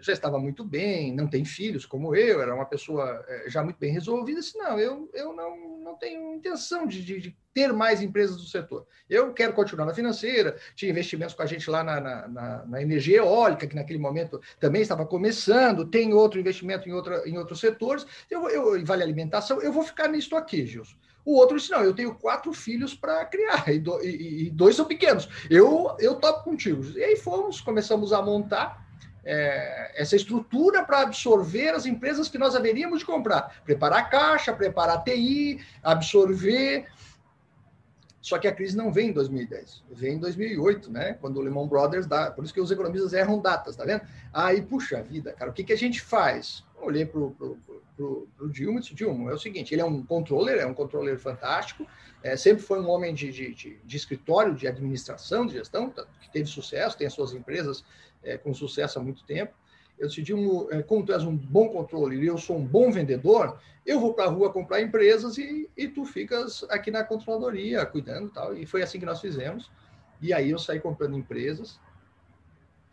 já 0.01 0.13
estava 0.13 0.39
muito 0.39 0.65
bem, 0.65 1.15
não 1.15 1.27
tem 1.27 1.45
filhos 1.45 1.87
como 1.87 2.15
eu, 2.15 2.41
era 2.41 2.55
uma 2.55 2.67
pessoa 2.67 3.25
é, 3.29 3.49
já 3.49 3.63
muito 3.63 3.79
bem 3.79 3.93
resolvida, 3.93 4.41
disse, 4.41 4.59
não, 4.59 4.79
eu, 4.79 5.11
eu 5.15 5.33
não, 5.33 5.79
não 5.79 5.97
tenho 5.97 6.35
intenção 6.35 6.87
de, 6.87 7.05
de, 7.05 7.21
de, 7.21 7.37
ter 7.53 7.73
mais 7.73 8.01
empresas 8.01 8.37
do 8.37 8.45
setor. 8.45 8.87
Eu 9.09 9.33
quero 9.33 9.53
continuar 9.53 9.85
na 9.85 9.93
financeira, 9.93 10.57
tinha 10.77 10.91
investimentos 10.91 11.35
com 11.35 11.43
a 11.43 11.47
gente 11.47 11.69
lá 11.69 11.83
na, 11.83 12.01
na, 12.01 12.29
na, 12.29 12.67
na 12.67 12.83
energia 12.83 13.17
eólica, 13.17 13.67
que 13.67 13.75
naquele 13.75 13.99
momento 13.99 14.41
também 14.61 14.83
estava 14.83 15.05
começando, 15.05 15.85
tem 15.85 16.15
outro 16.15 16.39
investimento 16.39 16.89
em, 16.89 16.93
outra, 16.93 17.29
em 17.29 17.37
outros 17.37 17.59
setores, 17.59 18.07
eu, 18.31 18.49
eu, 18.49 18.85
vale 18.85 19.03
alimentação, 19.03 19.61
eu 19.61 19.73
vou 19.73 19.83
ficar 19.83 20.07
nisso 20.09 20.37
aqui, 20.37 20.65
Gilson. 20.65 20.97
O 21.25 21.37
outro 21.37 21.57
disse: 21.57 21.71
não, 21.71 21.83
eu 21.83 21.93
tenho 21.93 22.15
quatro 22.15 22.53
filhos 22.53 22.95
para 22.95 23.25
criar, 23.25 23.69
e, 23.69 23.79
do, 23.79 24.01
e, 24.03 24.47
e, 24.47 24.51
dois 24.51 24.77
são 24.77 24.85
pequenos. 24.85 25.29
Eu, 25.51 25.97
eu 25.99 26.15
topo 26.15 26.45
contigo. 26.45 26.83
E 26.97 27.03
aí 27.03 27.17
fomos, 27.17 27.61
começamos 27.61 28.13
a 28.13 28.23
montar 28.23 28.90
é, 29.25 29.93
essa 30.01 30.17
estrutura 30.17 30.85
para 30.85 31.03
absorver 31.03 31.71
as 31.71 31.87
empresas 31.87 32.29
que 32.29 32.39
nós 32.39 32.55
haveríamos 32.55 33.01
de 33.01 33.07
comprar. 33.07 33.63
Preparar 33.65 34.11
caixa, 34.11 34.53
preparar 34.53 35.03
TI, 35.05 35.61
absorver. 35.83 36.87
Só 38.21 38.39
que 38.39 38.47
a 38.47 38.53
crise 38.53 38.77
não 38.77 38.93
vem 38.93 39.09
em 39.09 39.13
2010, 39.13 39.83
vem 39.93 40.15
em 40.15 40.19
2008, 40.19 40.91
né? 40.91 41.15
Quando 41.21 41.39
o 41.39 41.41
Lehman 41.41 41.67
Brothers 41.67 42.07
dá. 42.07 42.31
Por 42.31 42.45
isso 42.45 42.53
que 42.53 42.61
os 42.61 42.71
economistas 42.71 43.15
erram 43.15 43.41
datas, 43.41 43.77
tá 43.77 43.85
vendo? 43.85 44.03
Aí, 44.33 44.61
puxa 44.61 45.03
vida, 45.03 45.33
cara, 45.33 45.51
o 45.51 45.55
que, 45.55 45.65
que 45.65 45.73
a 45.73 45.79
gente 45.79 46.03
faz? 46.03 46.63
olhei 46.83 47.05
para 47.05 47.21
o 47.21 48.49
Dilma 48.49 48.79
e 48.79 48.83
disse: 48.83 48.95
Dilma, 48.95 49.31
é 49.31 49.35
o 49.35 49.39
seguinte, 49.39 49.75
ele 49.75 49.83
é 49.83 49.85
um 49.85 50.03
controller, 50.03 50.59
é 50.59 50.67
um 50.67 50.75
controller 50.75 51.19
fantástico, 51.19 51.87
é, 52.23 52.37
sempre 52.37 52.63
foi 52.63 52.81
um 52.81 52.89
homem 52.89 53.15
de, 53.15 53.31
de, 53.31 53.55
de, 53.55 53.79
de, 53.85 53.97
escritório, 53.97 54.55
de 54.55 54.67
administração, 54.67 55.47
de 55.47 55.55
gestão, 55.55 55.91
tá, 55.91 56.07
que 56.21 56.31
teve 56.31 56.47
sucesso, 56.47 56.97
tem 56.97 57.07
as 57.07 57.13
suas 57.13 57.33
empresas 57.33 57.85
é, 58.23 58.37
com 58.37 58.53
sucesso 58.55 58.99
há 58.99 59.03
muito 59.03 59.25
tempo. 59.25 59.55
Eu 59.99 60.09
Dilma, 60.09 60.67
é, 60.71 60.83
como 60.83 61.05
tu 61.05 61.13
és 61.13 61.23
um 61.25 61.37
bom 61.37 61.69
controller 61.69 62.23
e 62.23 62.27
eu 62.27 62.39
sou 62.39 62.57
um 62.57 62.65
bom 62.65 62.91
vendedor, 62.91 63.59
eu 63.85 64.01
vou 64.01 64.15
para 64.15 64.25
a 64.25 64.29
rua 64.29 64.53
comprar 64.53 64.81
empresas 64.81 65.37
e, 65.37 65.69
e 65.77 65.89
tu 65.89 66.05
ficas 66.05 66.65
aqui 66.71 66.91
na 66.91 67.05
controladoria 67.05 67.85
cuidando 67.85 68.29
e 68.29 68.31
tal. 68.31 68.57
E 68.57 68.67
foi 68.67 68.83
assim 68.83 68.99
que 68.99 69.07
nós 69.07 69.21
fizemos. 69.21 69.71
E 70.21 70.33
aí 70.33 70.51
eu 70.51 70.59
saí 70.59 70.81
comprando 70.81 71.17
empresas 71.17 71.79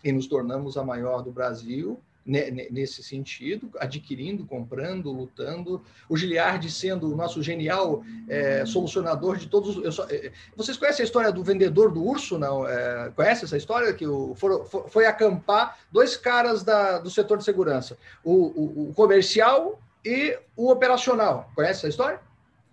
e 0.04 0.12
nos 0.12 0.28
tornamos 0.28 0.78
a 0.78 0.84
maior 0.84 1.22
do 1.22 1.32
Brasil 1.32 2.00
nesse 2.28 3.02
sentido, 3.02 3.72
adquirindo, 3.80 4.46
comprando, 4.46 5.10
lutando. 5.12 5.82
O 6.10 6.18
Giliardi 6.18 6.70
sendo 6.70 7.13
o 7.13 7.16
nosso 7.16 7.42
genial 7.42 8.04
é, 8.28 8.66
solucionador 8.66 9.38
de 9.38 9.48
todos. 9.48 9.96
Só, 9.96 10.06
é, 10.10 10.34
vocês 10.56 10.76
conhecem 10.76 11.04
a 11.04 11.06
história 11.06 11.32
do 11.32 11.42
vendedor 11.42 11.90
do 11.90 12.06
urso? 12.06 12.38
Não? 12.38 12.68
É, 12.68 13.10
conhece 13.16 13.46
essa 13.46 13.56
história? 13.56 13.94
Que 13.94 14.06
o, 14.06 14.36
for, 14.36 14.66
for, 14.66 14.90
foi 14.90 15.06
acampar 15.06 15.78
dois 15.90 16.18
caras 16.18 16.63
da, 16.63 17.00
do 17.00 17.10
setor 17.10 17.38
de 17.38 17.46
segurança: 17.46 17.98
o, 18.26 18.34
o, 18.34 18.90
o 18.90 18.94
comercial 18.94 19.80
e 20.04 20.38
o 20.56 20.70
operacional. 20.70 21.50
Conhece 21.56 21.80
essa 21.80 21.88
história? 21.88 22.20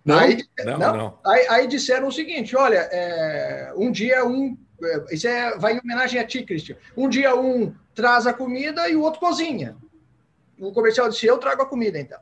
Não, 0.03 0.19
aí, 0.19 0.43
não, 0.65 0.77
não. 0.77 0.97
não. 0.97 1.19
Aí, 1.25 1.47
aí, 1.49 1.67
disseram 1.67 2.09
o 2.09 2.11
seguinte: 2.11 2.57
olha, 2.57 2.89
é, 2.91 3.71
um 3.77 3.89
dia 3.89 4.25
um. 4.25 4.57
É, 4.83 5.15
isso 5.15 5.27
é, 5.29 5.57
vai 5.57 5.75
em 5.75 5.79
homenagem 5.79 6.19
a 6.19 6.27
ti, 6.27 6.43
Christian. 6.43 6.75
Um 6.97 7.07
dia 7.07 7.33
um 7.35 7.73
traz 7.95 8.27
a 8.27 8.33
comida 8.33 8.87
e 8.89 8.95
o 8.95 9.01
outro 9.01 9.19
cozinha. 9.19 9.75
O 10.59 10.71
comercial 10.71 11.09
disse: 11.09 11.25
Eu 11.25 11.37
trago 11.37 11.61
a 11.61 11.65
comida, 11.65 11.99
então. 11.99 12.19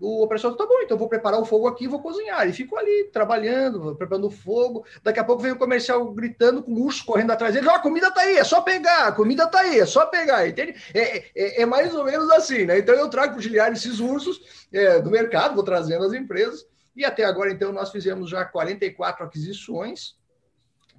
O 0.00 0.24
operacional 0.24 0.56
tá 0.58 0.66
bom, 0.66 0.80
então 0.82 0.98
vou 0.98 1.08
preparar 1.08 1.40
o 1.40 1.44
fogo 1.44 1.68
aqui 1.68 1.84
e 1.84 1.88
vou 1.88 2.02
cozinhar. 2.02 2.48
E 2.48 2.52
fico 2.52 2.76
ali 2.76 3.04
trabalhando, 3.12 3.94
preparando 3.94 4.26
o 4.26 4.30
fogo. 4.30 4.84
Daqui 5.04 5.20
a 5.20 5.24
pouco 5.24 5.42
vem 5.42 5.52
o 5.52 5.56
comercial 5.56 6.12
gritando 6.12 6.62
com 6.62 6.72
o 6.72 6.84
urso 6.84 7.04
correndo 7.04 7.30
atrás 7.30 7.54
dele: 7.54 7.68
Ó, 7.68 7.72
oh, 7.72 7.76
a 7.76 7.80
comida 7.80 8.10
tá 8.10 8.22
aí, 8.22 8.36
é 8.36 8.44
só 8.44 8.60
pegar, 8.60 9.06
a 9.06 9.12
comida 9.12 9.46
tá 9.46 9.60
aí, 9.60 9.78
é 9.78 9.86
só 9.86 10.06
pegar. 10.06 10.48
Entende? 10.48 10.74
É, 10.92 11.18
é, 11.34 11.62
é 11.62 11.66
mais 11.66 11.94
ou 11.94 12.04
menos 12.04 12.28
assim, 12.30 12.64
né? 12.64 12.78
Então 12.78 12.94
eu 12.94 13.08
trago 13.08 13.34
para 13.34 13.38
o 13.38 13.42
Giliard 13.42 13.76
esses 13.76 14.00
ursos 14.00 14.66
é, 14.72 15.00
do 15.00 15.10
mercado, 15.10 15.54
vou 15.54 15.64
trazendo 15.64 16.04
as 16.04 16.12
empresas. 16.12 16.66
E 16.96 17.04
até 17.04 17.24
agora, 17.24 17.50
então, 17.50 17.72
nós 17.72 17.90
fizemos 17.90 18.30
já 18.30 18.44
44 18.44 19.24
aquisições, 19.24 20.14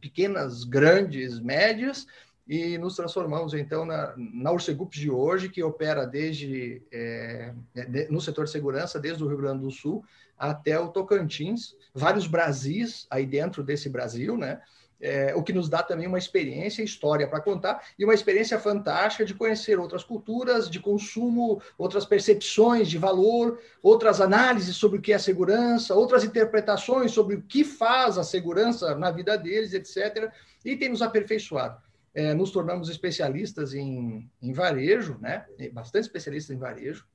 pequenas, 0.01 0.63
grandes, 0.63 1.39
médias, 1.39 2.05
e 2.47 2.77
nos 2.77 2.95
transformamos 2.95 3.53
então 3.53 3.85
na, 3.85 4.13
na 4.15 4.51
de 4.91 5.09
hoje, 5.09 5.49
que 5.49 5.63
opera 5.63 6.05
desde 6.05 6.81
é, 6.91 7.53
de, 7.73 8.07
no 8.11 8.21
setor 8.21 8.45
de 8.45 8.51
segurança, 8.51 8.99
desde 8.99 9.23
o 9.23 9.27
Rio 9.27 9.37
Grande 9.37 9.61
do 9.61 9.71
Sul 9.71 10.03
até 10.37 10.77
o 10.79 10.89
Tocantins, 10.89 11.75
vários 11.93 12.27
Brasis 12.27 13.07
aí 13.09 13.25
dentro 13.25 13.63
desse 13.63 13.89
Brasil, 13.89 14.37
né? 14.37 14.61
É, 15.01 15.35
o 15.35 15.43
que 15.43 15.51
nos 15.51 15.67
dá 15.67 15.83
também 15.83 16.07
uma 16.07 16.17
experiência, 16.17 16.81
história 16.81 17.27
para 17.27 17.41
contar, 17.41 17.83
e 17.99 18.05
uma 18.05 18.13
experiência 18.13 18.57
fantástica 18.57 19.25
de 19.25 19.33
conhecer 19.33 19.77
outras 19.77 20.05
culturas 20.05 20.69
de 20.69 20.79
consumo, 20.79 21.61
outras 21.77 22.05
percepções 22.05 22.87
de 22.87 22.97
valor, 22.97 23.59
outras 23.83 24.21
análises 24.21 24.77
sobre 24.77 24.99
o 24.99 25.01
que 25.01 25.11
é 25.11 25.17
segurança, 25.17 25.93
outras 25.93 26.23
interpretações 26.23 27.11
sobre 27.11 27.35
o 27.35 27.41
que 27.41 27.63
faz 27.63 28.17
a 28.17 28.23
segurança 28.23 28.95
na 28.95 29.11
vida 29.11 29.37
deles, 29.37 29.73
etc. 29.73 30.31
E 30.63 30.77
tem 30.77 30.89
nos 30.89 31.01
aperfeiçoado 31.01 31.77
é, 32.15 32.33
nos 32.33 32.49
tornamos 32.49 32.89
especialistas 32.89 33.73
em, 33.73 34.31
em 34.41 34.53
varejo, 34.53 35.17
né? 35.19 35.45
bastante 35.73 36.05
especialistas 36.05 36.55
em 36.55 36.59
varejo. 36.59 37.05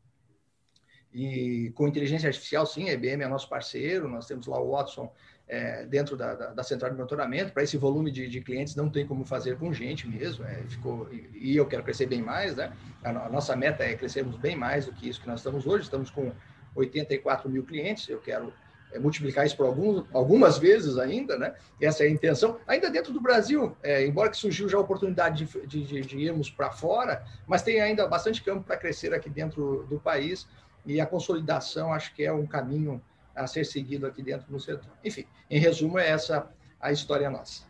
E 1.13 1.73
com 1.75 1.89
inteligência 1.89 2.29
artificial, 2.29 2.65
sim, 2.67 2.89
a 2.89 2.93
IBM 2.93 3.25
é 3.25 3.27
nosso 3.27 3.49
parceiro, 3.49 4.07
nós 4.07 4.27
temos 4.27 4.47
lá 4.47 4.61
o 4.61 4.71
Watson 4.71 5.13
é, 5.49 5.85
dentro 5.87 6.17
da, 6.17 6.35
da, 6.35 6.47
da, 6.53 6.63
central 6.63 6.93
de 6.93 6.97
monitoramento. 6.97 7.53
Para 7.53 7.65
esse 7.65 7.77
volume 7.77 8.13
de, 8.13 8.29
de, 8.29 8.41
clientes, 8.41 8.77
não 8.77 8.89
tem 8.89 9.05
como 9.05 9.25
fazer 9.25 9.59
com 9.59 9.73
gente 9.73 10.07
mesmo. 10.07 10.45
É, 10.45 10.63
ficou, 10.69 11.13
e, 11.13 11.31
e, 11.35 11.57
eu 11.57 11.67
quero 11.67 11.83
crescer 11.83 12.07
bem 12.07 12.23
mais, 12.23 12.55
né? 12.55 12.73
A, 13.03 13.11
a, 13.11 13.29
nossa 13.29 13.57
meta 13.57 13.83
é 13.83 13.97
crescermos 13.97 14.37
bem 14.37 14.55
mais 14.55 14.87
do 14.87 14.93
que 14.93 15.09
isso 15.09 15.21
que 15.21 15.27
nós 15.27 15.41
estamos 15.41 15.67
hoje. 15.67 15.85
Estamos 15.85 16.11
com 16.11 16.33
84 16.77 17.51
mil 17.51 17.65
clientes, 17.65 18.09
eu 18.09 18.21
quero 18.21 18.53
é, 18.93 18.99
multiplicar 18.99 19.47
isso 19.47 19.57
por 19.57 19.67
alguns, 19.67 20.05
algumas 20.13 20.59
vezes 20.59 20.99
ainda, 20.99 21.39
né? 21.39 21.55
Essa 21.81 22.05
é 22.05 22.09
a 22.09 22.11
intenção. 22.11 22.59
Ainda 22.67 22.91
dentro 22.91 23.13
do 23.13 23.21
Brasil, 23.21 23.77
é, 23.83 24.07
embora 24.07 24.31
que 24.31 24.37
surgiu 24.37 24.69
já 24.69 24.79
a 24.79 24.81
oportunidade 24.81 25.45
de, 25.67 25.85
de, 25.85 26.01
de, 26.01 26.19
irmos 26.19 26.51
para 26.51 26.71
fora, 26.71 27.25
mas 27.47 27.63
tem 27.63 27.81
ainda 27.81 28.07
bastante 28.07 28.43
campo 28.43 28.65
para 28.65 28.77
crescer 28.77 29.15
aqui 29.15 29.31
dentro 29.31 29.87
do 29.89 29.99
país 29.99 30.47
e 30.85 31.01
a 31.01 31.07
consolidação 31.07 31.93
acho 31.93 32.15
que 32.15 32.25
é 32.25 32.33
um 32.33 32.47
caminho 32.47 33.01
a 33.35 33.47
ser 33.47 33.65
seguido 33.65 34.07
aqui 34.07 34.23
dentro 34.23 34.51
do 34.51 34.59
setor. 34.59 34.93
Enfim, 35.05 35.25
em 35.49 35.59
resumo, 35.59 35.99
é 35.99 36.09
essa 36.09 36.51
a 36.81 36.93
história 36.93 37.31
nossa. 37.31 37.69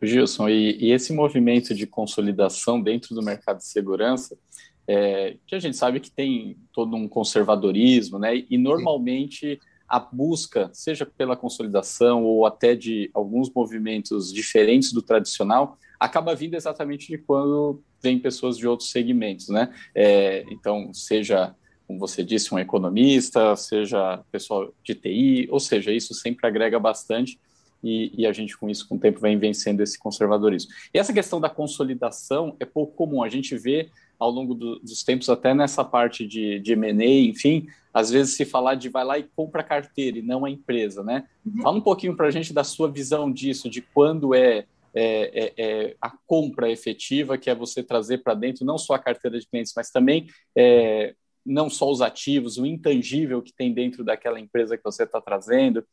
Gilson, 0.00 0.48
e, 0.48 0.76
e 0.78 0.92
esse 0.92 1.12
movimento 1.12 1.74
de 1.74 1.86
consolidação 1.86 2.80
dentro 2.80 3.14
do 3.14 3.22
mercado 3.22 3.58
de 3.58 3.66
segurança, 3.66 4.38
é, 4.86 5.36
que 5.46 5.54
a 5.54 5.58
gente 5.58 5.76
sabe 5.76 6.00
que 6.00 6.10
tem 6.10 6.56
todo 6.72 6.96
um 6.96 7.08
conservadorismo, 7.08 8.18
né? 8.18 8.44
E 8.48 8.56
normalmente 8.56 9.60
a 9.88 9.98
busca, 9.98 10.70
seja 10.72 11.06
pela 11.06 11.36
consolidação 11.36 12.24
ou 12.24 12.44
até 12.44 12.74
de 12.74 13.10
alguns 13.14 13.50
movimentos 13.50 14.32
diferentes 14.32 14.92
do 14.92 15.00
tradicional, 15.00 15.78
acaba 15.98 16.34
vindo 16.34 16.54
exatamente 16.54 17.08
de 17.08 17.18
quando 17.18 17.82
vem 18.02 18.18
pessoas 18.18 18.56
de 18.56 18.66
outros 18.66 18.90
segmentos, 18.90 19.48
né? 19.48 19.72
É, 19.94 20.44
então, 20.50 20.92
seja, 20.92 21.54
como 21.86 21.98
você 21.98 22.22
disse, 22.22 22.54
um 22.54 22.58
economista, 22.58 23.56
seja 23.56 24.22
pessoal 24.30 24.72
de 24.84 24.94
TI, 24.94 25.48
ou 25.50 25.58
seja, 25.58 25.90
isso 25.90 26.14
sempre 26.14 26.46
agrega 26.46 26.78
bastante 26.78 27.38
e, 27.82 28.12
e, 28.16 28.26
a 28.26 28.32
gente, 28.32 28.56
com 28.56 28.68
isso, 28.68 28.88
com 28.88 28.96
o 28.96 28.98
tempo, 28.98 29.20
vem 29.20 29.38
vencendo 29.38 29.80
esse 29.80 29.98
conservadorismo. 29.98 30.70
E 30.92 30.98
essa 30.98 31.12
questão 31.12 31.40
da 31.40 31.48
consolidação 31.48 32.56
é 32.58 32.64
pouco 32.64 32.94
comum. 32.94 33.22
A 33.22 33.28
gente 33.28 33.56
vê 33.56 33.88
ao 34.18 34.30
longo 34.30 34.54
do, 34.54 34.78
dos 34.80 35.04
tempos, 35.04 35.28
até 35.28 35.54
nessa 35.54 35.84
parte 35.84 36.26
de, 36.26 36.58
de 36.58 36.72
M&A, 36.72 37.28
enfim, 37.28 37.68
às 37.98 38.10
vezes 38.10 38.36
se 38.36 38.44
falar 38.44 38.76
de 38.76 38.88
vai 38.88 39.04
lá 39.04 39.18
e 39.18 39.24
compra 39.24 39.60
a 39.60 39.64
carteira 39.64 40.18
e 40.18 40.22
não 40.22 40.44
a 40.44 40.50
empresa, 40.50 41.02
né? 41.02 41.26
Uhum. 41.44 41.62
Fala 41.62 41.78
um 41.78 41.82
pouquinho 41.82 42.16
para 42.16 42.28
a 42.28 42.30
gente 42.30 42.52
da 42.52 42.62
sua 42.62 42.90
visão 42.90 43.30
disso, 43.30 43.68
de 43.68 43.82
quando 43.82 44.34
é, 44.34 44.66
é, 44.94 45.44
é, 45.44 45.54
é, 45.56 45.96
a 46.00 46.10
compra 46.26 46.70
efetiva, 46.70 47.36
que 47.36 47.50
é 47.50 47.54
você 47.54 47.82
trazer 47.82 48.18
para 48.18 48.34
dentro 48.34 48.64
não 48.64 48.78
só 48.78 48.94
a 48.94 48.98
carteira 48.98 49.38
de 49.38 49.46
clientes, 49.48 49.72
mas 49.76 49.90
também 49.90 50.28
é, 50.56 51.14
não 51.44 51.68
só 51.68 51.90
os 51.90 52.00
ativos, 52.00 52.56
o 52.56 52.66
intangível 52.66 53.42
que 53.42 53.52
tem 53.52 53.72
dentro 53.72 54.04
daquela 54.04 54.38
empresa 54.38 54.76
que 54.76 54.84
você 54.84 55.02
está 55.02 55.20
trazendo, 55.20 55.84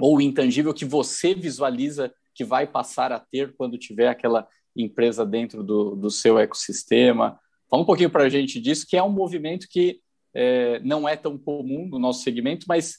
ou 0.00 0.16
o 0.16 0.20
intangível 0.20 0.72
que 0.72 0.84
você 0.84 1.34
visualiza 1.34 2.12
que 2.34 2.44
vai 2.44 2.66
passar 2.66 3.12
a 3.12 3.20
ter 3.20 3.54
quando 3.56 3.76
tiver 3.76 4.08
aquela 4.08 4.48
empresa 4.74 5.26
dentro 5.26 5.62
do, 5.62 5.94
do 5.94 6.10
seu 6.10 6.38
ecossistema. 6.38 7.38
Fala 7.68 7.82
um 7.82 7.86
pouquinho 7.86 8.10
para 8.10 8.24
a 8.24 8.28
gente 8.28 8.60
disso, 8.60 8.86
que 8.88 8.96
é 8.96 9.02
um 9.02 9.12
movimento 9.12 9.66
que 9.68 10.00
é, 10.34 10.80
não 10.80 11.08
é 11.08 11.16
tão 11.16 11.36
comum 11.38 11.86
no 11.88 11.98
nosso 11.98 12.22
segmento, 12.22 12.66
mas 12.68 12.98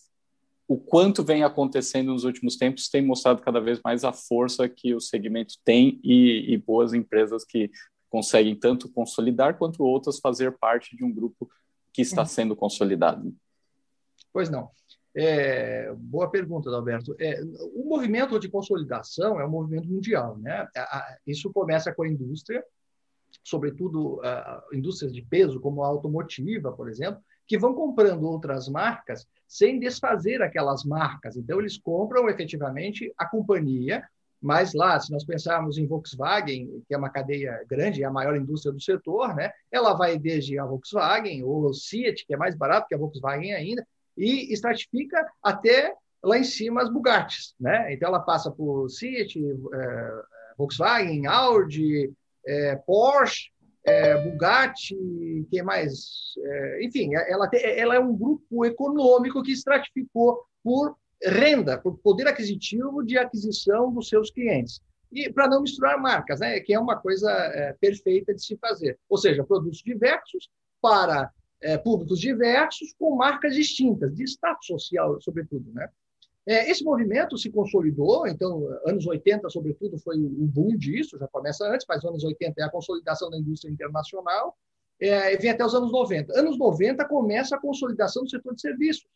o 0.67 0.77
quanto 0.77 1.23
vem 1.23 1.43
acontecendo 1.43 2.11
nos 2.11 2.23
últimos 2.23 2.55
tempos 2.55 2.89
tem 2.89 3.01
mostrado 3.01 3.41
cada 3.41 3.59
vez 3.59 3.79
mais 3.83 4.03
a 4.03 4.13
força 4.13 4.67
que 4.69 4.95
o 4.95 4.99
segmento 4.99 5.55
tem 5.63 5.99
e, 6.03 6.53
e 6.53 6.57
boas 6.57 6.93
empresas 6.93 7.43
que 7.43 7.69
conseguem 8.09 8.55
tanto 8.55 8.91
consolidar 8.91 9.57
quanto 9.57 9.83
outras 9.83 10.19
fazer 10.19 10.57
parte 10.57 10.95
de 10.95 11.03
um 11.03 11.11
grupo 11.11 11.49
que 11.91 12.01
está 12.01 12.21
uhum. 12.21 12.27
sendo 12.27 12.55
consolidado. 12.55 13.35
Pois 14.31 14.49
não. 14.49 14.69
É, 15.15 15.93
boa 15.95 16.29
pergunta, 16.29 16.69
Alberto. 16.69 17.15
É, 17.19 17.39
o 17.75 17.87
movimento 17.87 18.39
de 18.39 18.49
consolidação 18.49 19.39
é 19.39 19.45
um 19.45 19.49
movimento 19.49 19.87
mundial, 19.87 20.37
né? 20.37 20.67
Isso 21.25 21.51
começa 21.53 21.93
com 21.93 22.03
a 22.03 22.07
indústria, 22.07 22.63
sobretudo 23.43 24.15
uh, 24.15 24.75
indústrias 24.75 25.13
de 25.13 25.21
peso, 25.21 25.59
como 25.59 25.83
a 25.83 25.87
automotiva, 25.87 26.71
por 26.71 26.89
exemplo, 26.89 27.21
que 27.47 27.57
vão 27.57 27.73
comprando 27.73 28.23
outras 28.23 28.67
marcas 28.67 29.27
sem 29.47 29.79
desfazer 29.79 30.41
aquelas 30.41 30.83
marcas. 30.83 31.37
Então, 31.37 31.59
eles 31.59 31.77
compram 31.77 32.27
efetivamente 32.29 33.13
a 33.17 33.25
companhia, 33.25 34.03
mas 34.41 34.73
lá, 34.73 34.99
se 34.99 35.11
nós 35.11 35.23
pensarmos 35.23 35.77
em 35.77 35.85
Volkswagen, 35.85 36.83
que 36.87 36.93
é 36.93 36.97
uma 36.97 37.09
cadeia 37.09 37.63
grande, 37.69 38.01
é 38.01 38.05
a 38.05 38.11
maior 38.11 38.35
indústria 38.35 38.73
do 38.73 38.81
setor, 38.81 39.35
né? 39.35 39.51
ela 39.71 39.93
vai 39.93 40.17
desde 40.17 40.57
a 40.57 40.65
Volkswagen, 40.65 41.43
ou 41.43 41.69
o 41.69 41.73
Fiat, 41.73 42.25
que 42.25 42.33
é 42.33 42.37
mais 42.37 42.55
barato 42.55 42.87
que 42.87 42.95
a 42.95 42.97
Volkswagen 42.97 43.53
ainda, 43.53 43.85
e 44.17 44.51
estratifica 44.51 45.25
até 45.41 45.93
lá 46.23 46.37
em 46.37 46.43
cima 46.43 46.81
as 46.81 46.89
Bugattis. 46.89 47.53
Né? 47.59 47.93
Então, 47.93 48.09
ela 48.09 48.19
passa 48.19 48.49
por 48.49 48.89
Fiat, 48.89 49.39
é, 49.39 50.21
Volkswagen, 50.57 51.27
Audi, 51.27 52.11
é, 52.45 52.75
Porsche, 52.75 53.51
é, 53.85 54.17
Bugatti, 54.23 54.95
que 55.49 55.61
mais? 55.61 56.33
É, 56.37 56.85
enfim, 56.85 57.13
ela, 57.15 57.49
ela 57.53 57.95
é 57.95 57.99
um 57.99 58.15
grupo 58.15 58.65
econômico 58.65 59.43
que 59.43 59.51
estratificou 59.51 60.45
por 60.63 60.95
renda, 61.21 61.77
por 61.77 61.97
poder 61.99 62.27
aquisitivo 62.27 63.03
de 63.03 63.17
aquisição 63.17 63.91
dos 63.91 64.09
seus 64.09 64.31
clientes. 64.31 64.81
E 65.11 65.31
para 65.31 65.47
não 65.47 65.61
misturar 65.61 66.01
marcas, 66.01 66.39
né, 66.39 66.59
que 66.59 66.73
é 66.73 66.79
uma 66.79 66.97
coisa 66.97 67.29
é, 67.31 67.73
perfeita 67.73 68.33
de 68.33 68.43
se 68.43 68.57
fazer. 68.57 68.97
Ou 69.07 69.17
seja, 69.17 69.43
produtos 69.43 69.79
diversos 69.79 70.49
para 70.81 71.31
é, 71.61 71.77
públicos 71.77 72.19
diversos 72.19 72.93
com 72.97 73.15
marcas 73.15 73.55
distintas, 73.55 74.13
de 74.15 74.23
status 74.23 74.65
social, 74.65 75.21
sobretudo. 75.21 75.71
Né? 75.71 75.87
É, 76.45 76.69
esse 76.69 76.83
movimento 76.83 77.37
se 77.37 77.49
consolidou, 77.49 78.27
então, 78.27 78.67
anos 78.85 79.07
80, 79.07 79.49
sobretudo, 79.49 79.97
foi 79.97 80.19
o 80.19 80.47
boom 80.47 80.75
disso, 80.75 81.17
já 81.17 81.27
começa 81.27 81.65
antes, 81.65 81.85
mas 81.87 82.03
anos 82.03 82.23
80 82.23 82.61
é 82.61 82.63
a 82.63 82.69
consolidação 82.69 83.29
da 83.29 83.37
indústria 83.37 83.71
internacional, 83.71 84.57
é, 84.99 85.37
vem 85.37 85.51
até 85.51 85.65
os 85.65 85.73
anos 85.73 85.91
90. 85.91 86.37
Anos 86.37 86.57
90 86.57 87.05
começa 87.07 87.55
a 87.55 87.59
consolidação 87.59 88.23
do 88.23 88.29
setor 88.29 88.55
de 88.55 88.61
serviços. 88.61 89.07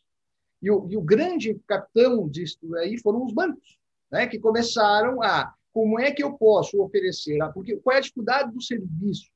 E 0.62 0.70
o, 0.70 0.86
e 0.90 0.96
o 0.96 1.02
grande 1.02 1.54
capitão 1.66 2.28
disso 2.28 2.58
aí 2.76 2.98
foram 2.98 3.24
os 3.24 3.32
bancos, 3.32 3.78
né, 4.10 4.26
que 4.26 4.38
começaram 4.38 5.22
a 5.22 5.54
como 5.72 6.00
é 6.00 6.10
que 6.10 6.22
eu 6.22 6.32
posso 6.32 6.82
oferecer, 6.82 7.38
porque 7.54 7.76
qual 7.76 7.94
é 7.94 7.98
a 7.98 8.02
dificuldade 8.02 8.52
do 8.52 8.60
serviço? 8.60 9.30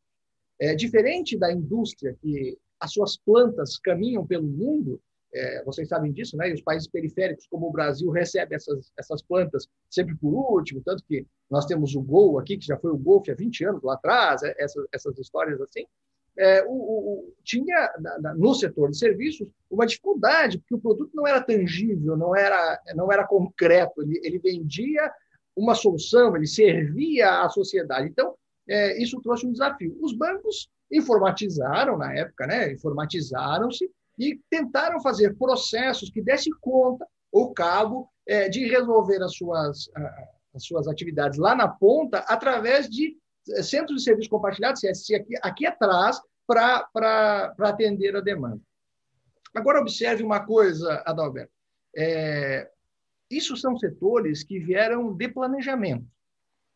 É 0.59 0.75
diferente 0.75 1.39
da 1.39 1.53
indústria 1.53 2.17
que 2.21 2.59
as 2.81 2.93
suas 2.93 3.17
plantas 3.17 3.79
caminham 3.79 4.27
pelo 4.27 4.47
mundo, 4.47 5.01
é, 5.35 5.65
vocês 5.65 5.89
sabem 5.89 6.13
disso, 6.13 6.37
né? 6.37 6.51
E 6.51 6.55
os 6.55 6.61
países 6.61 6.89
periféricos, 6.89 7.47
como 7.47 7.69
o 7.69 7.73
Brasil, 7.73 8.11
recebem 8.11 8.57
essas, 8.57 8.93
essas 8.99 9.23
plantas 9.23 9.67
sempre 9.91 10.15
por 10.15 10.33
último, 10.33 10.83
tanto 10.85 11.03
que 11.05 11.27
nós 11.51 11.67
temos 11.67 11.95
o 11.95 12.03
Gol 12.03 12.39
aqui, 12.39 12.57
que 12.57 12.67
já 12.67 12.77
foi 12.77 12.91
o 12.91 12.99
Golf 12.99 13.29
há 13.29 13.35
20 13.35 13.65
anos 13.65 13.83
lá 13.83 13.95
atrás, 13.95 14.43
é, 14.43 14.55
essas, 14.59 14.87
essas 14.93 15.19
histórias 15.19 15.61
assim. 15.61 15.87
É, 16.37 16.65
o, 16.65 16.73
o, 16.73 17.35
tinha 17.45 17.93
na, 18.01 18.19
na, 18.19 18.35
no 18.35 18.55
setor 18.55 18.91
de 18.91 18.99
serviços 18.99 19.47
uma 19.71 19.87
dificuldade, 19.87 20.59
porque 20.59 20.75
o 20.75 20.81
produto 20.81 21.11
não 21.15 21.27
era 21.27 21.43
tangível, 21.43 22.17
não 22.17 22.35
era, 22.35 22.81
não 22.95 23.13
era 23.13 23.27
concreto, 23.27 24.03
ele, 24.03 24.19
ele 24.23 24.39
vendia 24.39 25.13
uma 25.55 25.75
solução, 25.75 26.35
ele 26.35 26.47
servia 26.47 27.43
à 27.43 27.49
sociedade. 27.51 28.09
Então, 28.09 28.35
é, 28.69 29.03
isso 29.03 29.21
trouxe 29.21 29.47
um 29.47 29.53
desafio. 29.53 29.97
Os 30.01 30.17
bancos 30.17 30.71
informatizaram 30.91 31.99
na 31.99 32.15
época, 32.15 32.47
né? 32.47 32.73
informatizaram-se 32.73 33.91
e 34.23 34.41
tentaram 34.49 35.01
fazer 35.01 35.37
processos 35.37 36.11
que 36.11 36.23
dessem 36.23 36.53
conta 36.61 37.07
ou 37.31 37.53
cabo 37.53 38.09
é, 38.27 38.49
de 38.49 38.67
resolver 38.69 39.23
as 39.23 39.35
suas, 39.35 39.91
as 40.55 40.65
suas 40.65 40.87
atividades 40.87 41.39
lá 41.39 41.55
na 41.55 41.67
ponta 41.67 42.19
através 42.21 42.89
de 42.89 43.17
é, 43.51 43.63
centros 43.63 43.99
de 43.99 44.05
serviço 44.05 44.31
compartilhados, 44.31 44.81
CSC, 44.81 45.15
aqui, 45.15 45.35
aqui 45.43 45.67
atrás, 45.67 46.21
para 46.47 47.55
atender 47.59 48.15
a 48.15 48.21
demanda. 48.21 48.61
Agora, 49.55 49.81
observe 49.81 50.23
uma 50.23 50.45
coisa, 50.45 51.03
Adalberto. 51.05 51.53
É, 51.97 52.71
isso 53.31 53.57
são 53.57 53.77
setores 53.77 54.45
que 54.45 54.59
vieram 54.59 55.13
de 55.13 55.29
planejamento. 55.29 56.07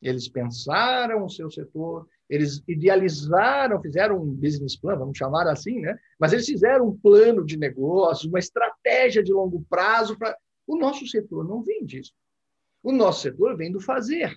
Eles 0.00 0.28
pensaram 0.28 1.24
o 1.24 1.30
seu 1.30 1.50
setor, 1.50 2.08
eles 2.28 2.62
idealizaram, 2.66 3.80
fizeram 3.80 4.20
um 4.20 4.34
business 4.34 4.76
plan, 4.76 4.96
vamos 4.96 5.16
chamar 5.16 5.46
assim, 5.46 5.80
né? 5.80 5.96
Mas 6.18 6.32
eles 6.32 6.46
fizeram 6.46 6.88
um 6.88 6.96
plano 6.96 7.44
de 7.44 7.56
negócio, 7.56 8.28
uma 8.28 8.38
estratégia 8.38 9.22
de 9.22 9.32
longo 9.32 9.64
prazo 9.68 10.18
para 10.18 10.36
o 10.66 10.76
nosso 10.76 11.06
setor 11.06 11.46
não 11.46 11.62
vem 11.62 11.84
disso. 11.84 12.12
O 12.82 12.92
nosso 12.92 13.22
setor 13.22 13.56
vem 13.56 13.70
do 13.70 13.80
fazer, 13.80 14.34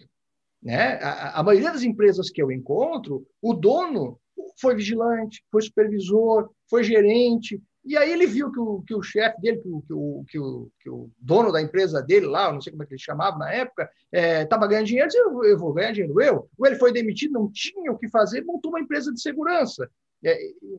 né? 0.62 1.00
A, 1.02 1.40
a 1.40 1.44
maioria 1.44 1.72
das 1.72 1.84
empresas 1.84 2.30
que 2.30 2.42
eu 2.42 2.52
encontro, 2.52 3.26
o 3.42 3.54
dono 3.54 4.20
foi 4.60 4.76
vigilante, 4.76 5.44
foi 5.52 5.62
supervisor, 5.62 6.50
foi 6.70 6.84
gerente, 6.84 7.62
e 7.90 7.98
aí 7.98 8.12
ele 8.12 8.28
viu 8.28 8.52
que 8.52 8.60
o, 8.60 8.84
que 8.84 8.94
o 8.94 9.02
chefe 9.02 9.42
dele, 9.42 9.60
que 9.60 9.68
o, 9.68 9.82
que, 9.82 9.94
o, 9.94 10.26
que, 10.30 10.40
o, 10.40 10.72
que 10.80 10.90
o 10.92 11.10
dono 11.20 11.52
da 11.52 11.60
empresa 11.60 12.04
dele 12.04 12.28
lá, 12.28 12.54
não 12.54 12.62
sei 12.62 12.72
como 12.72 12.84
é 12.84 12.86
que 12.86 12.94
ele 12.94 13.02
chamava 13.02 13.36
na 13.40 13.52
época, 13.52 13.90
estava 14.14 14.66
é, 14.66 14.68
ganhando 14.68 14.86
dinheiro, 14.86 15.08
disse, 15.08 15.20
eu, 15.20 15.58
vou 15.58 15.74
ganhar 15.74 15.92
dinheiro 15.92 16.22
eu. 16.22 16.48
Ou 16.56 16.68
ele 16.68 16.76
foi 16.76 16.94
demitido, 16.94 17.34
não 17.34 17.52
tinha 17.52 17.92
o 17.92 17.98
que 17.98 18.08
fazer, 18.08 18.46
montou 18.46 18.70
uma 18.70 18.80
empresa 18.80 19.12
de 19.12 19.20
segurança. 19.20 19.90
É, 20.24 20.38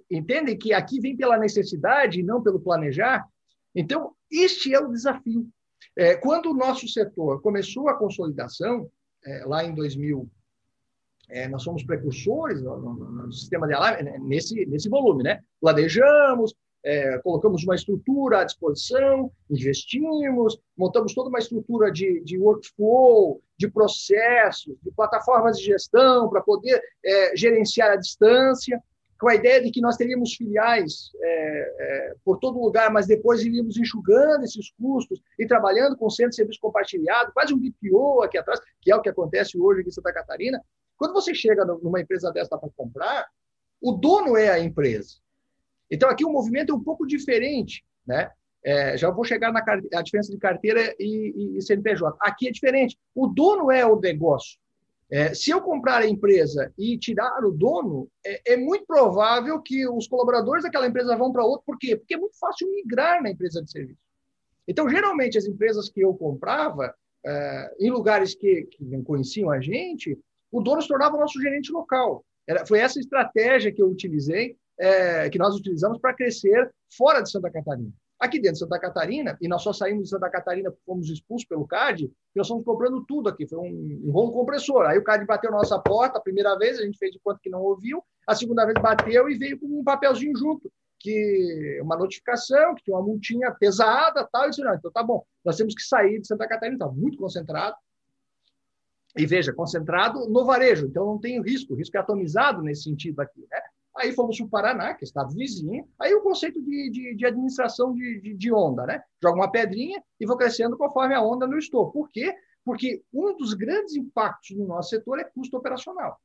entendem 0.09 0.57
que 0.57 0.73
aqui 0.73 1.01
vem 1.01 1.17
pela 1.17 1.37
necessidade 1.37 2.21
e 2.21 2.23
não 2.23 2.41
pelo 2.41 2.61
planejar? 2.61 3.27
Então, 3.75 4.15
este 4.31 4.73
é 4.73 4.79
o 4.79 4.93
desafio. 4.93 5.49
É, 5.97 6.15
quando 6.15 6.51
o 6.51 6.55
nosso 6.55 6.87
setor 6.87 7.43
começou 7.43 7.89
a 7.89 7.99
consolidação, 7.99 8.89
é, 9.25 9.45
lá 9.47 9.65
em 9.65 9.75
2000, 9.75 10.31
é, 11.29 11.49
nós 11.49 11.65
somos 11.65 11.83
precursores 11.83 12.63
no, 12.63 12.79
no, 12.81 12.95
no, 12.95 13.33
sistema 13.33 13.67
de 13.67 13.75
alarme, 13.75 14.19
nesse, 14.21 14.65
nesse 14.67 14.89
volume, 14.89 15.25
né? 15.25 15.41
Planejamos, 15.61 16.55
é, 16.85 17.19
colocamos 17.19 17.63
uma 17.65 17.75
estrutura 17.75 18.41
à 18.41 18.45
disposição, 18.45 19.31
investimos, 19.51 20.59
montamos 20.77 21.15
toda 21.15 21.29
uma 21.29 21.39
estrutura 21.39 21.91
de, 21.91 22.21
de 22.25 22.39
workflow, 22.39 23.43
de 23.59 23.69
processos, 23.69 24.75
de 24.83 24.91
plataformas 24.93 25.59
de 25.59 25.65
gestão 25.65 26.29
para 26.29 26.41
poder 26.41 26.81
é, 27.05 27.37
gerenciar 27.37 27.91
a 27.91 27.97
distância, 27.97 28.83
com 29.21 29.29
a 29.29 29.35
ideia 29.35 29.63
de 29.63 29.71
que 29.71 29.83
nós 29.83 29.97
teríamos 29.97 30.35
filiais 30.35 31.11
é, 31.21 31.75
é 31.79 32.15
por 32.25 32.39
todo 32.39 32.59
lugar, 32.59 32.91
mas 32.91 33.07
depois 33.07 33.43
iríamos 33.43 33.77
enxugando 33.77 34.45
esses 34.45 34.73
custos 34.73 35.21
e 35.39 35.47
trabalhando 35.47 35.95
com 35.97 36.09
centro 36.09 36.31
de 36.31 36.37
serviço 36.37 36.61
compartilhado, 36.61 37.31
quase 37.35 37.53
um 37.53 37.59
BPO 37.59 38.23
aqui 38.23 38.39
atrás, 38.39 38.59
que 38.81 38.91
é 38.91 38.97
o 38.97 39.03
que 39.03 39.11
acontece 39.11 39.61
hoje 39.61 39.87
em 39.87 39.91
Santa 39.91 40.13
Catarina. 40.13 40.59
Quando 40.97 41.13
você 41.13 41.35
chega 41.35 41.67
numa 41.67 42.01
empresa 42.01 42.33
dessa 42.33 42.57
para 42.57 42.71
comprar, 42.75 43.27
o 43.81 43.93
dono 43.93 44.39
é 44.39 44.49
a 44.49 44.59
empresa. 44.59 45.17
Então, 45.91 46.09
aqui 46.09 46.25
o 46.25 46.31
movimento 46.31 46.73
é 46.73 46.75
um 46.75 46.83
pouco 46.83 47.07
diferente, 47.07 47.85
né? 48.07 48.31
É, 48.63 48.97
já 48.97 49.11
vou 49.11 49.25
chegar 49.25 49.51
na 49.53 49.65
a 49.95 50.03
diferença 50.03 50.31
de 50.31 50.39
carteira 50.39 50.95
e, 50.99 51.33
e, 51.35 51.59
e, 51.59 51.63
CNPJ. 51.63 52.17
Aqui 52.21 52.49
é 52.49 52.51
diferente. 52.51 52.99
O 53.15 53.27
dono 53.27 53.71
é 53.71 53.87
o 53.87 53.99
negócio. 53.99 54.59
É, 55.11 55.35
se 55.35 55.51
eu 55.51 55.61
comprar 55.61 56.03
a 56.03 56.07
empresa 56.07 56.73
e 56.79 56.97
tirar 56.97 57.43
o 57.45 57.51
dono, 57.51 58.09
é, 58.25 58.53
é, 58.53 58.57
muito 58.57 58.85
provável 58.87 59.61
que 59.61 59.89
os 59.89 60.07
colaboradores 60.07 60.63
daquela 60.63 60.87
empresa 60.87 61.17
vão 61.17 61.33
para 61.33 61.45
outro. 61.45 61.65
Por 61.67 61.79
quê? 61.79 61.97
Porque 61.97 62.15
é 62.15 62.19
muito 62.19 62.39
fácil 62.39 62.71
migrar 62.71 63.23
na 63.23 63.31
empresa 63.31 63.63
de 63.63 63.71
serviço. 63.71 63.99
Então, 64.69 64.89
geralmente, 64.89 65.37
as 65.37 65.47
empresas 65.47 65.89
que 65.89 66.01
eu 66.01 66.15
comprava, 66.15 66.95
é, 67.27 67.75
em 67.81 67.91
lugares 67.91 68.35
que, 68.35 68.69
que 68.71 68.85
não 68.85 69.03
conheciam 69.03 69.51
a 69.51 69.61
gente, 69.61 70.17
o 70.53 70.63
dono 70.63 70.81
se 70.81 70.89
tornava 70.89 71.17
o 71.17 71.21
nosso 71.21 71.41
gerente 71.41 71.73
local. 71.73 72.25
Era, 72.47 72.65
foi 72.65 72.79
essa 72.79 73.01
estratégia 73.01 73.73
que 73.73 73.83
eu 73.83 73.89
utilizei 73.89 74.57
é, 74.81 75.29
que 75.29 75.39
nós 75.39 75.55
utilizamos 75.55 75.99
para 75.99 76.15
crescer 76.15 76.73
fora 76.97 77.21
de 77.21 77.31
Santa 77.31 77.51
Catarina. 77.51 77.93
Aqui 78.19 78.39
dentro 78.39 78.55
de 78.55 78.59
Santa 78.61 78.79
Catarina, 78.79 79.37
e 79.41 79.49
nós 79.49 79.63
só 79.63 79.73
saímos 79.73 80.05
de 80.05 80.11
Santa 80.11 80.29
Catarina 80.31 80.71
porque 80.71 80.85
fomos 80.85 81.09
expulsos 81.11 81.47
pelo 81.47 81.67
CAD, 81.67 82.11
nós 82.35 82.49
fomos 82.49 82.65
comprando 82.65 83.05
tudo 83.07 83.29
aqui, 83.29 83.47
foi 83.47 83.59
um, 83.59 84.03
um 84.05 84.11
rolo 84.11 84.33
compressor. 84.33 84.87
Aí 84.87 84.99
o 84.99 85.05
CAD 85.05 85.25
bateu 85.27 85.51
nossa 85.51 85.79
porta 85.79 86.19
a 86.19 86.21
primeira 86.21 86.57
vez, 86.59 86.79
a 86.79 86.83
gente 86.83 86.99
fez 86.99 87.13
de 87.13 87.21
conta 87.21 87.39
que 87.43 87.51
não 87.51 87.63
ouviu, 87.63 88.03
a 88.27 88.35
segunda 88.35 88.65
vez 88.65 88.81
bateu 88.81 89.29
e 89.29 89.39
veio 89.39 89.59
com 89.59 89.67
um 89.67 89.85
papelzinho 89.85 90.37
junto, 90.37 90.71
que 90.99 91.81
uma 91.83 91.97
notificação, 91.97 92.75
que 92.75 92.85
tinha 92.85 92.97
uma 92.97 93.05
multinha 93.05 93.51
pesada 93.53 94.29
tal, 94.31 94.47
e 94.47 94.63
não, 94.63 94.75
então 94.75 94.91
tá 94.91 95.03
bom, 95.03 95.25
nós 95.45 95.57
temos 95.57 95.75
que 95.75 95.83
sair 95.83 96.21
de 96.21 96.27
Santa 96.27 96.47
Catarina, 96.47 96.77
está 96.77 96.89
muito 96.89 97.17
concentrado, 97.17 97.77
e 99.17 99.27
veja, 99.27 99.53
concentrado 99.53 100.29
no 100.29 100.45
varejo, 100.45 100.87
então 100.87 101.07
não 101.07 101.19
tem 101.19 101.43
risco, 101.43 101.73
o 101.73 101.77
risco 101.77 101.97
é 101.97 102.01
atomizado 102.01 102.63
nesse 102.63 102.83
sentido 102.83 103.21
aqui, 103.21 103.41
né? 103.51 103.61
Aí 103.97 104.13
fomos 104.13 104.37
para 104.39 104.47
o 104.47 104.49
Paraná, 104.49 104.95
que 104.95 105.05
é 105.05 105.07
estado 105.07 105.35
vizinho. 105.35 105.87
Aí 105.99 106.15
o 106.15 106.23
conceito 106.23 106.63
de, 106.63 106.91
de, 106.91 107.15
de 107.17 107.27
administração 107.27 107.93
de, 107.93 108.21
de, 108.21 108.35
de, 108.35 108.53
onda, 108.53 108.87
né? 108.87 109.03
Joga 109.23 109.37
uma 109.37 109.51
pedrinha 109.51 110.03
e 110.19 110.27
vou 110.27 110.37
crescendo 110.37 110.77
conforme 110.77 111.15
a 111.15 111.23
onda 111.23 111.47
no 111.47 111.59
estou. 111.59 111.91
Por 111.91 112.09
quê? 112.09 112.35
Porque 112.65 113.03
um 113.13 113.37
dos 113.37 113.55
grandes 113.55 113.97
impactos 113.97 114.57
no 114.57 114.67
nosso 114.67 114.91
setor 114.91 115.19
é 115.19 115.25
custo 115.25 115.57
operacional. 115.57 116.21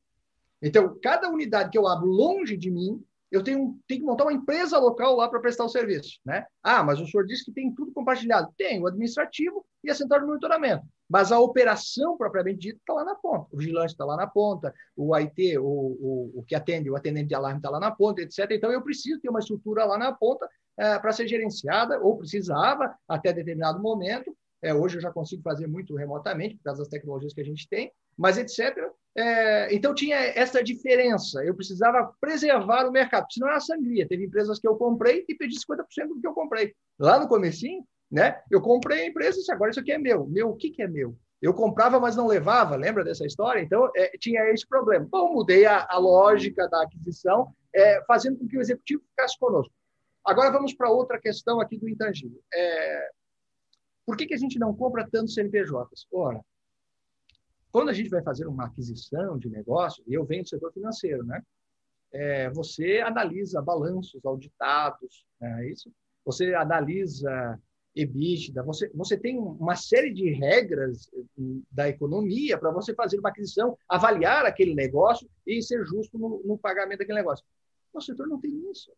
Então, 0.62 0.98
cada 1.02 1.30
unidade 1.30 1.70
que 1.72 1.78
eu 1.78 1.88
abro 1.88 2.08
longe 2.08 2.56
de 2.56 2.70
mim, 2.72 3.04
eu 3.32 3.44
tenho, 3.44 3.78
tenho 3.88 4.02
que 4.02 4.06
montar 4.06 4.26
uma 4.26 4.34
empresa 4.34 4.78
local 4.78 5.16
lá 5.16 5.28
para 5.28 5.40
prestar 5.40 5.66
o 5.66 5.70
serviço. 5.70 6.20
Né? 6.24 6.46
Ah, 6.64 6.84
mas 6.84 7.00
o 7.00 7.08
senhor 7.08 7.26
disse 7.26 7.46
que 7.46 7.52
tem 7.52 7.74
tudo 7.74 7.92
compartilhado. 7.92 8.54
Tem 8.58 8.82
o 8.82 8.88
administrativo 8.88 9.66
e 9.84 9.90
a 9.90 9.96
central 9.96 10.22
de 10.22 10.28
monitoramento. 10.28 10.86
Mas 11.10 11.32
a 11.32 11.40
operação 11.40 12.18
propriamente 12.18 12.60
dita 12.60 12.80
está 12.80 12.94
lá 12.94 13.04
na 13.04 13.16
ponta. 13.16 13.48
O 13.52 13.58
vigilante 13.58 13.92
está 13.92 14.06
lá 14.06 14.16
na 14.16 14.28
ponta, 14.28 14.74
o 14.96 15.16
IT, 15.16 15.58
o, 15.58 15.64
o, 15.64 16.32
o 16.40 16.44
que 16.44 16.56
atende, 16.56 16.90
o 16.90 16.96
atendente 16.96 17.28
de 17.28 17.36
alarme 17.36 17.60
está 17.60 17.70
lá 17.70 17.80
na 17.80 17.92
ponta, 17.92 18.22
etc. 18.22 18.50
Então, 18.52 18.72
eu 18.72 18.82
preciso 18.82 19.20
ter 19.20 19.30
uma 19.30 19.40
estrutura 19.40 19.86
lá 19.86 19.98
na 19.98 20.12
ponta 20.12 20.50
é, 20.78 21.00
para 21.00 21.12
ser 21.12 21.28
gerenciada, 21.28 22.00
ou 22.00 22.18
precisava 22.18 22.96
até 23.08 23.32
determinado 23.32 23.82
momento. 23.82 24.36
É, 24.62 24.74
hoje 24.74 24.98
eu 24.98 25.02
já 25.02 25.12
consigo 25.12 25.44
fazer 25.44 25.68
muito 25.68 25.96
remotamente, 25.96 26.56
por 26.56 26.64
causa 26.64 26.82
das 26.82 26.90
tecnologias 26.90 27.34
que 27.34 27.42
a 27.42 27.46
gente 27.46 27.68
tem, 27.70 27.92
mas 28.18 28.38
etc. 28.38 28.76
É, 29.16 29.74
então 29.74 29.94
tinha 29.94 30.18
essa 30.18 30.64
diferença. 30.64 31.44
Eu 31.44 31.56
precisava 31.56 32.12
preservar 32.20 32.88
o 32.88 32.92
mercado, 32.92 33.28
senão 33.32 33.48
era 33.48 33.60
sangria. 33.60 34.08
Teve 34.08 34.26
empresas 34.26 34.60
que 34.60 34.68
eu 34.68 34.76
comprei 34.76 35.24
e 35.30 35.36
perdi 35.36 35.56
50% 35.58 36.08
do 36.08 36.20
que 36.20 36.28
eu 36.28 36.34
comprei. 36.34 36.74
Lá 36.98 37.20
no 37.20 37.28
comecinho, 37.28 37.86
né? 38.12 38.42
Eu 38.50 38.62
comprei 38.62 39.02
a 39.02 39.08
empresa 39.08 39.40
agora 39.52 39.72
isso 39.72 39.80
aqui 39.80 39.92
é 39.92 39.98
meu. 39.98 40.26
Meu, 40.28 40.50
o 40.50 40.56
que, 40.56 40.70
que 40.70 40.82
é 40.82 40.88
meu? 40.88 41.18
Eu 41.42 41.54
comprava, 41.54 42.00
mas 42.00 42.16
não 42.16 42.28
levava, 42.28 42.76
lembra 42.76 43.04
dessa 43.04 43.26
história? 43.26 43.62
Então, 43.62 43.92
é, 43.96 44.18
tinha 44.18 44.42
esse 44.52 44.68
problema. 44.68 45.08
Bom, 45.10 45.34
mudei 45.34 45.66
a, 45.66 45.86
a 45.90 45.98
lógica 45.98 46.68
da 46.68 46.84
aquisição, 46.84 47.54
é, 47.74 48.04
fazendo 48.06 48.40
com 48.40 48.48
que 48.48 48.58
o 48.58 48.62
executivo 48.62 49.04
ficasse 49.10 49.38
conosco. 49.38 49.74
Agora 50.24 50.52
vamos 50.52 50.74
para 50.74 50.90
outra 50.90 51.20
questão 51.20 51.60
aqui 51.60 51.78
do 51.78 51.88
intangível. 51.88 52.42
É, 52.54 53.10
por 54.06 54.16
que, 54.18 54.26
que 54.26 54.34
a 54.34 54.38
gente 54.38 54.58
não 54.58 54.74
compra 54.74 55.08
tantos 55.10 55.34
CNPJs? 55.34 56.08
Ora, 56.12 56.42
quando 57.72 57.90
a 57.90 57.94
gente 57.94 58.10
vai 58.10 58.24
fazer 58.24 58.48
uma 58.48 58.66
aquisição 58.66 59.38
de 59.38 59.50
negócio, 59.50 60.04
e 60.08 60.14
eu 60.14 60.26
venho 60.26 60.44
do 60.44 60.50
setor 60.50 60.72
financeiro, 60.72 61.24
né? 61.24 61.44
É, 62.12 62.50
você 62.52 63.02
analisa 63.02 63.62
balanços 63.62 64.26
auditados, 64.26 65.26
é 65.42 65.70
isso? 65.70 65.92
Você 66.24 66.54
analisa 66.56 67.60
EBITDA, 67.96 68.62
você, 68.62 68.90
você 68.94 69.18
tem 69.18 69.38
uma 69.38 69.76
série 69.76 70.12
de 70.14 70.30
regras 70.32 71.10
da 71.72 71.88
economia 71.88 72.58
para 72.58 72.72
você 72.72 72.94
fazer 72.94 73.18
uma 73.20 73.30
aquisição, 73.30 73.78
avaliar 73.88 74.46
aquele 74.46 74.76
negócio 74.76 75.30
e 75.48 75.62
ser 75.62 75.86
justo 75.86 76.18
no, 76.18 76.42
no 76.44 76.58
pagamento 76.58 77.00
daquele 77.00 77.20
negócio. 77.20 77.46
Nosso 77.94 78.08
setor 78.08 78.28
não 78.28 78.40
tem 78.40 78.52
isso. 78.70 78.92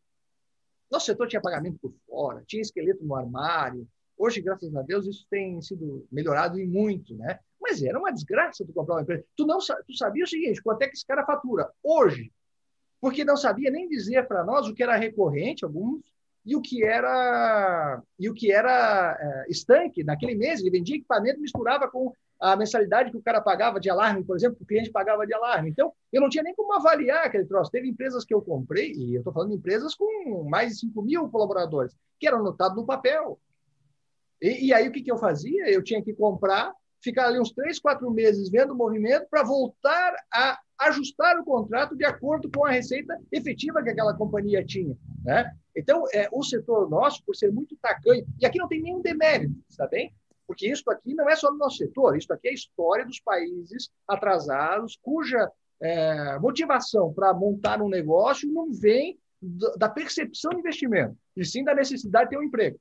Nosso 0.90 1.06
setor 1.06 1.28
tinha 1.28 1.42
pagamento 1.42 1.78
por 1.80 1.94
fora, 2.08 2.44
tinha 2.48 2.62
esqueleto 2.62 3.04
no 3.04 3.16
armário. 3.16 3.88
Hoje, 4.18 4.42
graças 4.42 4.76
a 4.76 4.82
Deus, 4.82 5.06
isso 5.06 5.28
tem 5.30 5.62
sido 5.62 6.08
melhorado 6.12 6.60
e 6.60 6.66
muito, 6.66 7.16
né? 7.16 7.40
Mas 7.62 7.84
era 7.84 8.00
uma 8.00 8.12
desgraça 8.12 8.66
tu 8.66 8.74
comprar 8.74 8.96
uma 8.96 9.02
empresa. 9.02 9.24
Tu 9.36 9.46
não 9.46 9.60
tu 9.60 9.96
sabia 9.96 10.24
o 10.24 10.28
seguinte, 10.28 10.62
quanto 10.64 10.82
é 10.82 10.88
que 10.88 10.94
esse 10.94 11.06
cara 11.06 11.26
fatura 11.26 11.70
hoje? 11.84 12.32
Porque 13.00 13.24
não 13.24 13.38
sabia 13.38 13.70
nem 13.70 13.88
dizer 13.88 14.28
para 14.28 14.44
nós 14.44 14.68
o 14.68 14.74
que 14.74 14.82
era 14.82 14.96
recorrente, 14.96 15.64
alguns, 15.64 16.02
e 16.48 16.56
o 16.56 16.62
que 16.62 16.82
era 16.82 18.02
e 18.18 18.30
o 18.30 18.34
que 18.34 18.50
era 18.50 19.18
é, 19.20 19.52
estanque 19.52 20.02
naquele 20.02 20.34
mês. 20.34 20.62
Ele 20.62 20.72
vendia 20.72 20.96
equipamento, 20.96 21.42
misturava 21.42 21.90
com 21.90 22.14
a 22.40 22.56
mensalidade 22.56 23.12
que 23.12 23.18
o 23.18 23.22
cara 23.22 23.42
pagava 23.42 23.82
de 23.82 23.90
alarme, 23.90 24.24
por 24.24 24.38
exemplo, 24.38 24.56
que 24.56 24.64
o 24.64 24.66
cliente 24.66 24.90
pagava 24.90 25.28
de 25.28 25.34
alarme. 25.34 25.70
Então, 25.70 25.92
eu 26.14 26.22
não 26.22 26.30
tinha 26.30 26.44
nem 26.44 26.56
como 26.56 26.74
avaliar 26.74 27.26
aquele 27.26 27.44
troço. 27.44 27.70
Teve 27.70 27.90
empresas 27.90 28.24
que 28.24 28.34
eu 28.34 28.42
comprei, 28.42 28.94
e 28.94 29.16
eu 29.16 29.20
estou 29.20 29.34
falando 29.34 29.50
de 29.50 29.58
empresas 29.58 29.94
com 29.94 30.48
mais 30.50 30.70
de 30.70 30.80
5 30.80 31.02
mil 31.02 31.28
colaboradores, 31.30 31.94
que 32.18 32.28
eram 32.28 32.40
anotados 32.40 32.78
no 32.78 32.86
papel. 32.86 33.38
E, 34.42 34.68
e 34.68 34.74
aí, 34.74 34.88
o 34.88 34.92
que, 34.92 35.02
que 35.02 35.12
eu 35.12 35.18
fazia? 35.18 35.70
Eu 35.70 35.84
tinha 35.84 36.02
que 36.02 36.14
comprar, 36.14 36.72
ficar 37.04 37.28
ali 37.28 37.42
uns 37.42 37.52
três, 37.52 37.78
quatro 37.78 38.10
meses 38.10 38.50
vendo 38.50 38.72
o 38.72 38.78
movimento 38.78 39.28
para 39.30 39.44
voltar 39.44 40.16
a 40.32 40.58
ajustar 40.80 41.38
o 41.40 41.44
contrato 41.44 41.96
de 41.96 42.06
acordo 42.06 42.50
com 42.56 42.66
a 42.66 42.72
receita 42.72 43.20
efetiva 43.32 43.84
que 43.84 43.90
aquela 43.90 44.16
companhia 44.16 44.64
tinha. 44.64 44.96
Né? 45.26 45.52
Então, 45.78 46.04
é, 46.12 46.28
o 46.32 46.44
setor 46.44 46.90
nosso, 46.90 47.24
por 47.24 47.36
ser 47.36 47.52
muito 47.52 47.78
tacanho, 47.78 48.26
e 48.40 48.46
aqui 48.46 48.58
não 48.58 48.68
tem 48.68 48.82
nenhum 48.82 49.00
demérito, 49.00 49.54
está 49.70 49.88
bem? 49.88 50.12
Porque 50.48 50.68
isso 50.68 50.90
aqui 50.90 51.14
não 51.14 51.30
é 51.30 51.36
só 51.36 51.52
no 51.52 51.58
nosso 51.58 51.78
setor, 51.78 52.18
isso 52.18 52.34
aqui 52.34 52.48
é 52.48 52.52
a 52.52 52.56
história 52.56 53.06
dos 53.06 53.20
países 53.20 53.92
atrasados, 54.08 54.98
cuja 55.02 55.52
é, 55.80 56.40
motivação 56.40 57.14
para 57.14 57.32
montar 57.32 57.80
um 57.82 57.90
negócio 57.90 58.52
não 58.52 58.74
vem 58.74 59.20
da 59.78 59.88
percepção 59.88 60.50
de 60.52 60.60
investimento, 60.60 61.16
e 61.36 61.46
sim 61.46 61.64
da 61.64 61.76
necessidade 61.76 62.26
de 62.26 62.30
ter 62.32 62.40
um 62.40 62.44
emprego. 62.44 62.80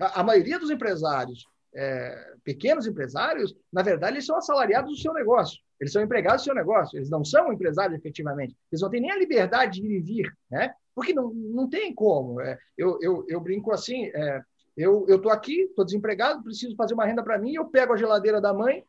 A, 0.00 0.20
a 0.20 0.24
maioria 0.24 0.58
dos 0.58 0.70
empresários, 0.70 1.44
é, 1.74 2.34
pequenos 2.42 2.86
empresários, 2.86 3.54
na 3.70 3.82
verdade, 3.82 4.14
eles 4.14 4.24
são 4.24 4.36
assalariados 4.36 4.90
do 4.90 5.02
seu 5.02 5.12
negócio. 5.12 5.60
Eles 5.80 5.92
são 5.92 6.02
empregados 6.02 6.42
do 6.42 6.44
seu 6.46 6.54
negócio, 6.54 6.98
eles 6.98 7.10
não 7.10 7.24
são 7.24 7.52
empresários 7.52 7.98
efetivamente. 7.98 8.56
Eles 8.70 8.82
não 8.82 8.90
têm 8.90 9.00
nem 9.00 9.12
a 9.12 9.18
liberdade 9.18 9.80
de 9.80 9.86
e 9.86 10.00
vir, 10.00 10.32
né? 10.50 10.72
Porque 10.94 11.14
não, 11.14 11.32
não 11.32 11.68
tem 11.68 11.94
como. 11.94 12.40
É, 12.40 12.58
eu, 12.76 12.98
eu, 13.00 13.24
eu 13.28 13.40
brinco 13.40 13.72
assim, 13.72 14.06
é, 14.06 14.42
eu 14.76 15.06
estou 15.08 15.30
aqui, 15.30 15.62
estou 15.62 15.84
desempregado, 15.84 16.42
preciso 16.42 16.74
fazer 16.76 16.94
uma 16.94 17.04
renda 17.04 17.22
para 17.22 17.38
mim, 17.38 17.54
eu 17.54 17.66
pego 17.66 17.92
a 17.92 17.96
geladeira 17.96 18.40
da 18.40 18.52
mãe, 18.52 18.84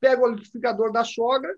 pego 0.00 0.24
o 0.24 0.28
liquidificador 0.28 0.92
da 0.92 1.04
sogra, 1.04 1.54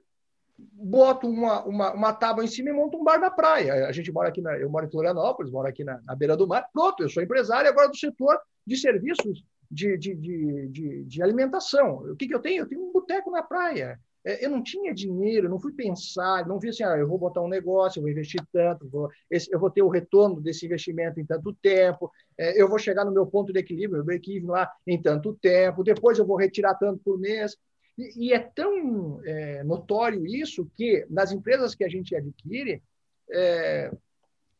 boto 0.56 1.26
uma, 1.26 1.64
uma, 1.64 1.92
uma 1.92 2.12
tábua 2.12 2.44
em 2.44 2.48
cima 2.48 2.70
e 2.70 2.72
monto 2.72 2.98
um 2.98 3.04
bar 3.04 3.18
na 3.18 3.30
praia. 3.30 3.86
A 3.86 3.92
gente 3.92 4.12
mora 4.12 4.28
aqui, 4.28 4.40
na, 4.40 4.56
eu 4.58 4.70
moro 4.70 4.86
em 4.86 4.90
Florianópolis, 4.90 5.50
moro 5.50 5.68
aqui 5.68 5.84
na, 5.84 6.00
na 6.02 6.14
beira 6.14 6.36
do 6.36 6.46
mar. 6.46 6.68
Pronto, 6.72 7.02
eu 7.02 7.08
sou 7.08 7.22
empresário 7.22 7.68
agora 7.68 7.88
do 7.88 7.96
setor 7.96 8.38
de 8.66 8.76
serviços 8.76 9.44
de, 9.70 9.96
de, 9.98 10.14
de, 10.14 10.68
de, 10.68 11.04
de 11.04 11.22
alimentação. 11.22 11.96
O 12.10 12.16
que, 12.16 12.28
que 12.28 12.34
eu 12.34 12.40
tenho? 12.40 12.62
Eu 12.62 12.68
tenho 12.68 12.82
um 12.82 12.92
boteco 12.92 13.30
na 13.30 13.42
praia. 13.42 13.98
É, 14.24 14.44
eu 14.44 14.50
não 14.50 14.62
tinha 14.62 14.94
dinheiro, 14.94 15.48
não 15.48 15.60
fui 15.60 15.72
pensar, 15.72 16.46
não 16.46 16.58
vi 16.58 16.70
assim, 16.70 16.82
ah, 16.82 16.96
eu 16.96 17.06
vou 17.06 17.18
botar 17.18 17.42
um 17.42 17.48
negócio, 17.48 17.98
eu 17.98 18.02
vou 18.02 18.10
investir 18.10 18.40
tanto, 18.52 18.88
vou, 18.88 19.10
esse, 19.30 19.52
eu 19.52 19.60
vou 19.60 19.70
ter 19.70 19.82
o 19.82 19.88
retorno 19.88 20.40
desse 20.40 20.64
investimento 20.64 21.20
em 21.20 21.26
tanto 21.26 21.52
tempo, 21.52 22.10
é, 22.38 22.60
eu 22.60 22.68
vou 22.68 22.78
chegar 22.78 23.04
no 23.04 23.12
meu 23.12 23.26
ponto 23.26 23.52
de 23.52 23.58
equilíbrio, 23.58 23.98
meu 23.98 24.04
break-even 24.04 24.48
lá 24.48 24.70
em 24.86 25.00
tanto 25.00 25.34
tempo, 25.34 25.84
depois 25.84 26.18
eu 26.18 26.26
vou 26.26 26.36
retirar 26.36 26.74
tanto 26.74 27.00
por 27.04 27.18
mês. 27.18 27.56
E, 27.98 28.28
e 28.28 28.32
é 28.32 28.38
tão 28.38 29.20
é, 29.24 29.62
notório 29.62 30.26
isso 30.26 30.68
que 30.74 31.06
nas 31.10 31.30
empresas 31.30 31.74
que 31.74 31.84
a 31.84 31.88
gente 31.88 32.16
adquire, 32.16 32.82
é, 33.30 33.90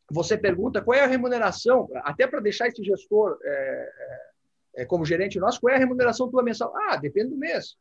você 0.09 0.37
pergunta 0.37 0.81
qual 0.81 0.97
é 0.97 1.01
a 1.01 1.07
remuneração, 1.07 1.89
até 1.95 2.27
para 2.27 2.39
deixar 2.39 2.67
esse 2.67 2.83
gestor 2.83 3.37
é, 3.43 3.91
é, 4.75 4.85
como 4.85 5.05
gerente 5.05 5.39
nosso, 5.39 5.59
qual 5.59 5.73
é 5.73 5.75
a 5.75 5.79
remuneração 5.79 6.29
tua 6.29 6.43
mensal? 6.43 6.73
Ah, 6.75 6.97
depende 6.97 7.29
do 7.29 7.37
mês. 7.37 7.75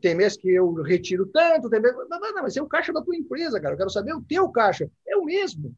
Tem 0.00 0.14
mês 0.14 0.36
que 0.36 0.48
eu 0.48 0.72
retiro 0.82 1.26
tanto, 1.26 1.68
tem 1.68 1.80
mês... 1.80 1.94
Não, 1.94 2.20
não, 2.20 2.34
não, 2.34 2.42
mas 2.42 2.56
é 2.56 2.62
o 2.62 2.68
caixa 2.68 2.92
da 2.92 3.02
tua 3.02 3.16
empresa, 3.16 3.60
cara. 3.60 3.74
Eu 3.74 3.78
quero 3.78 3.90
saber 3.90 4.14
o 4.14 4.22
teu 4.22 4.48
caixa. 4.50 4.90
É 5.06 5.16
o 5.16 5.24
mesmo. 5.24 5.74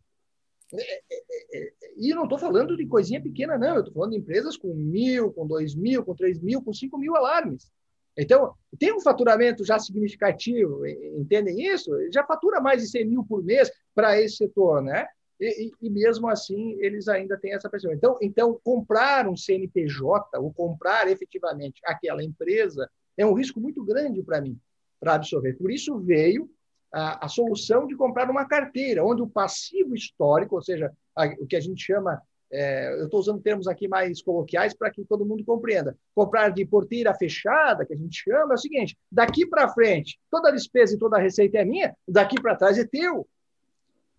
É, 0.74 1.02
é, 1.10 1.22
é, 1.54 1.72
e 1.96 2.14
não 2.14 2.24
estou 2.24 2.38
falando 2.38 2.76
de 2.76 2.86
coisinha 2.86 3.22
pequena, 3.22 3.58
não. 3.58 3.74
Eu 3.74 3.80
estou 3.80 3.94
falando 3.94 4.12
de 4.12 4.18
empresas 4.18 4.56
com 4.56 4.74
mil, 4.74 5.32
com 5.32 5.46
dois 5.46 5.74
mil, 5.74 6.04
com 6.04 6.14
três 6.14 6.40
mil, 6.40 6.62
com 6.62 6.72
cinco 6.72 6.98
mil 6.98 7.16
alarmes. 7.16 7.70
Então, 8.16 8.54
tem 8.78 8.92
um 8.92 9.00
faturamento 9.00 9.64
já 9.64 9.78
significativo, 9.78 10.86
entendem 10.86 11.66
isso? 11.66 11.90
Já 12.12 12.24
fatura 12.24 12.60
mais 12.60 12.82
de 12.82 12.88
100 12.88 13.06
mil 13.06 13.24
por 13.24 13.42
mês 13.42 13.70
para 13.94 14.20
esse 14.20 14.36
setor, 14.36 14.82
né? 14.82 15.06
E, 15.40 15.66
e, 15.66 15.72
e, 15.86 15.90
mesmo 15.90 16.28
assim, 16.28 16.76
eles 16.78 17.08
ainda 17.08 17.38
têm 17.38 17.54
essa 17.54 17.70
pressão. 17.70 17.92
Então, 17.92 18.18
então, 18.20 18.60
comprar 18.62 19.26
um 19.26 19.36
CNPJ 19.36 20.38
ou 20.38 20.52
comprar 20.52 21.08
efetivamente 21.08 21.80
aquela 21.84 22.22
empresa 22.22 22.88
é 23.16 23.26
um 23.26 23.34
risco 23.34 23.60
muito 23.60 23.84
grande 23.84 24.22
para 24.22 24.40
mim, 24.40 24.58
para 25.00 25.14
absorver. 25.14 25.54
Por 25.54 25.70
isso 25.70 25.98
veio 25.98 26.48
a, 26.92 27.24
a, 27.24 27.28
solução 27.28 27.86
de 27.86 27.96
comprar 27.96 28.30
uma 28.30 28.46
carteira, 28.46 29.04
onde 29.04 29.22
o 29.22 29.26
passivo 29.26 29.94
histórico, 29.94 30.56
ou 30.56 30.62
seja, 30.62 30.92
a, 31.16 31.26
o 31.40 31.46
que 31.46 31.56
a 31.56 31.60
gente 31.60 31.82
chama, 31.82 32.20
é, 32.50 33.00
eu 33.00 33.04
estou 33.06 33.18
usando 33.18 33.40
termos 33.40 33.66
aqui 33.66 33.88
mais 33.88 34.20
coloquiais 34.20 34.74
para 34.74 34.90
que 34.90 35.04
todo 35.04 35.24
mundo 35.24 35.42
compreenda. 35.44 35.96
Comprar 36.14 36.50
de 36.50 36.66
porteira 36.66 37.14
fechada, 37.14 37.86
que 37.86 37.94
a 37.94 37.96
gente 37.96 38.22
chama, 38.22 38.52
é 38.52 38.54
o 38.54 38.58
seguinte: 38.58 38.96
daqui 39.10 39.46
para 39.46 39.72
frente, 39.72 40.20
toda 40.30 40.50
a 40.50 40.52
despesa 40.52 40.94
e 40.94 40.98
toda 40.98 41.16
a 41.16 41.20
receita 41.20 41.58
é 41.58 41.64
minha, 41.64 41.96
daqui 42.06 42.40
para 42.40 42.56
trás 42.56 42.76
é 42.78 42.84
teu. 42.84 43.26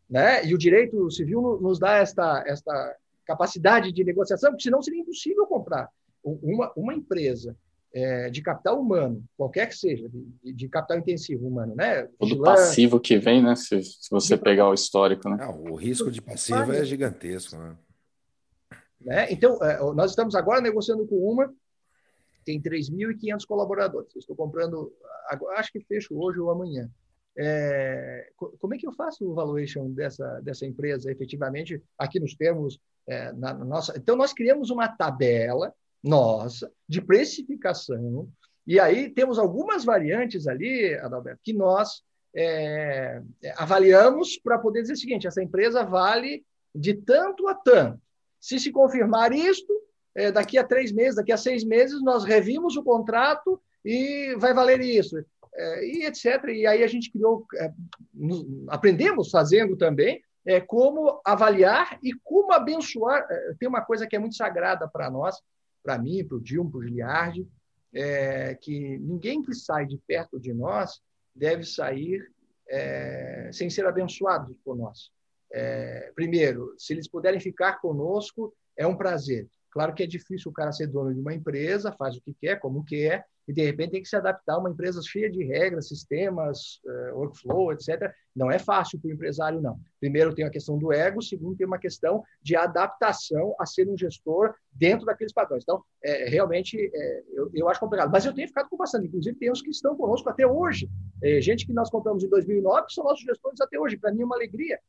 Né? 0.10 0.46
E 0.46 0.54
o 0.54 0.58
direito 0.58 1.10
civil 1.12 1.60
nos 1.62 1.80
dá 1.80 1.98
esta, 1.98 2.44
esta 2.48 2.98
capacidade 3.26 3.92
de 3.92 4.04
negociação, 4.04 4.52
porque 4.52 4.64
senão 4.64 4.82
seria 4.82 5.02
impossível 5.02 5.46
comprar. 5.46 5.90
Uma, 6.24 6.72
uma 6.76 6.94
empresa 6.94 7.56
é, 7.94 8.30
de 8.30 8.42
capital 8.42 8.82
humano, 8.82 9.24
qualquer 9.38 9.68
que 9.68 9.78
seja, 9.78 10.10
de, 10.10 10.54
de 10.54 10.68
capital 10.68 10.98
intensivo 10.98 11.48
humano, 11.48 11.76
né? 11.76 12.08
Todo 12.18 12.42
passivo 12.42 13.00
que 13.00 13.20
vem, 13.20 13.42
né? 13.42 13.56
Se, 13.56 13.84
se 13.84 14.10
você 14.10 14.36
pegar 14.36 14.68
o 14.68 14.74
histórico, 14.74 15.30
né? 15.30 15.38
Não, 15.38 15.64
o 15.72 15.76
risco 15.76 16.10
de 16.10 16.22
passivo 16.22 16.74
é 16.74 16.84
gigantesco, 16.84 17.56
né? 17.56 17.78
né? 19.00 19.32
Então, 19.32 19.64
é, 19.64 19.80
nós 19.94 20.10
estamos 20.10 20.34
agora 20.34 20.60
negociando 20.60 21.06
com 21.06 21.16
uma, 21.18 21.54
tem 22.44 22.60
3.500 22.60 23.46
colaboradores. 23.46 24.16
Estou 24.16 24.36
comprando, 24.36 24.91
acho 25.56 25.72
que 25.72 25.80
fecho 25.82 26.18
hoje 26.18 26.39
ou 26.39 26.50
amanhã. 26.50 26.89
É, 27.38 28.30
como 28.36 28.74
é 28.74 28.78
que 28.78 28.88
eu 28.88 28.94
faço 28.94 29.26
o 29.26 29.34
valuation 29.34 29.89
dessa, 29.91 30.39
dessa 30.41 30.66
empresa 30.66 31.12
efetivamente 31.12 31.82
aqui 31.98 32.20
nos 32.20 32.36
termos 32.36 32.80
é, 33.08 33.32
na, 33.34 33.54
na 33.54 33.66
nossa? 33.66 33.94
Então, 33.98 34.16
nós 34.16 34.34
criamos 34.34 34.72
uma 34.72 34.88
tabela 34.88 35.74
nossa 36.04 36.72
de 36.88 37.01
precificação. 37.01 38.30
E 38.66 38.80
aí 38.80 39.10
temos 39.10 39.39
algumas 39.39 39.84
variantes 39.86 40.47
ali, 40.47 40.93
Adalberto, 40.95 41.41
que 41.43 41.54
nós 41.54 42.04
é, 42.36 43.22
avaliamos 43.56 44.38
para 44.38 44.60
poder 44.60 44.82
dizer 44.82 44.93
o 44.93 44.97
seguinte: 44.97 45.28
essa 45.28 45.41
empresa 45.41 45.84
vale 45.84 46.45
de 46.74 46.93
tanto 46.93 47.47
a 47.47 47.56
tanto. 47.56 48.01
Se 48.39 48.60
se 48.60 48.72
confirmar 48.72 49.32
isto, 49.32 49.72
é, 50.16 50.32
daqui 50.32 50.58
a 50.58 50.64
três 50.64 50.91
meses, 50.91 51.16
daqui 51.16 51.32
a 51.32 51.38
seis 51.38 51.64
meses, 51.64 52.01
nós 52.01 52.24
revimos 52.24 52.76
o 52.76 52.84
contrato 52.84 53.62
e 53.86 54.36
vai 54.38 54.54
valer 54.54 54.82
isso, 54.82 55.18
é, 55.54 55.86
e 55.86 56.06
etc. 56.06 56.43
E 56.49 56.68
aí 56.68 56.84
a 56.84 56.88
gente 56.88 57.12
criou, 57.12 57.45
é, 57.56 57.72
aprendemos 58.68 59.30
fazendo 59.30 59.78
também 59.78 60.22
é, 60.45 60.60
como 60.60 61.22
avaliar 61.26 61.99
e 62.04 62.14
como 62.24 62.51
abençoar. 62.51 63.26
É, 63.30 63.54
tem 63.60 63.68
uma 63.68 63.82
coisa 63.82 64.08
que 64.08 64.16
é 64.16 64.20
muito 64.20 64.36
sagrada 64.36 64.88
para 64.88 65.10
nós, 65.10 65.41
para 65.84 66.00
mim, 66.00 66.26
para 66.26 66.38
o 66.38 66.42
Dilma, 66.42 66.72
para 66.72 66.80
o 66.80 66.84
Giliardi, 66.84 67.48
é, 67.94 68.56
que 68.56 68.98
ninguém 68.98 69.44
que 69.44 69.54
sai 69.54 69.86
de 69.86 69.98
perto 70.08 70.40
de 70.40 70.54
nós 70.54 71.02
deve 71.36 71.64
sair 71.64 72.32
é, 72.68 73.50
sem 73.52 73.70
ser 73.70 73.86
abençoado 73.86 74.58
por 74.64 74.76
nós. 74.76 75.12
É, 75.52 76.12
primeiro, 76.16 76.74
se 76.78 76.94
eles 76.94 77.08
puderem 77.08 77.40
ficar 77.40 77.80
conosco, 77.80 78.56
é 78.76 78.88
um 78.88 78.98
prazer. 78.98 79.48
Claro 79.74 79.91
que 79.91 80.03
é 80.03 80.07
difícil 80.07 80.51
o 80.51 80.53
cara 80.53 80.71
ser 80.71 80.86
dono 80.86 81.11
de 81.11 81.19
uma 81.19 81.34
empresa, 81.34 81.91
faz 81.91 82.15
o 82.15 82.21
que 82.21 82.32
quer, 82.39 82.59
como 82.59 82.86
quer, 82.86 83.26
e 83.47 83.51
de 83.51 83.63
repente 83.63 83.93
tem 83.93 84.03
que 84.03 84.07
se 84.07 84.15
adaptar 84.15 84.53
a 84.53 84.59
uma 84.59 84.69
empresa 84.69 85.01
cheia 85.01 85.32
de 85.32 85.43
regras, 85.43 85.88
sistemas, 85.88 86.80
uh, 86.86 87.17
workflow, 87.17 87.74
etc. 87.74 88.13
Não 88.36 88.51
é 88.51 88.59
fácil 88.59 88.99
para 88.99 89.09
o 89.09 89.11
empresário, 89.11 89.59
não. 89.59 89.80
Primeiro 89.99 90.34
tem 90.36 90.45
a 90.45 90.49
questão 90.51 90.78
do 90.78 90.93
ego, 90.93 91.24
segundo 91.24 91.57
tem 91.57 91.65
uma 91.65 91.80
questão 91.80 92.24
de 92.39 92.55
adaptação 92.55 93.55
a 93.59 93.65
ser 93.65 93.89
um 93.89 93.97
gestor 93.97 94.53
dentro 94.71 95.07
daqueles 95.07 95.34
padrões. 95.34 95.63
Então, 95.63 95.84
é, 96.03 96.30
realmente, 96.30 96.78
é, 96.93 97.24
eu, 97.34 97.49
eu, 97.51 97.67
acho 97.67 97.80
complicado. 97.80 98.11
Mas 98.11 98.26
eu 98.26 98.34
tenho 98.34 98.47
ficado 98.47 98.69
com 98.69 98.78
bastante. 98.78 99.07
Inclusive, 99.07 99.36
tem 99.39 99.51
uns 99.51 99.63
que 99.63 99.71
estão 99.71 99.97
conosco 99.97 100.30
até 100.30 100.45
hoje. 100.45 100.88
É, 101.24 101.41
gente 101.41 101.65
que 101.65 101.74
nós 101.74 101.89
compramos 101.89 102.24
em 102.24 102.30
2009 102.30 102.86
que 102.86 102.93
são 102.93 103.03
nossos 103.03 103.26
gestores 103.26 103.59
até 103.59 103.80
hoje. 103.80 103.97
Para 103.97 104.13
mim 104.13 104.21
é 104.21 104.26
uma 104.26 104.36
alegria. 104.36 104.80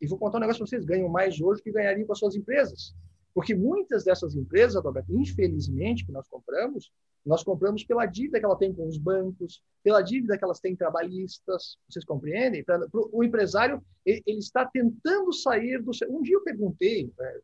E 0.00 0.06
vou 0.06 0.16
contar 0.16 0.38
um 0.38 0.40
negócio 0.40 0.60
para 0.60 0.68
vocês: 0.68 0.84
ganham 0.84 1.08
mais 1.08 1.40
hoje 1.40 1.60
que 1.60 1.72
ganhariam 1.72 2.06
com 2.06 2.12
as 2.12 2.18
suas 2.20 2.36
empresas. 2.36 2.94
Porque 3.38 3.54
muitas 3.54 4.02
dessas 4.02 4.34
empresas, 4.34 4.82
infelizmente, 5.08 6.04
que 6.04 6.10
nós 6.10 6.26
compramos, 6.26 6.90
nós 7.24 7.44
compramos 7.44 7.84
pela 7.84 8.04
dívida 8.04 8.40
que 8.40 8.44
ela 8.44 8.58
tem 8.58 8.74
com 8.74 8.88
os 8.88 8.98
bancos, 8.98 9.62
pela 9.80 10.02
dívida 10.02 10.36
que 10.36 10.42
elas 10.42 10.58
têm 10.58 10.74
trabalhistas. 10.74 11.78
Vocês 11.88 12.04
compreendem? 12.04 12.64
O 13.12 13.22
empresário 13.22 13.80
ele 14.04 14.38
está 14.38 14.66
tentando 14.66 15.32
sair 15.32 15.80
do. 15.80 15.92
Um 16.10 16.20
dia 16.20 16.34
eu 16.34 16.42
perguntei, 16.42 17.12
é, 17.20 17.40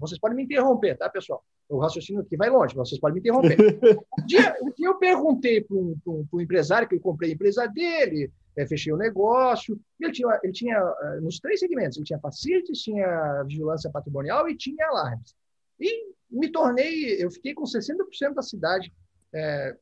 vocês 0.00 0.18
podem 0.18 0.36
me 0.36 0.42
interromper, 0.42 0.98
tá, 0.98 1.08
pessoal? 1.08 1.44
O 1.68 1.78
raciocínio 1.78 2.22
aqui 2.22 2.36
vai 2.36 2.50
longe, 2.50 2.74
vocês 2.74 3.00
podem 3.00 3.14
me 3.14 3.20
interromper. 3.20 3.56
Um 4.18 4.26
dia, 4.26 4.56
um 4.62 4.72
dia 4.72 4.88
eu 4.88 4.98
perguntei 4.98 5.60
para 5.60 5.76
um, 5.76 5.96
um, 6.08 6.26
um, 6.32 6.40
empresário 6.40 6.88
que 6.88 6.96
eu 6.96 7.00
comprei 7.00 7.30
a 7.30 7.34
empresa 7.34 7.68
dele, 7.68 8.32
é, 8.56 8.66
fechei 8.66 8.92
o 8.92 8.96
negócio. 8.96 9.80
Ele 10.00 10.12
tinha, 10.12 10.40
ele 10.42 10.52
tinha 10.52 10.76
é, 10.76 11.20
nos 11.20 11.38
três 11.38 11.60
segmentos, 11.60 11.96
ele 11.96 12.06
tinha 12.06 12.18
facilities, 12.18 12.82
tinha 12.82 13.42
vigilância 13.44 13.90
patrimonial 13.90 14.48
e 14.48 14.56
tinha 14.56 14.86
alarmes. 14.86 15.34
E 15.80 16.12
me 16.30 16.50
tornei, 16.50 17.22
eu 17.22 17.30
fiquei 17.30 17.54
com 17.54 17.64
60% 17.64 18.34
da 18.34 18.42
cidade 18.42 18.92
é, 19.32 19.76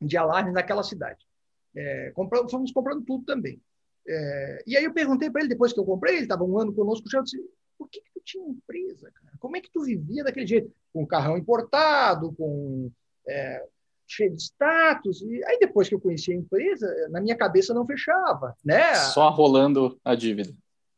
de 0.00 0.16
alarmes 0.16 0.54
naquela 0.54 0.82
cidade. 0.82 1.26
É, 1.74 2.10
compramos, 2.14 2.50
fomos 2.50 2.72
comprando 2.72 3.04
tudo 3.04 3.24
também. 3.24 3.60
É, 4.06 4.62
e 4.66 4.76
aí 4.76 4.84
eu 4.84 4.92
perguntei 4.92 5.30
para 5.30 5.42
ele, 5.42 5.50
depois 5.50 5.72
que 5.72 5.78
eu 5.78 5.84
comprei, 5.84 6.16
ele 6.16 6.22
estava 6.22 6.44
um 6.44 6.58
ano 6.58 6.72
conosco, 6.72 7.06
eu 7.12 7.22
disse, 7.22 7.38
por 7.78 7.88
que, 7.88 8.00
que 8.00 8.10
tu 8.12 8.20
tinha 8.24 8.48
empresa, 8.48 9.10
cara? 9.12 9.36
Como 9.38 9.56
é 9.56 9.60
que 9.60 9.70
tu 9.70 9.82
vivia 9.82 10.24
daquele 10.24 10.46
jeito? 10.46 10.72
Com 10.92 11.06
carrão 11.06 11.38
importado, 11.38 12.32
com 12.32 12.90
é, 13.26 13.66
cheio 14.10 14.34
de 14.34 14.42
status. 14.42 15.22
E 15.22 15.44
aí, 15.44 15.58
depois 15.58 15.88
que 15.88 15.94
eu 15.94 16.00
conheci 16.00 16.32
a 16.32 16.36
empresa, 16.36 16.86
na 17.10 17.20
minha 17.20 17.36
cabeça 17.36 17.72
não 17.72 17.86
fechava. 17.86 18.56
Né? 18.64 18.94
Só 18.94 19.30
rolando 19.30 19.98
a 20.04 20.14
dívida. 20.14 20.52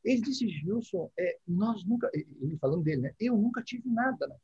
Ele 0.05 0.21
disse, 0.21 0.49
Gilson, 0.49 1.11
é, 1.19 1.39
nós 1.47 1.85
nunca. 1.85 2.11
Ele 2.13 2.57
falando 2.59 2.83
dele, 2.83 3.03
né? 3.03 3.15
Eu 3.21 3.37
nunca 3.37 3.63
tive 3.63 3.89
nada. 3.89 4.27
Né? 4.27 4.35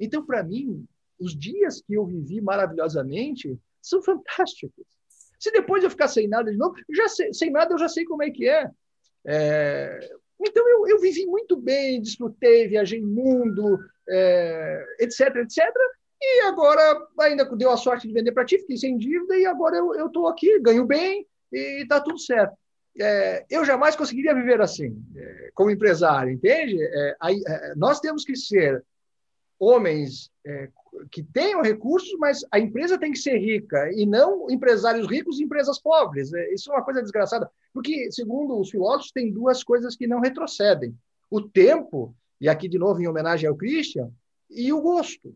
Então, 0.00 0.24
para 0.24 0.42
mim, 0.42 0.86
os 1.18 1.36
dias 1.36 1.82
que 1.82 1.94
eu 1.94 2.06
vivi 2.06 2.40
maravilhosamente 2.40 3.58
são 3.82 4.02
fantásticos. 4.02 4.86
Se 5.38 5.50
depois 5.50 5.84
eu 5.84 5.90
ficar 5.90 6.08
sem 6.08 6.26
nada 6.26 6.50
de 6.50 6.56
novo, 6.56 6.74
já 6.90 7.08
sei, 7.08 7.34
sem 7.34 7.50
nada 7.50 7.74
eu 7.74 7.78
já 7.78 7.88
sei 7.88 8.04
como 8.04 8.22
é 8.22 8.30
que 8.30 8.48
é. 8.48 8.70
é 9.26 9.98
então, 10.40 10.68
eu, 10.68 10.88
eu 10.88 11.00
vivi 11.00 11.26
muito 11.26 11.56
bem, 11.56 12.00
desfrutei, 12.00 12.68
viajei 12.68 13.00
mundo, 13.00 13.78
é, 14.08 14.96
etc, 15.00 15.36
etc. 15.36 15.64
E 16.26 16.40
agora 16.42 17.06
ainda 17.20 17.44
deu 17.56 17.70
a 17.70 17.76
sorte 17.76 18.08
de 18.08 18.14
vender 18.14 18.32
para 18.32 18.44
ti, 18.44 18.58
fiquei 18.58 18.76
sem 18.78 18.96
dívida 18.96 19.36
e 19.36 19.44
agora 19.44 19.76
eu 19.76 20.06
estou 20.06 20.26
aqui, 20.26 20.58
ganho 20.60 20.86
bem 20.86 21.26
e 21.52 21.82
está 21.82 22.00
tudo 22.00 22.18
certo. 22.18 22.56
É, 22.98 23.44
eu 23.50 23.64
jamais 23.64 23.96
conseguiria 23.96 24.34
viver 24.34 24.60
assim, 24.60 24.96
é, 25.16 25.50
como 25.54 25.70
empresário, 25.70 26.32
entende? 26.32 26.80
É, 26.80 27.16
aí, 27.20 27.42
é, 27.46 27.74
nós 27.74 28.00
temos 28.00 28.24
que 28.24 28.36
ser 28.36 28.84
homens 29.58 30.30
é, 30.46 30.68
que 31.10 31.22
tenham 31.22 31.62
recursos, 31.62 32.16
mas 32.18 32.44
a 32.50 32.58
empresa 32.58 32.98
tem 32.98 33.12
que 33.12 33.18
ser 33.18 33.36
rica 33.38 33.90
e 33.92 34.06
não 34.06 34.48
empresários 34.48 35.08
ricos 35.08 35.38
e 35.38 35.44
empresas 35.44 35.78
pobres. 35.80 36.32
É, 36.32 36.54
isso 36.54 36.70
é 36.70 36.74
uma 36.74 36.84
coisa 36.84 37.02
desgraçada, 37.02 37.50
porque, 37.72 38.10
segundo 38.12 38.58
os 38.58 38.70
filósofos, 38.70 39.12
tem 39.12 39.32
duas 39.32 39.62
coisas 39.62 39.96
que 39.96 40.06
não 40.06 40.20
retrocedem: 40.20 40.96
o 41.30 41.40
tempo, 41.40 42.14
e 42.40 42.48
aqui 42.48 42.68
de 42.68 42.78
novo 42.78 43.00
em 43.00 43.08
homenagem 43.08 43.48
ao 43.48 43.56
Christian, 43.56 44.10
e 44.48 44.72
o 44.72 44.80
gosto. 44.80 45.34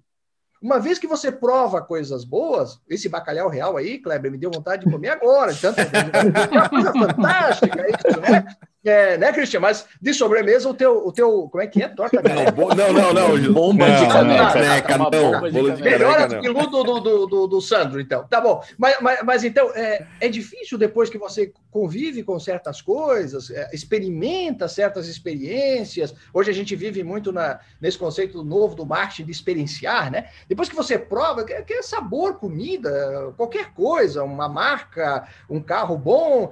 Uma 0.60 0.80
vez 0.80 0.98
que 0.98 1.06
você 1.06 1.30
prova 1.30 1.80
coisas 1.80 2.24
boas, 2.24 2.80
esse 2.88 3.08
bacalhau 3.08 3.48
real 3.48 3.76
aí, 3.76 3.98
Kleber, 3.98 4.30
me 4.30 4.38
deu 4.38 4.50
vontade 4.50 4.84
de 4.84 4.90
comer 4.90 5.10
agora. 5.10 5.54
Tanto, 5.54 5.78
é 5.80 6.50
uma 6.50 6.68
coisa 6.68 6.92
fantástica 6.92 7.86
isso, 7.88 8.20
né? 8.20 8.44
É, 8.84 9.18
né, 9.18 9.32
Cristian? 9.32 9.60
Mas 9.60 9.86
de 10.00 10.14
sobremesa, 10.14 10.68
o 10.68 10.74
teu, 10.74 11.06
o 11.06 11.12
teu. 11.12 11.48
Como 11.50 11.62
é 11.62 11.66
que 11.66 11.82
é? 11.82 11.88
Torta 11.88 12.22
caneca? 12.22 12.52
Não, 12.52 12.92
não, 12.92 13.12
não. 13.12 13.52
Bomba 13.52 13.90
de 13.90 14.06
caneca. 14.06 14.98
não. 14.98 15.10
Bomba 15.10 15.50
de 15.50 15.58
caneca. 15.58 15.82
Melhor 15.82 16.28
do 16.28 16.40
que 16.40 16.48
o 16.48 16.66
do, 16.66 16.82
do, 16.84 17.26
do, 17.26 17.46
do, 17.48 17.60
Sandro, 17.60 18.00
então. 18.00 18.24
Tá 18.28 18.40
bom. 18.40 18.62
Mas, 18.78 18.96
mas, 19.00 19.22
mas 19.24 19.44
então, 19.44 19.70
é, 19.74 20.06
é 20.20 20.28
difícil 20.28 20.78
depois 20.78 21.10
que 21.10 21.18
você 21.18 21.52
convive 21.78 22.24
com 22.24 22.40
certas 22.40 22.82
coisas, 22.82 23.52
é, 23.52 23.70
experimenta 23.72 24.66
certas 24.66 25.06
experiências. 25.06 26.12
Hoje 26.34 26.50
a 26.50 26.54
gente 26.54 26.74
vive 26.74 27.04
muito 27.04 27.30
na, 27.30 27.60
nesse 27.80 27.96
conceito 27.96 28.42
novo 28.42 28.74
do 28.74 28.84
marketing 28.84 29.26
de 29.26 29.30
experienciar, 29.30 30.10
né? 30.10 30.28
Depois 30.48 30.68
que 30.68 30.74
você 30.74 30.98
prova, 30.98 31.44
quer, 31.44 31.64
quer 31.64 31.82
sabor, 31.84 32.34
comida, 32.34 33.32
qualquer 33.36 33.72
coisa, 33.72 34.24
uma 34.24 34.48
marca, 34.48 35.28
um 35.48 35.60
carro 35.60 35.96
bom. 35.96 36.50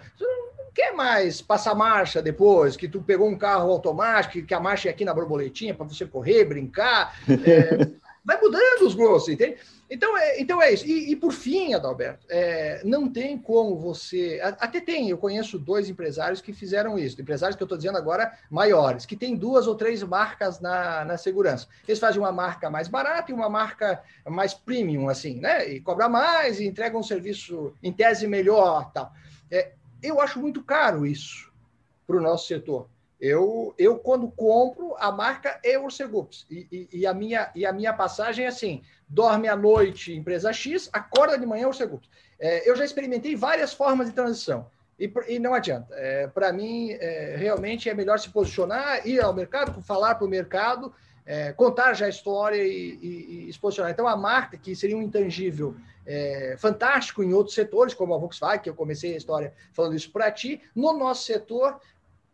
Quer 0.72 0.93
mais 0.93 1.43
passar 1.43 1.74
marcha 1.74 2.22
depois, 2.22 2.77
que 2.77 2.87
tu 2.87 3.03
pegou 3.03 3.29
um 3.29 3.37
carro 3.37 3.72
automático, 3.72 4.47
que 4.47 4.55
a 4.55 4.61
marcha 4.61 4.89
é 4.89 4.93
aqui 4.93 5.05
na 5.05 5.12
borboletinha 5.12 5.74
para 5.74 5.87
você 5.87 6.07
correr, 6.07 6.45
brincar. 6.45 7.16
É, 7.27 7.91
vai 8.24 8.41
mudando 8.41 8.83
os 8.83 8.95
gostos, 8.95 9.33
entende? 9.33 9.57
Então 9.89 10.16
é, 10.18 10.41
então 10.41 10.61
é 10.61 10.72
isso. 10.72 10.84
E, 10.87 11.12
e 11.12 11.16
por 11.16 11.32
fim, 11.32 11.72
Adalberto, 11.72 12.26
é, 12.28 12.82
não 12.84 13.09
tem 13.09 13.39
como 13.39 13.78
você. 13.78 14.41
Até 14.43 14.80
tem, 14.80 15.09
eu 15.09 15.18
conheço 15.18 15.59
dois 15.59 15.89
empresários 15.89 16.41
que 16.41 16.53
fizeram 16.53 16.99
isso, 16.99 17.20
empresários 17.20 17.57
que 17.57 17.62
eu 17.62 17.66
estou 17.66 17.78
dizendo 17.78 17.97
agora 17.97 18.37
maiores, 18.51 19.07
que 19.07 19.16
tem 19.16 19.37
duas 19.37 19.66
ou 19.66 19.76
três 19.76 20.03
marcas 20.03 20.61
na, 20.61 21.05
na 21.05 21.16
segurança. 21.16 21.68
Eles 21.87 22.01
fazem 22.01 22.20
uma 22.20 22.32
marca 22.32 22.68
mais 22.68 22.89
barata 22.89 23.30
e 23.30 23.34
uma 23.34 23.49
marca 23.49 24.03
mais 24.26 24.53
premium, 24.53 25.09
assim, 25.09 25.41
né? 25.41 25.68
E 25.68 25.80
cobra 25.80 26.09
mais 26.09 26.59
e 26.59 26.66
entregam 26.66 27.01
um 27.01 27.05
serviço 27.05 27.72
em 27.82 27.93
tese 27.93 28.26
melhor 28.26 28.91
tal. 28.93 29.12
É, 29.51 29.72
eu 30.03 30.20
acho 30.20 30.41
muito 30.41 30.62
caro 30.64 31.07
isso 31.07 31.53
para 32.07 32.16
o 32.16 32.20
nosso 32.20 32.49
setor. 32.49 32.89
Eu, 33.21 33.75
eu, 33.79 33.99
quando 33.99 34.31
compro, 34.31 34.95
a 34.99 35.11
marca 35.11 35.59
é 35.64 35.79
Orcegups. 35.79 36.47
E, 36.51 36.67
e, 36.71 37.01
e, 37.01 37.07
a 37.07 37.14
minha, 37.14 37.51
e 37.55 37.64
a 37.64 37.73
minha 37.73 37.93
passagem 37.93 38.45
é 38.45 38.49
assim: 38.49 38.83
dorme 39.09 39.49
à 39.49 39.57
noite, 39.57 40.14
empresa 40.14 40.53
X, 40.53 40.91
acorda 40.93 41.39
de 41.39 41.47
manhã, 41.47 41.67
Orcegups. 41.67 42.09
É, 42.39 42.69
eu 42.69 42.77
já 42.77 42.85
experimentei 42.85 43.35
várias 43.35 43.73
formas 43.73 44.09
de 44.09 44.14
transição. 44.14 44.67
E, 44.99 45.12
e 45.29 45.39
não 45.39 45.55
adianta. 45.55 45.95
É, 45.95 46.27
para 46.27 46.53
mim, 46.53 46.91
é, 46.93 47.37
realmente 47.39 47.89
é 47.89 47.95
melhor 47.95 48.19
se 48.19 48.31
posicionar, 48.31 49.07
ir 49.07 49.23
ao 49.23 49.35
mercado, 49.35 49.83
falar 49.83 50.14
para 50.14 50.27
o 50.27 50.31
mercado, 50.31 50.93
é, 51.25 51.53
contar 51.53 51.93
já 51.95 52.07
a 52.07 52.09
história 52.09 52.62
e, 52.62 52.99
e, 53.03 53.49
e, 53.49 53.53
se 53.53 53.59
posicionar. 53.59 53.93
Então, 53.93 54.07
a 54.07 54.17
marca, 54.17 54.57
que 54.57 54.75
seria 54.75 54.97
um 54.97 55.03
intangível 55.03 55.75
é, 56.07 56.55
fantástico 56.59 57.23
em 57.23 57.35
outros 57.35 57.55
setores, 57.55 57.93
como 57.93 58.14
a 58.14 58.19
Volkswagen, 58.19 58.62
que 58.62 58.71
eu 58.71 58.75
comecei 58.75 59.14
a 59.14 59.17
história 59.17 59.53
falando 59.73 59.97
isso 59.97 60.11
para 60.11 60.31
ti, 60.31 60.62
no 60.75 60.97
nosso 60.97 61.25
setor, 61.25 61.81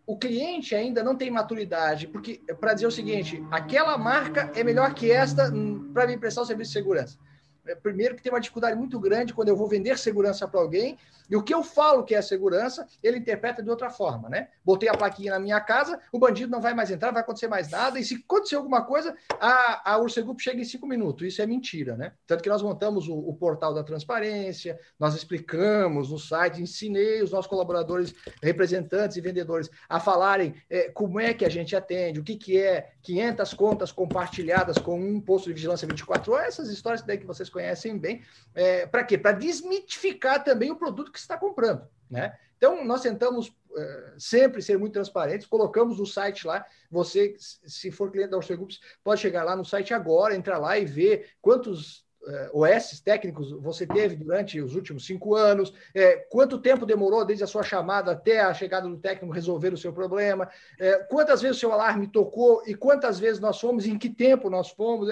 o 0.07 0.17
cliente 0.17 0.75
ainda 0.75 1.03
não 1.03 1.17
tem 1.17 1.31
maturidade, 1.31 2.09
porque 2.09 2.41
para 2.61 2.75
dizer 2.75 2.87
o 2.87 2.91
seguinte, 2.91 3.43
aquela 3.51 3.97
marca 3.97 4.51
é 4.55 4.65
melhor 4.65 4.95
que 4.95 5.11
esta 5.11 5.51
para 5.93 6.07
me 6.07 6.19
prestar 6.19 6.43
o 6.43 6.47
serviço 6.47 6.71
de 6.71 6.79
segurança. 6.79 7.19
É, 7.67 7.75
primeiro 7.75 8.17
que 8.17 8.23
tem 8.23 8.33
uma 8.33 8.41
dificuldade 8.41 8.77
muito 8.77 8.99
grande 8.99 9.33
quando 9.33 9.49
eu 9.49 9.57
vou 9.57 9.69
vender 9.69 9.99
segurança 9.99 10.49
para 10.49 10.61
alguém, 10.61 10.99
e 11.31 11.37
o 11.37 11.43
que 11.43 11.55
eu 11.55 11.63
falo 11.63 12.05
que 12.05 12.15
é 12.15 12.21
segurança, 12.21 12.87
ele 13.03 13.19
interpreta 13.19 13.63
de 13.63 13.71
outra 13.71 13.89
forma, 13.89 14.29
né? 14.29 14.49
Botei 14.65 14.89
a 14.89 14.95
plaquinha 14.95 15.33
na 15.33 15.39
minha 15.39 15.61
casa, 15.61 15.99
o 16.13 16.19
bandido 16.19 16.51
não 16.51 16.61
vai 16.61 16.75
mais 16.75 16.91
entrar, 16.91 17.11
vai 17.11 17.23
acontecer 17.23 17.49
mais 17.49 17.71
nada, 17.71 17.99
e 17.99 18.05
se 18.05 18.17
acontecer 18.17 18.57
alguma 18.57 18.85
coisa, 18.85 19.17
a, 19.41 19.93
a 19.93 19.99
Ursegup 19.99 20.43
chega 20.43 20.61
em 20.61 20.65
cinco 20.65 20.87
minutos. 20.87 21.27
Isso 21.27 21.41
é 21.41 21.47
mentira, 21.47 21.97
né? 21.97 22.13
Tanto 22.27 22.43
que 22.43 22.49
nós 22.49 22.61
montamos 22.61 23.09
o, 23.09 23.15
o 23.15 23.35
portal 23.35 23.73
da 23.73 23.83
transparência, 23.83 24.79
nós 24.99 25.15
explicamos 25.15 26.11
no 26.11 26.19
site, 26.19 26.61
ensinei 26.61 27.23
os 27.23 27.31
nossos 27.31 27.47
colaboradores, 27.47 28.15
representantes 28.43 29.17
e 29.17 29.21
vendedores 29.21 29.71
a 29.89 29.99
falarem 29.99 30.55
é, 30.69 30.91
como 30.91 31.19
é 31.19 31.33
que 31.33 31.45
a 31.45 31.49
gente 31.49 31.75
atende, 31.75 32.21
o 32.21 32.25
que, 32.25 32.37
que 32.37 32.59
é 32.59 32.91
500 33.03 33.55
contas 33.55 33.93
compartilhadas 33.93 34.77
com 34.77 35.01
um 35.01 35.21
posto 35.21 35.47
de 35.47 35.55
vigilância 35.55 35.89
24 35.89 36.33
horas, 36.33 36.49
essas 36.49 36.69
histórias 36.69 37.03
daí 37.03 37.19
que 37.19 37.27
vocês 37.27 37.49
conhecem 37.53 37.99
bem. 37.99 38.23
É, 38.55 38.87
para 38.87 39.05
quê? 39.05 39.17
Para 39.19 39.33
desmitificar 39.33 40.43
também 40.43 40.71
o 40.71 40.77
produto 40.77 41.13
que 41.13 41.19
está 41.19 41.37
comprando. 41.37 41.87
Né? 42.11 42.37
Então, 42.57 42.85
nós 42.85 43.03
tentamos 43.03 43.55
é, 43.77 44.15
sempre 44.19 44.63
ser 44.63 44.79
muito 44.79 44.93
transparentes, 44.93 45.47
colocamos 45.47 45.99
o 45.99 46.07
site 46.07 46.47
lá. 46.47 46.65
Você, 46.91 47.35
se 47.39 47.91
for 47.91 48.11
cliente 48.11 48.31
da 48.31 48.37
Orço 48.37 48.55
Groups, 48.57 48.81
pode 49.03 49.21
chegar 49.21 49.45
lá 49.45 49.57
no 49.57 49.65
site 49.65 49.95
agora, 49.95 50.37
entrar 50.37 50.59
lá 50.59 50.79
e 50.79 50.85
ver 50.85 51.31
quantos 51.41 52.05
uh, 52.23 52.61
OS 52.63 53.01
técnicos 53.01 53.51
você 53.53 53.87
teve 53.87 54.17
durante 54.17 54.61
os 54.61 54.75
últimos 54.75 55.07
cinco 55.07 55.35
anos, 55.35 55.73
é, 55.95 56.17
quanto 56.31 56.61
tempo 56.61 56.87
demorou 56.87 57.25
desde 57.25 57.45
a 57.45 57.47
sua 57.47 57.63
chamada 57.63 58.13
até 58.13 58.41
a 58.41 58.55
chegada 58.55 58.89
do 58.89 58.99
técnico 58.99 59.35
resolver 59.35 59.73
o 59.73 59.79
seu 59.79 59.93
problema, 59.93 60.49
é, 60.79 60.99
quantas 61.05 61.43
vezes 61.43 61.57
o 61.57 61.61
seu 61.61 61.73
alarme 61.73 62.09
tocou 62.09 62.63
e 62.67 62.75
quantas 62.75 63.19
vezes 63.19 63.41
nós 63.41 63.61
fomos, 63.61 63.87
em 63.87 63.99
que 63.99 64.09
tempo 64.09 64.49
nós 64.51 64.71
fomos. 64.71 65.09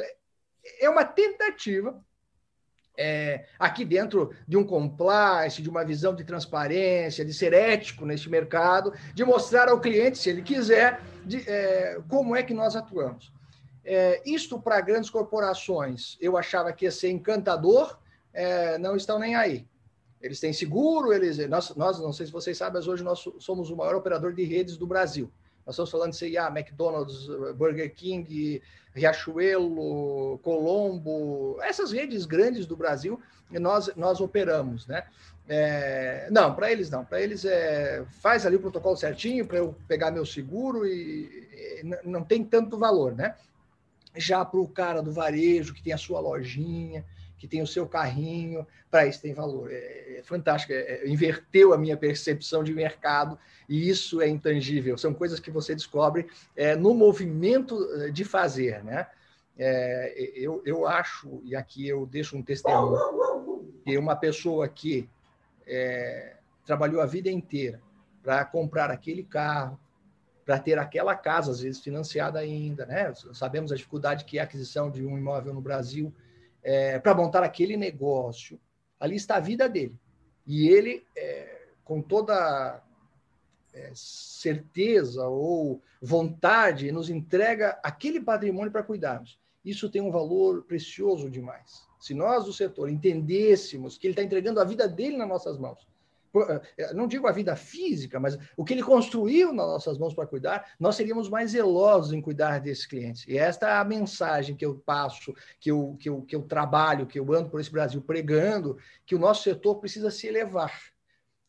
É 0.79 0.89
uma 0.89 1.05
tentativa 1.05 1.99
é, 2.97 3.47
aqui 3.59 3.85
dentro 3.85 4.31
de 4.47 4.57
um 4.57 4.65
compliance, 4.65 5.63
de 5.63 5.71
uma 5.71 5.85
visão 5.85 6.15
de 6.15 6.25
transparência, 6.25 7.25
de 7.25 7.33
ser 7.33 7.53
ético 7.53 8.05
neste 8.05 8.29
mercado, 8.29 8.93
de 9.15 9.25
mostrar 9.25 9.69
ao 9.69 9.81
cliente, 9.81 10.19
se 10.19 10.31
ele 10.31 10.43
quiser, 10.43 11.01
de, 11.25 11.49
é, 11.49 12.01
como 12.09 12.37
é 12.37 12.43
que 12.43 12.55
nós 12.55 12.77
atuamos. 12.77 13.33
É, 13.85 14.21
isto 14.25 14.61
para 14.61 14.81
grandes 14.81 15.11
corporações, 15.11 16.19
eu 16.21 16.37
achava 16.37 16.73
que 16.73 16.85
ia 16.85 16.91
ser 16.91 17.11
encantador, 17.11 17.99
é, 18.33 18.79
não 18.79 18.97
estão 18.97 19.19
nem 19.19 19.35
aí. 19.35 19.67
Eles 20.21 20.39
têm 20.39 20.53
seguro, 20.53 21.13
eles, 21.13 21.39
nós, 21.49 21.75
nós, 21.75 21.99
não 21.99 22.13
sei 22.13 22.27
se 22.27 22.33
vocês 22.33 22.59
sabem, 22.59 22.75
mas 22.75 22.87
hoje 22.87 23.03
nós 23.03 23.27
somos 23.39 23.71
o 23.71 23.77
maior 23.77 23.95
operador 23.95 24.35
de 24.35 24.45
redes 24.45 24.77
do 24.77 24.87
Brasil. 24.87 25.33
Nós 25.71 25.77
estamos 25.77 25.91
falando 25.93 26.11
de 26.11 26.17
CIA, 26.17 26.49
McDonald's, 26.49 27.29
Burger 27.55 27.95
King, 27.95 28.61
Riachuelo, 28.93 30.37
Colombo, 30.43 31.59
essas 31.63 31.93
redes 31.93 32.27
grandes 32.27 32.67
do 32.67 32.77
Brasil, 32.77 33.21
nós, 33.49 33.89
nós 33.95 34.21
operamos, 34.21 34.89
né? 34.89 35.05
É, 35.49 36.29
não, 36.29 36.57
para 36.57 36.73
eles 36.73 36.91
não. 36.91 37.05
Para 37.05 37.21
eles 37.21 37.45
é 37.45 38.05
faz 38.21 38.45
ali 38.45 38.57
o 38.57 38.61
protocolo 38.61 38.97
certinho 38.97 39.47
para 39.47 39.59
eu 39.59 39.77
pegar 39.87 40.11
meu 40.11 40.27
seguro 40.27 40.85
e, 40.85 41.81
e 41.83 41.83
não 42.05 42.25
tem 42.25 42.43
tanto 42.43 42.77
valor, 42.77 43.15
né? 43.15 43.37
Já 44.17 44.45
para 44.45 44.59
o 44.59 44.67
cara 44.67 45.01
do 45.01 45.13
varejo 45.13 45.73
que 45.73 45.85
tem 45.85 45.93
a 45.93 45.99
sua 45.99 46.19
lojinha, 46.19 47.05
que 47.41 47.49
tem 47.49 47.63
o 47.63 47.67
seu 47.67 47.87
carrinho, 47.87 48.67
para 48.91 49.07
isso 49.07 49.23
tem 49.23 49.33
valor. 49.33 49.73
É, 49.73 50.19
é 50.19 50.23
fantástico, 50.23 50.75
é, 50.75 50.77
é, 50.77 51.09
inverteu 51.09 51.73
a 51.73 51.79
minha 51.79 51.97
percepção 51.97 52.63
de 52.63 52.75
mercado 52.75 53.39
e 53.67 53.89
isso 53.89 54.21
é 54.21 54.29
intangível. 54.29 54.99
São 54.99 55.15
coisas 55.15 55.41
que 55.41 55.51
você 55.51 55.75
descobre 55.75 56.29
é, 56.55 56.77
no 56.77 56.93
movimento 56.93 57.83
eh, 57.95 58.11
de 58.11 58.25
fazer, 58.25 58.85
né? 58.85 59.07
É, 59.59 60.15
eu, 60.35 60.63
eu 60.67 60.87
acho, 60.87 61.41
e 61.43 61.57
aqui 61.57 61.89
eu 61.89 62.05
deixo 62.05 62.37
um 62.37 62.43
testemunho, 62.43 62.99
que 63.85 63.97
uma 63.97 64.17
pessoa 64.17 64.69
que 64.69 65.09
é, 65.67 66.37
trabalhou 66.67 67.01
a 67.01 67.07
vida 67.07 67.31
inteira 67.31 67.81
para 68.23 68.45
comprar 68.45 68.91
aquele 68.91 69.23
carro, 69.23 69.81
para 70.45 70.59
ter 70.59 70.79
aquela 70.79 71.15
casa, 71.15 71.51
às 71.51 71.61
vezes 71.61 71.81
financiada 71.81 72.39
ainda, 72.39 72.85
né? 72.85 73.13
Sabemos 73.33 73.73
a 73.73 73.77
dificuldade 73.77 74.27
que 74.27 74.37
é 74.37 74.43
a 74.43 74.45
aquisição 74.45 74.91
de 74.91 75.07
um 75.07 75.17
imóvel 75.17 75.55
no 75.55 75.61
Brasil, 75.61 76.13
é, 76.63 76.99
para 76.99 77.15
montar 77.15 77.43
aquele 77.43 77.77
negócio. 77.77 78.61
Ali 78.99 79.17
está 79.17 79.37
a 79.37 79.41
vida 79.41 79.69
dele. 79.69 79.99
E 80.47 80.69
ele, 80.69 81.05
é, 81.17 81.69
com 81.85 82.03
toda 82.03 82.83
é, 83.73 83.91
certeza 83.95 85.27
ou 85.27 85.83
vontade, 86.01 86.93
nos 86.93 87.09
entrega 87.09 87.79
aquele 87.83 88.21
patrimônio 88.21 88.73
para 88.73 88.83
cuidarmos. 88.83 89.39
Isso 89.65 89.91
tem 89.91 90.01
um 90.01 90.11
valor 90.11 90.63
precioso 90.65 91.31
demais. 91.31 91.83
Se 91.99 92.15
nós 92.15 92.47
do 92.47 92.53
setor 92.53 92.89
entendêssemos 92.89 93.99
que 93.99 94.07
ele 94.07 94.13
está 94.13 94.23
entregando 94.23 94.61
a 94.61 94.65
vida 94.65 94.89
dele 94.89 95.19
nas 95.19 95.29
nossas 95.29 95.59
mãos, 95.59 95.87
não 96.95 97.07
digo 97.07 97.27
a 97.27 97.33
vida 97.33 97.57
física, 97.57 98.21
mas 98.21 98.39
o 98.57 98.65
que 98.65 98.75
ele 98.75 98.83
construiu 98.83 99.53
nas 99.53 99.67
nossas 99.67 99.99
mãos 99.99 100.15
para 100.15 100.27
cuidar, 100.27 100.73
nós 100.79 100.97
seríamos 100.97 101.29
mais 101.29 101.53
zelosos 101.53 102.13
em 102.13 102.21
cuidar 102.21 102.61
desses 102.61 102.87
clientes. 102.87 103.27
E 103.27 103.37
esta 103.37 103.69
é 103.69 103.73
a 103.73 103.85
mensagem 103.85 104.57
que 104.57 104.65
eu 104.65 104.75
passo, 104.75 105.35
que 105.59 105.71
eu, 105.71 105.97
que 105.99 106.09
eu, 106.09 106.23
que 106.23 106.37
eu 106.37 106.43
trabalho, 106.43 107.07
que 107.07 107.19
eu 107.19 107.33
ando 107.33 107.51
por 107.51 107.61
esse 107.61 107.71
Brasil 107.71 108.01
pregando, 108.01 108.79
que 109.05 109.15
o 109.15 109.19
nosso 109.19 109.43
setor 109.43 109.77
precisa 109.77 110.11
se 110.11 110.27
elevar. 110.27 110.73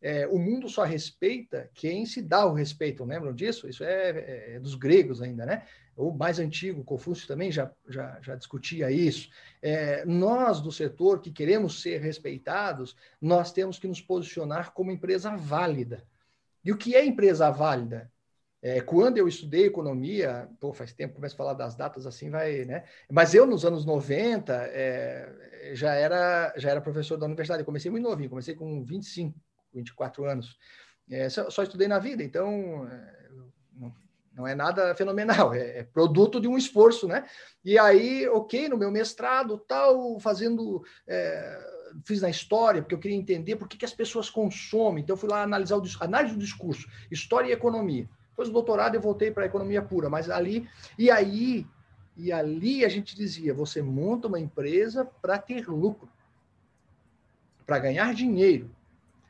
É, 0.02 0.28
o 0.28 0.40
mundo 0.40 0.68
só 0.68 0.84
respeita 0.84 1.70
quem 1.76 2.08
se 2.08 2.24
dá 2.24 2.44
o 2.48 2.54
respeito, 2.54 3.06
lembram 3.06 3.34
disso? 3.34 3.70
Isso 3.70 3.84
é, 3.84 4.56
é 4.56 4.60
dos 4.60 4.74
gregos 4.74 5.22
ainda, 5.22 5.46
né? 5.46 5.64
O 5.96 6.12
mais 6.12 6.40
antigo, 6.40 6.84
Confúcio 6.84 7.28
também 7.28 7.52
já, 7.52 7.72
já, 7.88 8.20
já 8.22 8.36
discutia 8.36 8.92
isso. 8.92 9.30
É, 9.62 10.06
nós 10.06 10.62
do 10.62 10.72
setor 10.72 11.22
que 11.22 11.32
queremos 11.32 11.82
ser 11.82 12.02
respeitados, 12.02 12.96
nós 13.22 13.52
temos 13.52 13.78
que 13.78 13.88
nos 13.88 14.02
posicionar 14.02 14.72
como 14.72 14.92
empresa 14.92 15.36
válida. 15.36 16.04
E 16.64 16.72
o 16.72 16.78
que 16.78 16.96
é 16.96 17.06
empresa 17.06 17.50
válida? 17.50 18.12
É, 18.64 18.80
quando 18.80 19.18
eu 19.18 19.28
estudei 19.28 19.66
economia, 19.66 20.48
pô, 20.60 20.72
faz 20.72 20.94
tempo, 20.94 21.16
começo 21.16 21.34
a 21.34 21.38
falar 21.38 21.54
das 21.54 21.76
datas 21.76 22.06
assim, 22.06 22.30
vai, 22.30 22.64
né? 22.64 22.84
Mas 23.10 23.34
eu, 23.34 23.48
nos 23.48 23.66
anos 23.66 23.86
90, 23.86 24.54
é, 24.54 25.72
já, 25.74 25.96
era, 25.96 26.54
já 26.58 26.70
era 26.70 26.80
professor 26.80 27.18
da 27.18 27.26
universidade. 27.26 27.62
Eu 27.62 27.66
comecei 27.66 27.90
muito 27.90 28.04
novinho, 28.04 28.30
comecei 28.30 28.54
com 28.54 28.84
25, 28.84 29.36
24 29.74 30.26
anos. 30.26 30.60
É, 31.10 31.28
só, 31.28 31.50
só, 31.50 31.64
estudei 31.64 31.88
na 31.88 31.98
vida, 31.98 32.24
então 32.24 32.88
é, 32.88 33.22
não 34.42 34.48
é 34.48 34.56
nada 34.56 34.96
fenomenal, 34.96 35.54
é, 35.54 35.80
é, 35.80 35.84
produto 35.84 36.42
de 36.42 36.48
um 36.48 36.58
esforço, 36.58 37.08
né? 37.08 37.26
E 37.64 37.78
aí, 37.78 38.28
ok, 38.28 38.68
no 38.68 38.78
meu 38.78 38.92
mestrado, 38.92 39.58
tal, 39.68 40.20
fazendo. 40.20 40.84
É, 41.08 41.70
fiz 42.06 42.22
na 42.22 42.30
história, 42.30 42.82
porque 42.82 42.96
eu 42.96 43.00
queria 43.00 43.18
entender 43.18 43.58
por 43.58 43.68
que, 43.68 43.78
que 43.78 43.86
as 43.86 43.94
pessoas 43.94 44.30
consomem. 44.30 45.04
Então, 45.04 45.16
fui 45.16 45.30
lá 45.30 45.44
analisar 45.44 45.78
o 45.78 45.84
análise 46.00 46.34
do 46.34 46.40
discurso, 46.40 46.88
história 47.12 47.50
e 47.50 47.52
economia. 47.52 48.10
Depois 48.30 48.48
do 48.48 48.54
doutorado, 48.54 48.96
eu 48.96 49.02
voltei 49.02 49.30
para 49.30 49.44
a 49.44 49.46
economia 49.46 49.82
pura, 49.82 50.10
mas 50.10 50.30
ali. 50.30 50.68
E 50.98 51.12
aí, 51.12 51.68
e 52.18 52.32
ali 52.32 52.84
a 52.84 52.90
gente 52.90 53.16
dizia: 53.16 53.54
você 53.54 53.82
monta 53.82 54.28
uma 54.28 54.40
empresa 54.40 55.06
para 55.22 55.38
ter 55.38 55.68
lucro, 55.68 56.10
para 57.66 57.78
ganhar 57.78 58.14
dinheiro. 58.16 58.72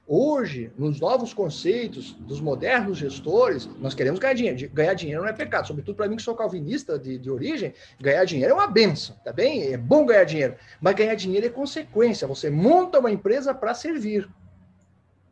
Hoje, 0.08 0.72
nos 0.78 1.00
novos 1.00 1.34
conceitos 1.34 2.14
dos 2.14 2.42
modernos 2.42 2.98
gestores, 2.98 3.70
nós 3.80 3.94
queremos 3.94 4.20
ganhar 4.20 4.34
dinheiro. 4.34 4.70
Ganhar 4.74 4.94
dinheiro 4.94 5.22
não 5.22 5.30
é 5.30 5.34
pecado, 5.34 5.68
sobretudo 5.68 5.96
para 5.96 6.08
mim 6.10 6.16
que 6.16 6.22
sou 6.22 6.36
calvinista 6.36 6.98
de, 6.98 7.18
de 7.18 7.30
origem, 7.30 7.74
ganhar 8.00 8.26
dinheiro 8.26 8.52
é 8.52 8.54
uma 8.54 8.68
benção, 8.68 9.16
tá 9.24 9.32
bem? 9.32 9.72
É 9.72 9.78
bom 9.78 10.06
ganhar 10.06 10.24
dinheiro, 10.24 10.56
mas 10.82 10.96
ganhar 10.96 11.16
dinheiro 11.16 11.46
é 11.46 11.50
consequência. 11.50 12.28
Você 12.28 12.50
monta 12.50 13.00
uma 13.00 13.12
empresa 13.12 13.54
para 13.54 13.74
servir. 13.74 14.28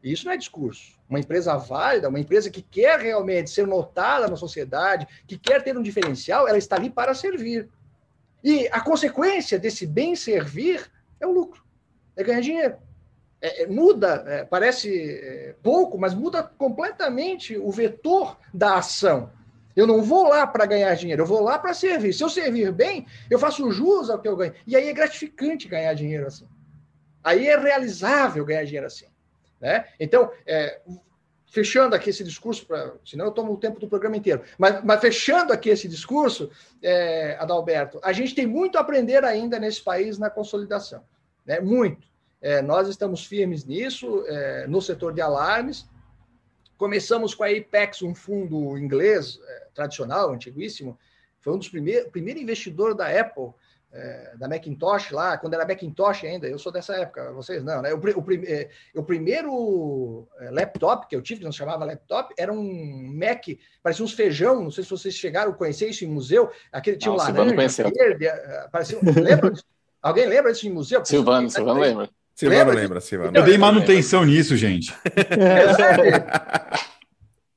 Isso 0.04 0.26
não 0.26 0.32
é 0.32 0.38
discurso. 0.38 0.98
Uma 1.10 1.20
empresa 1.20 1.58
válida, 1.58 2.08
uma 2.08 2.20
empresa 2.20 2.50
que 2.50 2.62
quer 2.62 3.00
realmente 3.00 3.50
ser 3.50 3.68
notada 3.68 4.28
na 4.28 4.38
sociedade, 4.38 5.08
que 5.28 5.38
quer 5.38 5.64
ter 5.64 5.78
um 5.78 5.82
diferencial, 5.82 6.48
ela 6.48 6.58
está 6.58 6.76
ali 6.78 6.90
para 6.90 7.14
servir. 7.14 7.68
E 8.42 8.70
a 8.72 8.80
consequência 8.80 9.60
desse 9.60 9.86
bem 9.86 10.16
servir 10.16 10.90
é 11.20 11.28
o 11.28 11.34
lucro, 11.34 11.62
é 12.16 12.24
ganhar 12.24 12.40
dinheiro 12.40 12.78
é, 13.42 13.64
é, 13.64 13.68
muda, 13.68 14.24
é, 14.28 14.44
parece 14.44 14.92
é, 14.92 15.56
pouco, 15.64 15.98
mas 15.98 16.14
muda 16.14 16.44
completamente 16.44 17.58
o 17.58 17.72
vetor 17.72 18.38
da 18.54 18.76
ação. 18.76 19.32
Eu 19.76 19.88
não 19.88 20.02
vou 20.02 20.28
lá 20.28 20.46
para 20.46 20.66
ganhar 20.66 20.94
dinheiro, 20.96 21.22
eu 21.22 21.28
vou 21.28 21.42
lá 21.42 21.58
para 21.58 21.74
servir. 21.74 22.14
Se 22.14 22.24
eu 22.24 22.30
servir 22.30 22.72
bem, 22.72 23.08
eu 23.30 23.40
faço 23.40 23.72
jus 23.72 24.10
ao 24.10 24.20
que 24.20 24.28
eu 24.28 24.36
ganho. 24.36 24.54
E 24.68 24.76
aí 24.76 24.90
é 24.90 24.94
gratificante 24.94 25.70
ganhar 25.70 25.94
dinheiro 25.94 26.28
assim. 26.28 26.46
Aí 27.24 27.48
é 27.48 27.58
realizável 27.58 28.44
ganhar 28.44 28.66
dinheiro 28.66 28.88
assim. 28.88 29.06
Né? 29.60 29.86
Então, 29.98 30.32
é, 30.46 30.82
fechando 31.48 31.96
aqui 31.96 32.10
esse 32.10 32.24
discurso, 32.26 32.66
pra, 32.66 32.94
senão 33.06 33.26
eu 33.26 33.32
tomo 33.32 33.54
o 33.54 33.58
tempo 33.58 33.80
do 33.80 33.88
programa 33.88 34.18
inteiro, 34.18 34.44
mas, 34.58 34.84
mas 34.84 35.00
fechando 35.00 35.54
aqui 35.54 35.70
esse 35.70 35.88
discurso, 35.88 36.50
é, 36.82 37.38
Adalberto, 37.40 38.00
a 38.04 38.12
gente 38.12 38.36
tem 38.36 38.46
muito 38.46 38.78
a 38.78 38.82
aprender 38.82 39.24
ainda 39.24 39.60
nesse 39.60 39.82
país 39.82 40.18
na 40.18 40.30
consolidação. 40.30 41.04
Né? 41.46 41.60
Muito. 41.62 42.09
É, 42.42 42.62
nós 42.62 42.88
estamos 42.88 43.26
firmes 43.26 43.66
nisso, 43.66 44.24
é, 44.28 44.68
no 44.68 44.82
setor 44.82 45.14
de 45.14 45.22
alarmes. 45.22 45.88
Começamos 46.78 47.36
com 47.36 47.44
a 47.44 47.50
Apex, 47.50 48.02
um 48.02 48.16
fundo 48.16 48.78
inglês 48.78 49.40
é, 49.46 49.68
tradicional, 49.74 50.32
antiguíssimo. 50.32 50.98
Foi 51.40 51.54
um 51.54 51.58
dos 51.58 51.70
primeiros, 51.70 52.10
primeiro 52.10 52.40
investidor 52.40 52.96
da 52.96 53.08
Apple, 53.08 53.52
é, 53.92 54.34
da 54.38 54.48
Macintosh 54.48 55.12
lá, 55.12 55.38
quando 55.38 55.56
era 55.56 55.68
Macintosh 55.68 56.24
ainda. 56.24 56.48
Eu 56.48 56.60
sou 56.60 56.72
dessa 56.72 56.96
época, 56.96 57.34
vocês 57.34 57.64
não, 57.64 57.82
né? 57.82 57.94
O, 57.94 57.98
o, 57.98 58.34
é, 58.46 58.70
o 58.96 59.04
primeiro 59.04 60.28
é, 60.40 60.52
laptop 60.52 61.08
que 61.08 61.16
eu 61.16 61.22
tive, 61.22 61.40
que 61.40 61.46
não 61.46 61.52
se 61.52 61.58
chamava 61.58 61.84
laptop, 61.84 62.34
era 62.38 62.54
um 62.54 63.14
Mac, 63.14 63.46
parecia 63.84 64.06
uns 64.06 64.14
feijão. 64.14 64.64
Não 64.64 64.72
sei 64.72 64.84
se 64.84 64.90
vocês 64.90 65.16
chegaram 65.16 65.52
a 65.52 65.56
conhecer 65.56 65.90
isso 65.90 66.06
em 66.06 66.08
museu. 66.08 66.50
Aquele 66.72 66.98
tinha 66.98 67.10
não, 67.10 67.16
um 67.16 67.18
laranja, 67.18 67.84
verde, 67.84 68.26
parecia, 68.72 69.00
lembra? 69.02 69.54
Alguém 70.02 70.28
lembra 70.28 70.54
disso 70.54 70.68
em 70.68 70.72
museu? 70.72 71.04
Silvano, 71.04 71.50
Silvano 71.50 71.82
lembra. 71.82 72.10
Silvano 72.40 72.60
lembra, 72.60 72.82
lembra 72.82 73.02
Silvano. 73.02 73.38
Eu 73.38 73.44
dei 73.44 73.58
manutenção 73.58 74.24
nisso, 74.24 74.56
gente. 74.56 74.96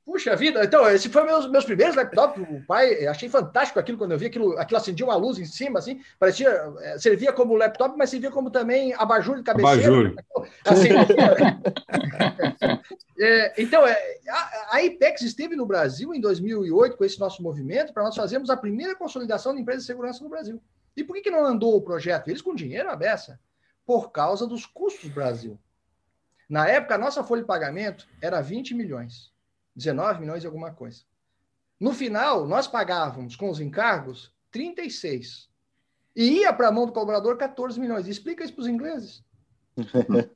Puxa 0.05 0.35
vida, 0.35 0.61
então, 0.61 0.85
esse 0.91 1.07
foi 1.07 1.23
meus, 1.23 1.49
meus 1.49 1.63
primeiros 1.63 1.95
laptops. 1.95 2.43
O 2.49 2.61
pai, 2.67 3.07
achei 3.07 3.29
fantástico 3.29 3.79
aquilo 3.79 3.97
quando 3.97 4.11
eu 4.11 4.17
vi 4.17 4.25
aquilo, 4.25 4.59
aquilo 4.59 4.77
acendia 4.77 5.05
uma 5.05 5.15
luz 5.15 5.39
em 5.39 5.45
cima, 5.45 5.79
assim, 5.79 6.01
parecia, 6.19 6.49
é, 6.81 6.97
servia 6.99 7.31
como 7.31 7.55
laptop, 7.55 7.97
mas 7.97 8.09
servia 8.09 8.29
como 8.29 8.51
também 8.51 8.93
abajur 8.95 9.37
de 9.37 9.43
cabeceira. 9.43 9.87
Abajur. 9.87 10.15
Assim, 10.67 10.89
é, 13.19 13.53
então, 13.57 13.87
é, 13.87 13.97
a, 14.27 14.75
a 14.75 14.83
IPEX 14.83 15.21
esteve 15.21 15.55
no 15.55 15.65
Brasil 15.65 16.13
em 16.13 16.19
2008 16.19 16.97
com 16.97 17.05
esse 17.05 17.17
nosso 17.21 17.41
movimento 17.41 17.93
para 17.93 18.03
nós 18.03 18.17
fazermos 18.17 18.49
a 18.49 18.57
primeira 18.57 18.95
consolidação 18.95 19.55
de 19.55 19.61
empresas 19.61 19.83
de 19.83 19.87
segurança 19.87 20.21
no 20.21 20.29
Brasil. 20.29 20.61
E 20.95 21.05
por 21.05 21.13
que, 21.15 21.21
que 21.21 21.31
não 21.31 21.45
andou 21.45 21.77
o 21.77 21.81
projeto? 21.81 22.27
Eles 22.27 22.41
com 22.41 22.53
dinheiro 22.53 22.89
à 22.89 22.97
beça. 22.97 23.39
Por 23.85 24.11
causa 24.11 24.47
dos 24.47 24.65
custos 24.65 25.09
do 25.09 25.15
Brasil. 25.15 25.59
Na 26.49 26.67
época, 26.67 26.95
a 26.95 26.97
nossa 26.97 27.23
folha 27.23 27.41
de 27.41 27.47
pagamento 27.47 28.07
era 28.21 28.41
20 28.41 28.73
milhões. 28.73 29.31
19 29.75 30.19
milhões 30.21 30.43
e 30.43 30.45
alguma 30.45 30.71
coisa. 30.71 31.01
No 31.79 31.93
final, 31.93 32.47
nós 32.47 32.67
pagávamos 32.67 33.35
com 33.35 33.49
os 33.49 33.59
encargos 33.59 34.33
36. 34.51 35.49
E 36.15 36.41
ia 36.41 36.53
para 36.53 36.67
a 36.67 36.71
mão 36.71 36.85
do 36.85 36.93
colaborador 36.93 37.37
14 37.37 37.79
milhões. 37.79 38.07
Explica 38.07 38.43
isso 38.43 38.53
para 38.53 38.61
os 38.61 38.67
ingleses. 38.67 39.23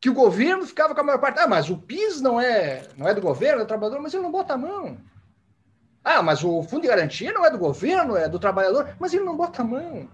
que 0.00 0.10
o 0.10 0.14
governo 0.14 0.66
ficava 0.66 0.94
com 0.94 1.00
a 1.00 1.04
maior 1.04 1.18
parte. 1.18 1.38
Ah, 1.40 1.46
mas 1.46 1.70
o 1.70 1.78
PIS 1.78 2.20
não 2.20 2.40
é, 2.40 2.88
não 2.96 3.08
é 3.08 3.14
do 3.14 3.20
governo, 3.20 3.60
é 3.60 3.64
do 3.64 3.68
trabalhador, 3.68 4.00
mas 4.00 4.14
ele 4.14 4.22
não 4.22 4.32
bota 4.32 4.54
a 4.54 4.58
mão. 4.58 4.98
Ah, 6.04 6.22
mas 6.22 6.42
o 6.42 6.62
fundo 6.64 6.82
de 6.82 6.88
garantia 6.88 7.32
não 7.32 7.44
é 7.44 7.50
do 7.50 7.58
governo, 7.58 8.16
é 8.16 8.28
do 8.28 8.38
trabalhador, 8.38 8.96
mas 8.98 9.14
ele 9.14 9.24
não 9.24 9.36
bota 9.36 9.62
a 9.62 9.64
mão. 9.64 10.08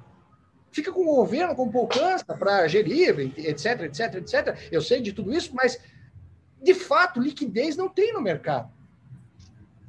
Fica 0.70 0.92
com 0.92 1.02
o 1.02 1.16
governo, 1.16 1.54
com 1.54 1.70
poupança 1.70 2.24
para 2.26 2.68
gerir, 2.68 3.18
etc, 3.38 3.82
etc, 3.82 4.14
etc. 4.16 4.58
Eu 4.70 4.82
sei 4.82 5.00
de 5.00 5.12
tudo 5.12 5.32
isso, 5.32 5.54
mas 5.54 5.80
de 6.60 6.74
fato, 6.74 7.20
liquidez 7.20 7.76
não 7.76 7.88
tem 7.88 8.12
no 8.12 8.20
mercado. 8.20 8.70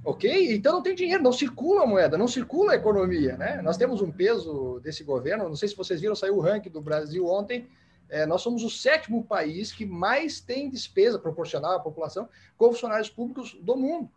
Ok? 0.03 0.53
Então 0.53 0.73
não 0.73 0.81
tem 0.81 0.95
dinheiro, 0.95 1.21
não 1.21 1.33
circula 1.33 1.83
a 1.83 1.87
moeda, 1.87 2.17
não 2.17 2.27
circula 2.27 2.71
a 2.71 2.75
economia. 2.75 3.35
Né? 3.37 3.61
Nós 3.61 3.77
temos 3.77 4.01
um 4.01 4.11
peso 4.11 4.79
desse 4.81 5.03
governo, 5.03 5.49
não 5.49 5.55
sei 5.55 5.67
se 5.67 5.75
vocês 5.75 5.99
viram, 5.99 6.15
saiu 6.15 6.37
o 6.37 6.41
ranking 6.41 6.69
do 6.69 6.81
Brasil 6.81 7.25
ontem. 7.27 7.67
É, 8.09 8.25
nós 8.25 8.41
somos 8.41 8.63
o 8.63 8.69
sétimo 8.69 9.23
país 9.23 9.71
que 9.71 9.85
mais 9.85 10.39
tem 10.39 10.69
despesa 10.69 11.19
proporcional 11.19 11.73
à 11.73 11.79
população 11.79 12.27
com 12.57 12.71
funcionários 12.71 13.09
públicos 13.09 13.55
do 13.61 13.75
mundo 13.75 14.09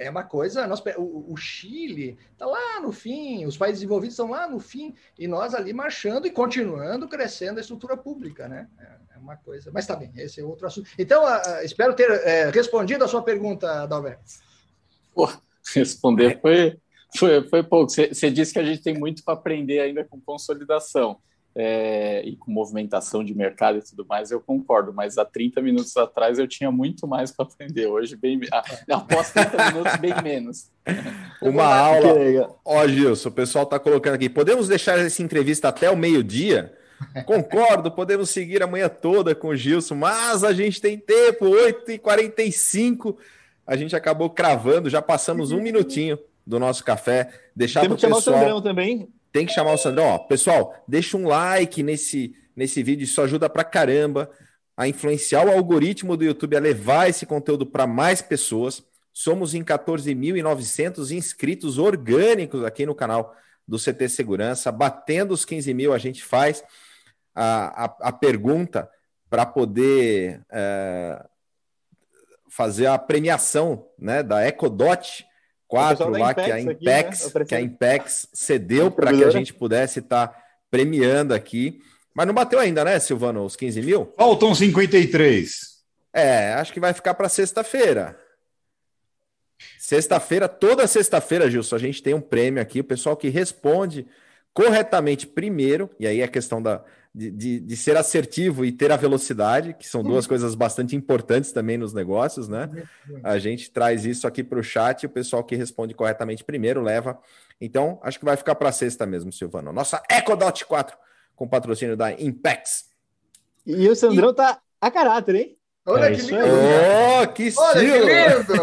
é 0.00 0.10
uma 0.10 0.24
coisa. 0.24 0.66
Nós, 0.66 0.82
o, 0.96 1.32
o 1.32 1.36
Chile 1.36 2.18
está 2.32 2.46
lá 2.46 2.80
no 2.80 2.90
fim, 2.90 3.44
os 3.44 3.56
países 3.56 3.80
desenvolvidos 3.80 4.14
estão 4.14 4.30
lá 4.30 4.48
no 4.48 4.58
fim, 4.58 4.94
e 5.18 5.28
nós 5.28 5.54
ali 5.54 5.72
marchando 5.72 6.26
e 6.26 6.30
continuando 6.30 7.06
crescendo 7.06 7.58
a 7.58 7.60
estrutura 7.60 7.96
pública, 7.96 8.48
né? 8.48 8.66
É, 8.78 9.16
é 9.16 9.18
uma 9.18 9.36
coisa. 9.36 9.70
Mas 9.72 9.86
tá 9.86 9.94
bem, 9.94 10.10
esse 10.16 10.40
é 10.40 10.44
outro 10.44 10.66
assunto. 10.66 10.88
Então, 10.98 11.22
espero 11.62 11.94
ter 11.94 12.10
é, 12.10 12.50
respondido 12.50 13.04
a 13.04 13.08
sua 13.08 13.22
pergunta, 13.22 13.86
Dalberto. 13.86 14.24
Pô, 15.14 15.28
responder 15.74 16.40
foi, 16.40 16.78
foi, 17.16 17.46
foi 17.48 17.62
pouco. 17.62 17.92
Você 17.92 18.30
disse 18.30 18.54
que 18.54 18.58
a 18.58 18.64
gente 18.64 18.82
tem 18.82 18.98
muito 18.98 19.22
para 19.22 19.34
aprender 19.34 19.80
ainda 19.80 20.02
com 20.04 20.18
consolidação 20.18 21.18
é, 21.54 22.22
e 22.24 22.36
com 22.36 22.50
movimentação 22.50 23.24
de 23.24 23.34
mercado 23.34 23.78
e 23.78 23.82
tudo 23.82 24.06
mais, 24.06 24.30
eu 24.30 24.40
concordo, 24.40 24.92
mas 24.92 25.18
há 25.18 25.24
30 25.24 25.60
minutos 25.60 25.96
atrás 25.96 26.38
eu 26.38 26.46
tinha 26.46 26.70
muito 26.70 27.06
mais 27.08 27.32
para 27.32 27.44
aprender. 27.44 27.86
Hoje, 27.86 28.16
bem, 28.16 28.40
ah, 28.52 28.62
após 28.92 29.30
30 29.32 29.56
minutos, 29.72 29.96
bem 29.96 30.14
menos. 30.22 30.70
Uma 31.42 31.64
aula. 31.64 32.56
Ó, 32.64 32.86
Gilson, 32.86 33.28
o 33.28 33.32
pessoal 33.32 33.64
está 33.64 33.78
colocando 33.78 34.14
aqui. 34.14 34.28
Podemos 34.28 34.68
deixar 34.68 34.98
essa 34.98 35.22
entrevista 35.22 35.68
até 35.68 35.90
o 35.90 35.96
meio-dia? 35.96 36.72
Concordo, 37.26 37.90
podemos 37.90 38.30
seguir 38.30 38.62
amanhã 38.62 38.88
toda 38.88 39.34
com 39.34 39.48
o 39.48 39.56
Gilson, 39.56 39.96
mas 39.96 40.44
a 40.44 40.52
gente 40.52 40.80
tem 40.80 40.98
tempo, 40.98 41.46
8h45. 41.46 43.16
A 43.66 43.76
gente 43.76 43.96
acabou 43.96 44.30
cravando, 44.30 44.90
já 44.90 45.02
passamos 45.02 45.50
um 45.50 45.60
minutinho 45.60 46.18
do 46.46 46.58
nosso 46.58 46.84
café. 46.84 47.32
Deixar 47.56 47.80
Temos 47.80 47.96
que 47.96 48.02
chamar 48.02 48.16
pessoal... 48.16 48.36
o 48.36 48.38
Sandrão 48.38 48.62
também 48.62 49.08
tem 49.32 49.46
que 49.46 49.52
chamar 49.52 49.72
o 49.72 49.78
Sandrão. 49.78 50.06
Ó, 50.06 50.18
pessoal, 50.18 50.74
deixa 50.86 51.16
um 51.16 51.26
like 51.26 51.82
nesse, 51.82 52.34
nesse 52.54 52.82
vídeo, 52.82 53.04
isso 53.04 53.20
ajuda 53.20 53.48
pra 53.48 53.64
caramba 53.64 54.30
a 54.76 54.88
influenciar 54.88 55.46
o 55.46 55.50
algoritmo 55.50 56.16
do 56.16 56.24
YouTube 56.24 56.56
a 56.56 56.60
levar 56.60 57.08
esse 57.08 57.26
conteúdo 57.26 57.66
para 57.66 57.86
mais 57.86 58.22
pessoas. 58.22 58.82
Somos 59.12 59.54
em 59.54 59.62
14.900 59.62 61.10
inscritos 61.10 61.78
orgânicos 61.78 62.64
aqui 62.64 62.86
no 62.86 62.94
canal 62.94 63.34
do 63.66 63.78
CT 63.78 64.08
Segurança. 64.08 64.72
Batendo 64.72 65.34
os 65.34 65.44
15 65.44 65.74
mil, 65.74 65.92
a 65.92 65.98
gente 65.98 66.24
faz 66.24 66.64
a, 67.34 67.84
a, 67.84 68.08
a 68.08 68.12
pergunta 68.12 68.88
para 69.28 69.44
poder 69.46 70.44
é, 70.50 71.24
fazer 72.48 72.86
a 72.86 72.98
premiação 72.98 73.86
né, 73.98 74.22
da 74.22 74.46
Ecodot 74.46 75.24
4 75.70 76.10
lá, 76.10 76.34
que 76.34 76.40
a 76.40 76.60
Impex, 76.60 77.26
aqui, 77.26 77.38
né? 77.38 77.44
que 77.44 77.54
a 77.54 77.60
Impex 77.60 78.28
cedeu 78.32 78.90
para 78.90 79.12
que 79.12 79.22
a 79.22 79.30
gente 79.30 79.54
pudesse 79.54 80.00
estar 80.00 80.26
tá 80.26 80.42
premiando 80.68 81.32
aqui. 81.32 81.80
Mas 82.12 82.26
não 82.26 82.34
bateu 82.34 82.58
ainda, 82.58 82.84
né, 82.84 82.98
Silvano, 82.98 83.44
os 83.44 83.54
15 83.54 83.80
mil? 83.82 84.12
Faltam 84.16 84.52
53. 84.52 85.78
É, 86.12 86.54
acho 86.54 86.72
que 86.72 86.80
vai 86.80 86.92
ficar 86.92 87.14
para 87.14 87.28
sexta-feira. 87.28 88.18
Sexta-feira, 89.78 90.48
toda 90.48 90.88
sexta-feira, 90.88 91.48
Gilson, 91.48 91.76
a 91.76 91.78
gente 91.78 92.02
tem 92.02 92.14
um 92.14 92.20
prêmio 92.20 92.60
aqui. 92.60 92.80
O 92.80 92.84
pessoal 92.84 93.16
que 93.16 93.28
responde 93.28 94.06
corretamente 94.52 95.24
primeiro, 95.24 95.88
e 96.00 96.06
aí 96.06 96.20
é 96.20 96.26
questão 96.26 96.60
da, 96.60 96.84
de, 97.14 97.30
de, 97.30 97.60
de, 97.60 97.76
ser 97.76 97.96
assertivo 97.96 98.64
e 98.64 98.70
ter 98.70 98.92
a 98.92 98.96
velocidade, 98.96 99.74
que 99.74 99.86
são 99.86 100.02
duas 100.02 100.24
uhum. 100.24 100.28
coisas 100.28 100.54
bastante 100.54 100.94
importantes 100.94 101.50
também 101.50 101.76
nos 101.76 101.92
negócios, 101.92 102.48
né? 102.48 102.70
A 103.24 103.36
gente 103.38 103.70
traz 103.70 104.04
isso 104.04 104.28
aqui 104.28 104.44
para 104.44 104.60
o 104.60 104.62
chat 104.62 105.02
e 105.02 105.06
o 105.06 105.10
pessoal 105.10 105.42
que 105.42 105.56
responde 105.56 105.92
corretamente 105.92 106.44
primeiro 106.44 106.80
leva. 106.80 107.18
Então, 107.60 107.98
acho 108.02 108.18
que 108.18 108.24
vai 108.24 108.36
ficar 108.36 108.54
para 108.54 108.70
sexta 108.70 109.04
mesmo, 109.06 109.32
Silvano. 109.32 109.72
Nossa 109.72 110.00
EcoDot 110.08 110.64
4, 110.64 110.96
com 111.34 111.48
patrocínio 111.48 111.96
da 111.96 112.12
Impex. 112.12 112.84
E 113.66 113.88
o 113.88 113.96
Sandrão 113.96 114.30
e... 114.30 114.34
tá 114.34 114.60
a 114.80 114.90
caráter, 114.90 115.34
hein? 115.34 115.56
Olha 115.86 116.06
é 116.06 116.14
que 116.14 116.22
lindo! 116.22 116.44
Oh, 117.22 117.26
que 117.28 117.42
estilo! 117.44 117.66
Olha 117.66 117.80
que 117.80 117.98
lindo! 118.44 118.54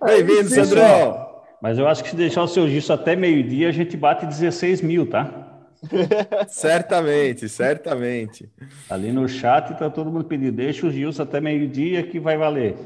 Bem-vindo, 0.06 0.48
Sandrão! 0.50 1.29
Mas 1.60 1.78
eu 1.78 1.86
acho 1.86 2.02
que 2.02 2.10
se 2.10 2.16
deixar 2.16 2.42
o 2.42 2.48
seu 2.48 2.68
Gilson 2.68 2.94
até 2.94 3.14
meio-dia, 3.14 3.68
a 3.68 3.72
gente 3.72 3.96
bate 3.96 4.26
16 4.26 4.80
mil, 4.80 5.08
tá? 5.08 5.48
certamente, 6.48 7.48
certamente. 7.48 8.50
Ali 8.88 9.12
no 9.12 9.28
chat 9.28 9.78
tá 9.78 9.90
todo 9.90 10.10
mundo 10.10 10.24
pedindo, 10.24 10.52
deixa 10.52 10.86
o 10.86 10.90
Gilson 10.90 11.22
até 11.22 11.40
meio-dia 11.40 12.02
que 12.02 12.18
vai 12.18 12.36
valer. 12.36 12.76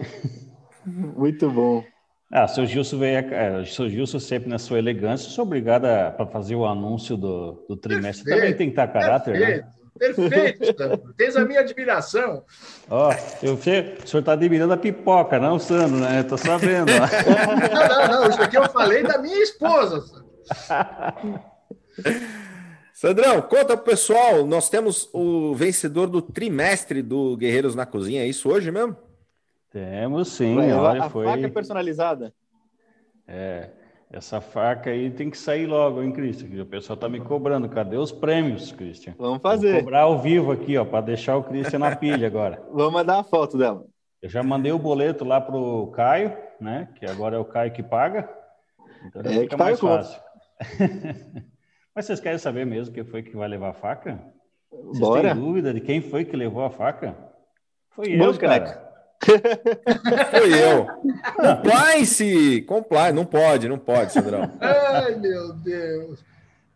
Muito 0.86 1.50
bom. 1.50 1.84
Ah, 2.30 2.48
seu 2.48 2.66
Gilson 2.66 2.98
veio, 2.98 3.18
é, 3.18 3.64
seu 3.64 3.88
Gilson 3.88 4.18
sempre 4.18 4.48
na 4.48 4.58
sua 4.58 4.78
elegância, 4.78 5.30
sou 5.30 5.44
obrigada 5.44 6.10
para 6.10 6.26
fazer 6.26 6.56
o 6.56 6.66
anúncio 6.66 7.16
do, 7.16 7.64
do 7.68 7.76
trimestre. 7.76 8.24
Perfeito, 8.24 8.40
Também 8.40 8.56
tem 8.56 8.66
que 8.68 8.72
estar 8.72 8.88
caráter, 8.88 9.34
né? 9.34 9.38
perfeito. 9.38 9.66
né? 9.66 9.83
Perfeito, 9.98 11.14
Tens 11.16 11.36
a 11.36 11.44
minha 11.44 11.60
admiração. 11.60 12.44
Ó, 12.90 13.10
oh, 13.10 13.46
eu, 13.46 13.54
o 13.54 13.62
senhor 13.62 14.20
está 14.20 14.32
admirando 14.32 14.72
a 14.72 14.76
pipoca, 14.76 15.38
não 15.38 15.58
Sandro, 15.58 15.98
né? 15.98 16.20
Estou 16.20 16.36
sabendo. 16.36 16.90
não, 17.72 17.88
não, 17.88 18.20
não. 18.22 18.28
Isso 18.28 18.42
aqui 18.42 18.56
eu 18.56 18.68
falei 18.68 19.02
da 19.02 19.18
minha 19.18 19.42
esposa. 19.42 20.04
Sandrão, 22.92 23.40
conta 23.42 23.76
pro 23.76 23.86
pessoal. 23.86 24.44
Nós 24.46 24.68
temos 24.68 25.08
o 25.12 25.54
vencedor 25.54 26.08
do 26.08 26.20
trimestre 26.20 27.00
do 27.00 27.36
Guerreiros 27.36 27.74
na 27.74 27.86
Cozinha. 27.86 28.22
É 28.22 28.26
isso 28.26 28.48
hoje 28.50 28.70
mesmo? 28.70 28.96
Temos 29.70 30.28
sim. 30.28 30.56
Ué, 30.56 30.74
olha, 30.74 31.04
a 31.04 31.10
foi... 31.10 31.24
faca 31.24 31.48
personalizada. 31.50 32.32
É. 33.26 33.70
Essa 34.14 34.40
faca 34.40 34.90
aí 34.90 35.10
tem 35.10 35.28
que 35.28 35.36
sair 35.36 35.66
logo, 35.66 36.00
hein, 36.00 36.12
Cristian? 36.12 36.62
O 36.62 36.66
pessoal 36.66 36.96
tá 36.96 37.08
me 37.08 37.18
cobrando. 37.18 37.68
Cadê 37.68 37.96
os 37.96 38.12
prêmios, 38.12 38.70
Cristian? 38.70 39.12
Vamos 39.18 39.42
fazer. 39.42 39.72
Vou 39.72 39.80
cobrar 39.80 40.02
ao 40.02 40.20
vivo 40.20 40.52
aqui, 40.52 40.78
ó, 40.78 40.84
para 40.84 41.00
deixar 41.00 41.36
o 41.36 41.42
Cristian 41.42 41.80
na 41.80 41.96
pilha 41.96 42.24
agora. 42.24 42.62
Vamos 42.72 42.92
mandar 42.92 43.18
a 43.18 43.24
foto 43.24 43.58
dela. 43.58 43.84
Eu 44.22 44.28
já 44.28 44.40
mandei 44.40 44.70
o 44.70 44.78
boleto 44.78 45.24
lá 45.24 45.40
pro 45.40 45.88
Caio, 45.96 46.32
né? 46.60 46.88
Que 46.94 47.04
agora 47.06 47.34
é 47.34 47.38
o 47.40 47.44
Caio 47.44 47.72
que 47.72 47.82
paga. 47.82 48.30
Então 49.04 49.20
é, 49.20 49.40
fica 49.40 49.56
mais 49.56 49.80
fácil. 49.80 50.22
Mas 51.92 52.06
vocês 52.06 52.20
querem 52.20 52.38
saber 52.38 52.64
mesmo 52.64 52.94
quem 52.94 53.04
foi 53.04 53.20
que 53.20 53.36
vai 53.36 53.48
levar 53.48 53.70
a 53.70 53.74
faca? 53.74 54.20
Vocês 54.70 55.00
Bora. 55.00 55.34
têm 55.34 55.42
dúvida 55.42 55.74
de 55.74 55.80
quem 55.80 56.00
foi 56.00 56.24
que 56.24 56.36
levou 56.36 56.64
a 56.64 56.70
faca? 56.70 57.16
Foi 57.90 58.12
eu, 58.12 58.38
cara. 58.38 58.83
Foi 60.30 60.52
eu. 60.52 60.86
Compliance! 61.36 62.62
Compliance. 62.62 63.12
Não 63.12 63.24
pode, 63.24 63.68
não 63.68 63.78
pode, 63.78 64.12
Sandrão. 64.12 64.50
Ai, 64.60 65.16
meu 65.16 65.52
Deus. 65.54 66.24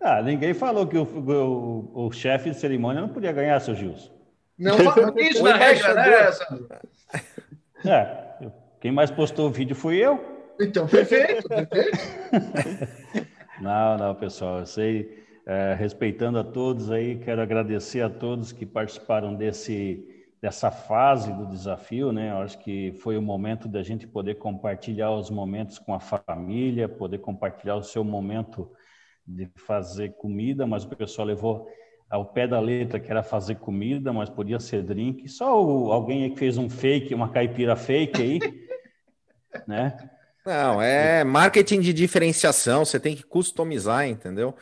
Ah, 0.01 0.22
ninguém 0.22 0.55
falou 0.55 0.86
que 0.86 0.96
o, 0.96 1.03
o, 1.03 2.07
o 2.07 2.12
chefe 2.12 2.51
de 2.51 2.57
cerimônia 2.57 3.01
não 3.01 3.09
podia 3.09 3.32
ganhar, 3.32 3.61
seu 3.61 3.74
Gilson. 3.74 4.11
Não, 4.59 4.76
não 4.76 5.18
isso 5.18 5.42
na 5.42 5.57
regra, 5.57 5.94
né, 5.94 6.32
Sandro? 6.32 6.68
É, 7.84 8.51
quem 8.80 8.90
mais 8.90 9.11
postou 9.11 9.49
o 9.49 9.51
vídeo 9.51 9.76
fui 9.76 9.96
eu. 9.96 10.38
Então, 10.61 10.86
perfeito, 10.86 11.49
perfeito. 11.49 11.99
Não, 13.61 13.99
não, 13.99 14.14
pessoal, 14.14 14.61
eu 14.61 14.66
sei, 14.66 15.24
é, 15.44 15.74
respeitando 15.74 16.38
a 16.38 16.44
todos 16.44 16.92
aí, 16.92 17.16
quero 17.16 17.42
agradecer 17.42 18.01
a 18.01 18.09
todos 18.09 18.53
que 18.53 18.64
participaram 18.64 19.34
desse 19.34 20.18
dessa 20.41 20.70
fase 20.70 21.32
do 21.32 21.47
desafio, 21.47 22.12
né? 22.12 22.30
Eu 22.30 22.39
acho 22.39 22.59
que 22.59 22.93
foi 23.03 23.16
o 23.16 23.22
momento 23.22 23.68
da 23.68 23.82
gente 23.82 24.07
poder 24.07 24.36
compartilhar 24.36 25.11
os 25.11 25.30
momentos 25.30 25.78
com 25.78 25.93
a 25.93 26.01
família, 26.01 26.89
poder 26.89 27.18
compartilhar 27.18 27.76
o 27.76 27.82
seu 27.82 28.05
momento 28.05 28.70
de 29.26 29.51
fazer 29.57 30.14
comida, 30.16 30.66
mas 30.66 30.84
o 30.84 30.89
pessoal 30.89 31.26
levou 31.26 31.68
ao 32.09 32.24
pé 32.24 32.47
da 32.47 32.59
letra 32.59 32.99
que 32.99 33.11
era 33.11 33.22
fazer 33.22 33.57
comida, 33.57 34.12
mas 34.12 34.30
podia 34.30 34.59
ser 34.59 34.82
drink. 34.82 35.28
Só 35.28 35.51
alguém 35.51 36.30
que 36.30 36.39
fez 36.39 36.57
um 36.57 36.70
fake, 36.70 37.14
uma 37.14 37.28
caipira 37.28 37.76
fake 37.76 38.22
aí, 38.22 38.39
né? 39.66 40.11
Não, 40.49 40.80
é 40.80 41.22
marketing 41.24 41.80
de 41.80 41.92
diferenciação, 41.92 42.82
você 42.82 42.99
tem 42.99 43.14
que 43.14 43.22
customizar, 43.22 44.09
entendeu? 44.09 44.55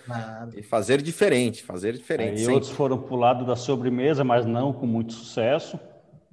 E 0.57 0.61
fazer 0.61 1.01
diferente, 1.01 1.63
fazer 1.63 1.93
diferente. 1.93 2.41
Aí 2.41 2.49
outros 2.49 2.73
foram 2.73 2.99
para 2.99 3.15
o 3.15 3.17
lado 3.17 3.47
da 3.47 3.55
sobremesa, 3.55 4.25
mas 4.25 4.45
não 4.45 4.73
com 4.73 4.85
muito 4.85 5.13
sucesso. 5.13 5.79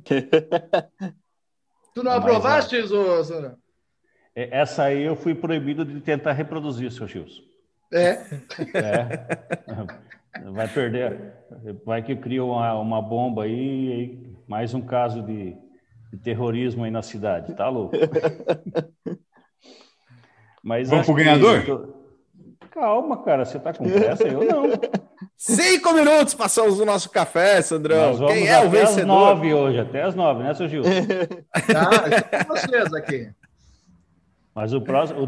tu 1.93 2.01
não 2.01 2.13
aprovaste, 2.13 2.77
é... 2.77 2.87
Sandra? 3.23 3.55
Essa 4.35 4.85
aí 4.85 5.03
eu 5.03 5.15
fui 5.15 5.35
proibido 5.35 5.85
de 5.85 6.01
tentar 6.01 6.31
reproduzir, 6.31 6.91
seu 6.91 7.07
Gilson. 7.07 7.43
É. 7.91 8.09
é. 8.73 10.49
Vai 10.51 10.67
perder. 10.67 11.31
Vai 11.85 12.01
que 12.01 12.15
cria 12.15 12.43
uma, 12.43 12.73
uma 12.79 13.01
bomba 13.03 13.43
aí, 13.43 14.35
mais 14.47 14.73
um 14.73 14.81
caso 14.81 15.21
de, 15.21 15.55
de 16.11 16.17
terrorismo 16.17 16.85
aí 16.85 16.89
na 16.89 17.03
cidade, 17.03 17.53
tá 17.53 17.69
louco? 17.69 17.95
Mas 20.63 20.89
Vamos 20.89 21.05
pro 21.05 21.15
ganhador? 21.15 21.61
Que... 21.61 21.93
Calma, 22.69 23.21
cara, 23.21 23.43
você 23.43 23.59
tá 23.59 23.73
com 23.73 23.83
pressa? 23.83 24.27
Eu 24.27 24.45
não. 24.45 24.63
Cinco 25.37 25.93
minutos 25.93 26.33
passamos 26.33 26.79
o 26.79 26.85
nosso 26.85 27.09
café, 27.09 27.61
Sandrão. 27.61 28.25
Quem 28.27 28.47
é 28.47 28.63
o 28.63 28.69
vencedor? 28.69 28.91
Até 28.91 29.01
as 29.01 29.05
nove 29.05 29.53
hoje, 29.53 29.79
até 29.79 30.01
as 30.03 30.15
nove, 30.15 30.43
né, 30.43 30.53
seu 30.53 30.67
Gil? 30.69 30.83
Tá, 31.51 32.45
vocês 32.47 32.93
aqui. 32.93 33.29
Mas 34.55 34.71
o 34.73 34.79
próximo, 34.79 35.27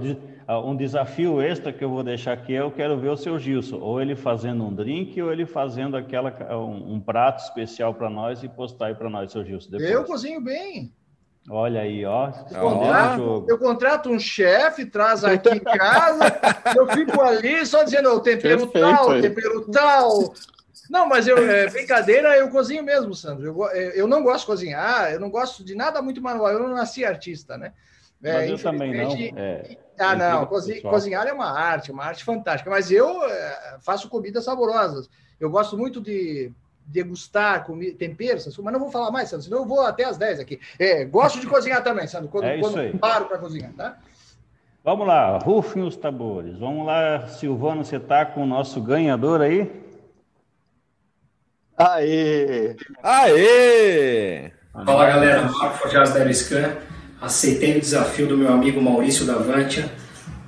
um 0.64 0.76
desafio 0.76 1.42
extra 1.42 1.74
que 1.74 1.84
eu 1.84 1.90
vou 1.90 2.04
deixar 2.04 2.34
aqui, 2.34 2.54
eu 2.54 2.72
quero 2.72 2.98
ver 2.98 3.10
o 3.10 3.18
seu 3.18 3.38
Gilson, 3.40 3.78
ou 3.80 4.00
ele 4.00 4.16
fazendo 4.16 4.64
um 4.64 4.74
drink, 4.74 5.20
ou 5.22 5.32
ele 5.32 5.46
fazendo 5.46 5.98
aquela 5.98 6.32
um, 6.56 6.94
um 6.94 7.00
prato 7.00 7.44
especial 7.44 7.94
para 7.94 8.10
nós 8.10 8.44
e 8.44 8.48
postar 8.48 8.88
aí 8.88 8.96
para 8.96 9.10
nós, 9.10 9.32
seu 9.32 9.44
Gilson. 9.44 9.72
Depois. 9.72 9.90
Eu 9.90 10.04
cozinho 10.04 10.42
bem. 10.42 10.94
Olha 11.50 11.82
aí, 11.82 12.04
ó. 12.06 12.32
Eu 12.52 12.62
contrato, 12.62 13.46
eu 13.48 13.60
contrato 13.60 14.10
um 14.10 14.20
chefe, 14.20 14.86
traz 14.86 15.24
aqui 15.24 15.50
em 15.50 15.60
casa, 15.60 16.40
eu 16.76 16.88
fico 16.88 17.22
ali 17.22 17.64
só 17.66 17.84
dizendo 17.84 18.10
o 18.10 18.20
tempero 18.20 18.68
Perfeito, 18.68 18.96
tal, 18.96 19.12
aí. 19.12 19.22
tempero 19.22 19.72
tal. 19.72 20.34
Não, 20.90 21.08
mas 21.08 21.28
eu, 21.28 21.38
é, 21.38 21.70
brincadeira, 21.70 22.36
eu 22.36 22.50
cozinho 22.50 22.84
mesmo, 22.84 23.14
Sandro. 23.14 23.46
Eu, 23.46 23.70
é, 23.70 24.00
eu 24.00 24.08
não 24.08 24.24
gosto 24.24 24.42
de 24.42 24.46
cozinhar, 24.48 25.12
eu 25.12 25.20
não 25.20 25.30
gosto 25.30 25.64
de 25.64 25.76
nada 25.76 26.02
muito 26.02 26.22
manual, 26.22 26.52
eu 26.52 26.60
não 26.60 26.70
nasci 26.70 27.06
artista, 27.06 27.58
né? 27.58 27.74
É, 28.24 28.34
mas 28.34 28.50
eu 28.50 28.58
também 28.58 28.96
não. 28.96 29.40
É, 29.40 29.78
ah, 30.00 30.16
não, 30.16 30.48
cozinhar 30.48 31.28
é 31.28 31.34
uma 31.34 31.52
arte, 31.52 31.92
uma 31.92 32.04
arte 32.04 32.24
fantástica, 32.24 32.70
mas 32.70 32.90
eu 32.92 33.24
é, 33.24 33.78
faço 33.82 34.10
comidas 34.10 34.46
saborosas. 34.46 35.10
Eu 35.40 35.50
gosto 35.50 35.78
muito 35.78 36.02
de 36.02 36.52
degustar 36.86 37.66
comida, 37.66 37.98
temperos, 37.98 38.46
mas 38.58 38.74
não 38.74 38.80
vou 38.80 38.92
falar 38.92 39.12
mais, 39.12 39.30
Sandro, 39.30 39.46
senão 39.46 39.60
eu 39.60 39.66
vou 39.66 39.82
até 39.82 40.06
as 40.06 40.18
10 40.18 40.40
aqui. 40.40 40.60
É, 40.78 41.04
gosto 41.04 41.40
de 41.40 41.48
cozinhar 41.48 41.84
também, 41.84 42.08
Sandro, 42.08 42.30
quando, 42.30 42.46
é 42.46 42.60
quando 42.60 43.00
paro 43.00 43.26
para 43.26 43.38
cozinhar, 43.38 43.74
tá? 43.74 43.98
Vamos 44.84 45.08
lá, 45.08 45.40
rufem 45.40 45.82
os 45.82 45.96
tambores. 45.96 46.60
Vamos 46.60 46.86
lá, 46.86 47.28
Silvano, 47.28 47.84
você 47.84 47.96
está 47.96 48.24
com 48.24 48.44
o 48.44 48.46
nosso 48.46 48.80
ganhador 48.80 49.42
aí? 49.42 49.84
Aê! 51.76 52.76
Aê! 53.02 54.52
Fala 54.72 55.08
galera, 55.08 55.42
Marco 55.42 55.78
Forjaz 55.80 56.14
da 56.14 56.20
Eriscan. 56.20 56.76
Aceitei 57.20 57.78
o 57.78 57.80
desafio 57.80 58.28
do 58.28 58.38
meu 58.38 58.54
amigo 58.54 58.80
Maurício 58.80 59.26
Davantia 59.26 59.90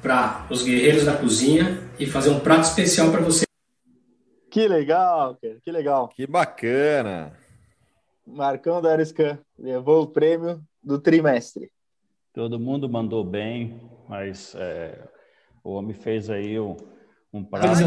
para 0.02 0.46
os 0.50 0.62
guerreiros 0.64 1.06
da 1.06 1.14
cozinha 1.14 1.80
e 2.00 2.06
fazer 2.06 2.30
um 2.30 2.40
prato 2.40 2.64
especial 2.64 3.10
para 3.10 3.22
você. 3.22 3.47
Que 4.50 4.68
legal, 4.68 5.38
cara. 5.42 5.58
Que 5.64 5.72
legal. 5.72 6.08
Que 6.10 6.28
bacana. 6.28 7.34
Marcão 8.26 8.82
da 8.82 8.92
Ariscan 8.92 9.40
levou 9.58 10.04
o 10.04 10.08
prêmio 10.08 10.62
do 10.84 11.00
trimestre. 11.00 11.72
Todo 12.34 12.60
mundo 12.60 12.90
mandou 12.90 13.24
bem, 13.24 13.80
mas 14.08 14.54
é, 14.56 15.08
o 15.64 15.72
homem 15.72 15.94
fez 15.94 16.30
aí 16.30 16.60
um, 16.60 16.76
um 17.34 17.44
prato. 17.44 17.82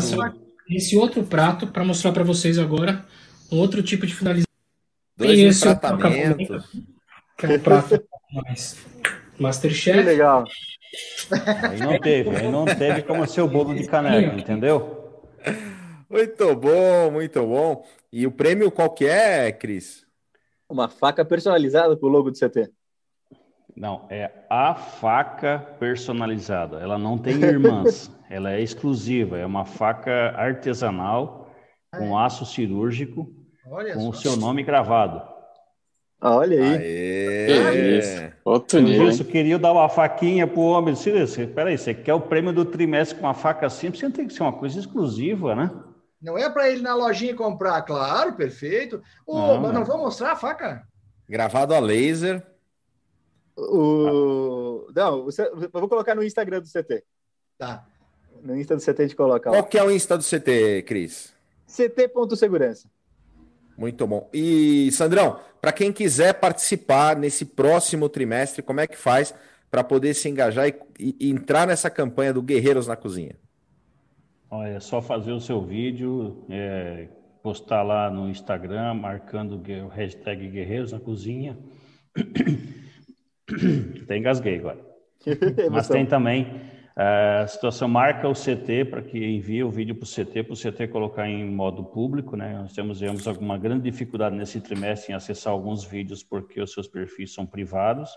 Esse 0.68 0.96
outro 0.96 1.24
prato 1.24 1.66
para 1.66 1.84
mostrar 1.84 2.12
para 2.12 2.24
vocês 2.24 2.58
agora 2.58 3.04
um 3.50 3.58
outro 3.58 3.82
tipo 3.82 4.06
de 4.06 4.14
finalização. 4.14 4.50
Dois 5.16 5.32
Tem 5.32 5.46
esse 5.46 5.60
tratamentos. 5.60 6.68
Que 7.36 7.46
é 7.46 7.56
um 7.56 7.60
prato 7.60 8.02
mais 8.32 8.76
Masterchef. 9.38 9.98
Que 9.98 10.04
legal. 10.04 10.44
Aí 11.68 11.78
não 11.78 11.98
teve, 11.98 12.30
aí 12.30 12.50
não 12.50 12.64
teve 12.64 13.02
como 13.02 13.26
ser 13.26 13.40
o 13.40 13.48
bolo 13.48 13.74
de 13.74 13.86
caneca, 13.86 14.36
entendeu? 14.36 15.22
Muito 16.10 16.56
bom, 16.56 17.10
muito 17.12 17.46
bom. 17.46 17.86
E 18.12 18.26
o 18.26 18.32
prêmio 18.32 18.68
qual 18.68 18.90
que 18.90 19.06
é, 19.06 19.52
Cris? 19.52 20.04
Uma 20.68 20.88
faca 20.88 21.24
personalizada 21.24 21.96
com 21.96 22.06
o 22.06 22.08
logo 22.08 22.32
do 22.32 22.36
CT. 22.36 22.68
Não, 23.76 24.06
é 24.10 24.30
a 24.50 24.74
faca 24.74 25.60
personalizada. 25.78 26.78
Ela 26.78 26.98
não 26.98 27.16
tem 27.16 27.40
irmãs. 27.40 28.10
ela 28.28 28.52
é 28.52 28.60
exclusiva. 28.60 29.38
É 29.38 29.46
uma 29.46 29.64
faca 29.64 30.34
artesanal 30.36 31.54
com 31.96 32.18
ah, 32.18 32.22
é? 32.22 32.26
aço 32.26 32.44
cirúrgico, 32.44 33.32
Olha 33.64 33.94
com 33.94 34.08
o 34.08 34.12
seu 34.12 34.36
nome 34.36 34.64
gravado. 34.64 35.22
Olha 36.20 36.60
aí. 36.60 36.76
Aê. 36.76 37.98
Isso. 37.98 38.32
Outro 38.44 38.80
nível. 38.80 39.08
Isso, 39.08 39.24
queria 39.24 39.58
dar 39.60 39.72
uma 39.72 39.88
faquinha 39.88 40.44
pro 40.46 40.60
homem. 40.60 40.92
Espera 40.92 41.70
aí, 41.70 41.78
você 41.78 41.94
quer 41.94 42.14
o 42.14 42.20
prêmio 42.20 42.52
do 42.52 42.64
trimestre 42.64 43.16
com 43.16 43.26
uma 43.26 43.34
faca 43.34 43.70
simples, 43.70 44.00
você 44.00 44.10
tem 44.10 44.26
que 44.26 44.34
ser 44.34 44.42
uma 44.42 44.52
coisa 44.52 44.78
exclusiva, 44.78 45.54
né? 45.54 45.70
Não 46.20 46.36
é 46.36 46.48
para 46.50 46.68
ele 46.70 46.82
na 46.82 46.94
lojinha 46.94 47.34
comprar, 47.34 47.82
claro, 47.82 48.34
perfeito. 48.34 49.02
Oh, 49.26 49.38
não, 49.38 49.60
mas 49.60 49.72
não 49.72 49.84
vou 49.84 49.98
mostrar 49.98 50.32
a 50.32 50.36
faca? 50.36 50.86
Gravado 51.28 51.74
a 51.74 51.78
laser. 51.78 52.46
O... 53.56 54.86
Não, 54.94 55.24
você... 55.24 55.42
eu 55.42 55.70
vou 55.72 55.88
colocar 55.88 56.14
no 56.14 56.22
Instagram 56.22 56.60
do 56.60 56.68
CT. 56.68 57.04
Tá. 57.56 57.86
No 58.42 58.56
Insta 58.56 58.76
do 58.76 58.82
CT 58.82 59.02
a 59.02 59.02
gente 59.02 59.16
coloca. 59.16 59.50
Qual 59.50 59.64
que 59.64 59.78
é 59.78 59.84
o 59.84 59.90
Insta 59.90 60.16
do 60.16 60.24
CT, 60.24 60.82
Cris? 60.86 61.32
CT.segurança. 61.66 62.88
Muito 63.76 64.06
bom. 64.06 64.28
E, 64.32 64.90
Sandrão, 64.92 65.40
para 65.60 65.72
quem 65.72 65.92
quiser 65.92 66.34
participar 66.34 67.16
nesse 67.16 67.44
próximo 67.44 68.08
trimestre, 68.08 68.62
como 68.62 68.80
é 68.80 68.86
que 68.86 68.96
faz 68.96 69.34
para 69.70 69.84
poder 69.84 70.14
se 70.14 70.28
engajar 70.28 70.68
e, 70.68 71.16
e, 71.18 71.30
entrar 71.30 71.66
nessa 71.66 71.88
campanha 71.88 72.32
do 72.32 72.42
Guerreiros 72.42 72.86
na 72.86 72.96
Cozinha? 72.96 73.36
É 74.64 74.80
só 74.80 75.00
fazer 75.00 75.32
o 75.32 75.40
seu 75.40 75.62
vídeo, 75.62 76.44
é, 76.50 77.06
postar 77.42 77.82
lá 77.82 78.10
no 78.10 78.28
Instagram, 78.28 78.94
marcando 78.94 79.62
o 79.84 79.88
hashtag 79.88 80.48
Guerreiros 80.48 80.92
na 80.92 80.98
Cozinha. 80.98 81.56
Até 84.02 84.16
engasguei 84.16 84.58
agora. 84.58 84.78
Mas 85.70 85.88
tem 85.88 86.04
também 86.04 86.48
a 86.96 87.46
situação 87.46 87.88
marca 87.88 88.28
o 88.28 88.34
CT 88.34 88.86
para 88.90 89.02
que 89.02 89.18
envie 89.18 89.62
o 89.62 89.70
vídeo 89.70 89.94
para 89.94 90.04
o 90.04 90.06
CT, 90.06 90.42
para 90.42 90.52
o 90.52 90.56
CT 90.56 90.88
colocar 90.88 91.28
em 91.28 91.44
modo 91.48 91.84
público, 91.84 92.36
né? 92.36 92.58
Nós 92.58 92.72
temos, 92.72 92.98
temos 92.98 93.26
alguma 93.28 93.56
grande 93.56 93.90
dificuldade 93.90 94.36
nesse 94.36 94.60
trimestre 94.60 95.12
em 95.12 95.14
acessar 95.14 95.52
alguns 95.52 95.84
vídeos 95.84 96.22
porque 96.22 96.60
os 96.60 96.72
seus 96.72 96.88
perfis 96.88 97.32
são 97.32 97.46
privados. 97.46 98.10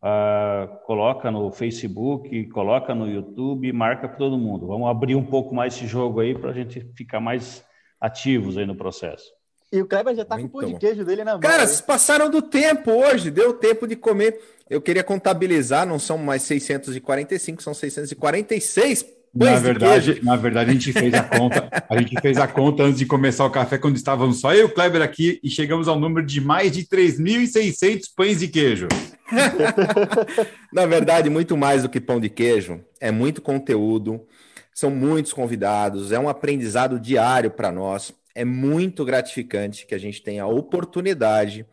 Uh, 0.00 0.78
coloca 0.86 1.30
no 1.30 1.50
Facebook, 1.50 2.46
coloca 2.50 2.94
no 2.94 3.08
YouTube, 3.08 3.72
marca 3.72 4.08
para 4.08 4.16
todo 4.16 4.38
mundo. 4.38 4.66
Vamos 4.66 4.88
abrir 4.88 5.16
um 5.16 5.24
pouco 5.24 5.54
mais 5.54 5.74
esse 5.74 5.86
jogo 5.86 6.20
aí 6.20 6.38
para 6.38 6.50
a 6.50 6.52
gente 6.54 6.80
ficar 6.96 7.20
mais 7.20 7.64
ativos 8.00 8.56
aí 8.56 8.64
no 8.64 8.76
processo. 8.76 9.32
E 9.72 9.82
o 9.82 9.86
Kleber 9.86 10.14
já 10.14 10.22
está 10.22 10.38
com 10.38 10.44
o 10.44 10.48
pão 10.48 10.64
de 10.64 10.78
queijo 10.78 11.04
dele 11.04 11.24
na 11.24 11.32
mão. 11.32 11.40
Cara, 11.40 11.66
passaram 11.86 12.30
do 12.30 12.40
tempo 12.40 12.90
hoje, 12.90 13.30
deu 13.30 13.52
tempo 13.52 13.86
de 13.86 13.96
comer. 13.96 14.40
Eu 14.70 14.80
queria 14.80 15.04
contabilizar, 15.04 15.86
não 15.86 15.98
são 15.98 16.16
mais 16.16 16.42
645, 16.42 17.62
são 17.62 17.74
646 17.74 19.18
na 19.34 19.58
verdade, 19.58 20.20
na 20.22 20.36
verdade, 20.36 20.70
a 20.70 20.72
gente 20.72 20.92
fez 20.92 21.14
a 21.14 21.22
conta. 21.22 21.68
A 21.88 21.98
gente 21.98 22.20
fez 22.20 22.38
a 22.38 22.48
conta 22.48 22.82
antes 22.82 22.98
de 22.98 23.06
começar 23.06 23.44
o 23.44 23.50
café, 23.50 23.78
quando 23.78 23.96
estávamos 23.96 24.40
só 24.40 24.52
eu 24.54 24.60
e 24.60 24.64
o 24.64 24.68
Kleber 24.68 25.02
aqui, 25.02 25.38
e 25.42 25.50
chegamos 25.50 25.86
ao 25.86 25.98
número 25.98 26.26
de 26.26 26.40
mais 26.40 26.72
de 26.72 26.84
3.600 26.84 28.04
pães 28.16 28.40
de 28.40 28.48
queijo. 28.48 28.88
na 30.72 30.86
verdade, 30.86 31.28
muito 31.30 31.56
mais 31.56 31.82
do 31.82 31.88
que 31.88 32.00
pão 32.00 32.20
de 32.20 32.28
queijo, 32.28 32.84
é 33.00 33.10
muito 33.10 33.42
conteúdo, 33.42 34.26
são 34.74 34.90
muitos 34.90 35.32
convidados, 35.32 36.12
é 36.12 36.18
um 36.18 36.28
aprendizado 36.28 37.00
diário 37.00 37.50
para 37.50 37.72
nós. 37.72 38.12
É 38.34 38.44
muito 38.44 39.04
gratificante 39.04 39.86
que 39.86 39.94
a 39.94 39.98
gente 39.98 40.22
tenha 40.22 40.44
a 40.44 40.46
oportunidade 40.46 41.66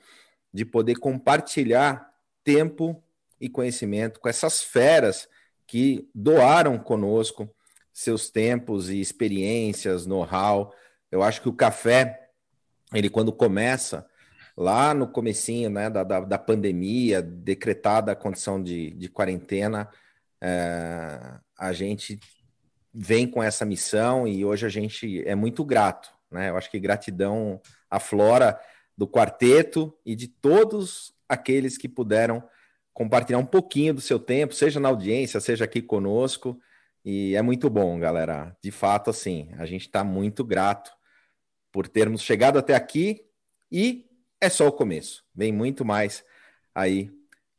de 0.51 0.65
poder 0.65 0.95
compartilhar 0.95 2.09
tempo 2.43 3.03
e 3.39 3.47
conhecimento 3.47 4.19
com 4.19 4.27
essas 4.27 4.63
feras 4.63 5.27
que 5.67 6.09
doaram 6.15 6.77
conosco 6.77 7.49
seus 7.93 8.29
tempos 8.29 8.89
e 8.89 8.99
experiências, 8.99 10.05
know-how. 10.05 10.73
Eu 11.11 11.21
acho 11.23 11.41
que 11.41 11.49
o 11.49 11.53
café, 11.53 12.29
ele 12.93 13.09
quando 13.09 13.31
começa, 13.31 14.05
lá 14.57 14.93
no 14.93 15.07
comecinho 15.07 15.69
né, 15.69 15.89
da, 15.89 16.03
da, 16.03 16.19
da 16.21 16.37
pandemia, 16.37 17.21
decretada 17.21 18.11
a 18.11 18.15
condição 18.15 18.61
de, 18.61 18.91
de 18.91 19.09
quarentena, 19.09 19.89
é, 20.41 21.39
a 21.57 21.73
gente 21.73 22.19
vem 22.93 23.27
com 23.27 23.43
essa 23.43 23.65
missão 23.65 24.27
e 24.27 24.45
hoje 24.45 24.65
a 24.65 24.69
gente 24.69 25.21
é 25.27 25.35
muito 25.35 25.65
grato. 25.65 26.09
Né? 26.31 26.49
Eu 26.49 26.57
acho 26.57 26.71
que 26.71 26.79
gratidão 26.79 27.59
aflora 27.89 28.59
do 28.97 29.07
quarteto 29.07 29.93
e 30.05 30.15
de 30.15 30.27
todos 30.27 31.13
aqueles 31.27 31.77
que 31.77 31.89
puderam 31.89 32.43
compartilhar 32.93 33.39
um 33.39 33.45
pouquinho 33.45 33.93
do 33.93 34.01
seu 34.01 34.17
tempo, 34.17 34.53
seja 34.53 34.79
na 34.79 34.87
audiência, 34.87 35.41
seja 35.41 35.65
aqui 35.65 35.81
conosco. 35.81 36.57
E 37.03 37.35
é 37.35 37.41
muito 37.41 37.69
bom, 37.69 37.99
galera. 37.99 38.55
De 38.63 38.71
fato, 38.71 39.09
assim, 39.09 39.49
a 39.57 39.65
gente 39.65 39.81
está 39.81 40.03
muito 40.03 40.43
grato 40.45 40.91
por 41.71 41.89
termos 41.89 42.21
chegado 42.21 42.57
até 42.57 42.73
aqui 42.73 43.25
e 43.69 44.05
é 44.41 44.49
só 44.49 44.67
o 44.67 44.71
começo. 44.71 45.23
Vem 45.33 45.51
muito 45.51 45.83
mais 45.85 46.23
aí 46.73 47.11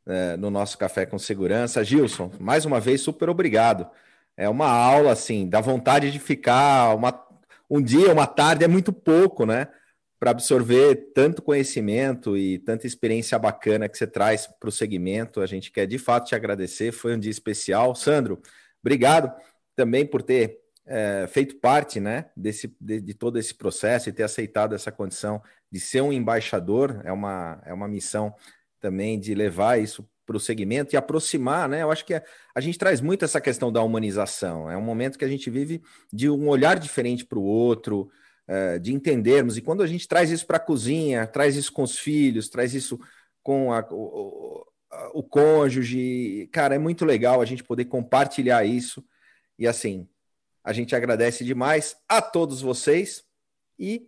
é, 0.05 0.37
no 0.37 0.49
nosso 0.49 0.77
Café 0.77 1.05
com 1.05 1.19
Segurança. 1.19 1.83
Gilson, 1.83 2.31
mais 2.39 2.65
uma 2.65 2.79
vez, 2.79 3.01
super 3.01 3.29
obrigado. 3.29 3.89
É 4.35 4.47
uma 4.47 4.69
aula, 4.69 5.11
assim, 5.11 5.49
dá 5.49 5.59
vontade 5.59 6.11
de 6.11 6.19
ficar 6.19 6.95
uma, 6.95 7.19
um 7.69 7.81
dia, 7.81 8.13
uma 8.13 8.27
tarde, 8.27 8.63
é 8.63 8.67
muito 8.67 8.93
pouco, 8.93 9.45
né? 9.45 9.67
Para 10.19 10.31
absorver 10.31 11.11
tanto 11.13 11.41
conhecimento 11.41 12.37
e 12.37 12.59
tanta 12.59 12.87
experiência 12.87 13.37
bacana 13.37 13.89
que 13.89 13.97
você 13.97 14.07
traz 14.07 14.47
para 14.47 14.69
o 14.69 14.71
segmento. 14.71 15.41
A 15.41 15.45
gente 15.45 15.71
quer 15.71 15.85
de 15.85 15.97
fato 15.97 16.27
te 16.27 16.35
agradecer. 16.35 16.91
Foi 16.91 17.15
um 17.15 17.19
dia 17.19 17.31
especial. 17.31 17.93
Sandro, 17.95 18.41
obrigado 18.81 19.31
também 19.75 20.05
por 20.05 20.21
ter 20.23 20.59
é, 20.87 21.27
feito 21.27 21.57
parte 21.57 21.99
né, 21.99 22.29
desse, 22.35 22.73
de, 22.79 23.01
de, 23.01 23.13
todo 23.13 23.37
esse 23.37 23.53
processo 23.53 24.09
e 24.09 24.13
ter 24.13 24.23
aceitado 24.23 24.73
essa 24.73 24.91
condição 24.91 25.41
de 25.71 25.79
ser 25.79 26.01
um 26.01 26.13
embaixador. 26.13 27.01
É 27.03 27.11
uma, 27.11 27.61
é 27.65 27.73
uma 27.73 27.87
missão 27.87 28.33
também 28.79 29.19
de 29.19 29.33
levar 29.33 29.79
isso 29.79 30.07
para 30.25 30.35
o 30.35 30.39
segmento 30.39 30.93
e 30.93 30.97
aproximar, 30.97 31.69
né? 31.69 31.83
Eu 31.83 31.91
acho 31.91 32.05
que 32.05 32.13
a, 32.13 32.21
a, 32.53 32.59
gente 32.59 32.77
traz 32.77 32.99
muito 32.99 33.23
essa 33.23 33.39
questão 33.39 33.71
da 33.71 33.81
humanização. 33.81 34.69
É 34.69 34.75
um 34.75 34.81
momento 34.81 35.17
que 35.17 35.23
a 35.23 35.27
gente 35.27 35.49
vive 35.49 35.81
de 36.11 36.29
um 36.29 36.49
olhar 36.49 36.77
diferente 36.77 37.25
para 37.25 37.39
o 37.39 37.43
outro, 37.43 38.09
é, 38.45 38.77
de 38.77 38.93
entendermos. 38.93 39.57
E 39.57 39.61
quando 39.61 39.81
a 39.81 39.87
gente 39.87 40.07
traz 40.07 40.29
isso 40.29 40.45
para 40.45 40.57
a 40.57 40.59
cozinha, 40.59 41.25
traz 41.25 41.55
isso 41.55 41.71
com 41.71 41.83
os 41.83 41.97
filhos, 41.97 42.49
traz 42.49 42.73
isso 42.73 42.99
com 43.41 43.71
a, 43.71 43.87
o, 43.89 44.65
o 45.13 45.23
cônjuge, 45.23 46.49
cara, 46.51 46.75
é 46.75 46.79
muito 46.79 47.05
legal 47.05 47.41
a 47.41 47.45
gente 47.45 47.63
poder 47.63 47.85
compartilhar 47.85 48.65
isso. 48.65 49.03
E 49.57 49.65
assim, 49.65 50.07
a 50.63 50.73
gente 50.73 50.93
agradece 50.93 51.45
demais 51.45 51.95
a 52.07 52.21
todos 52.21 52.61
vocês 52.61 53.23
e 53.79 54.07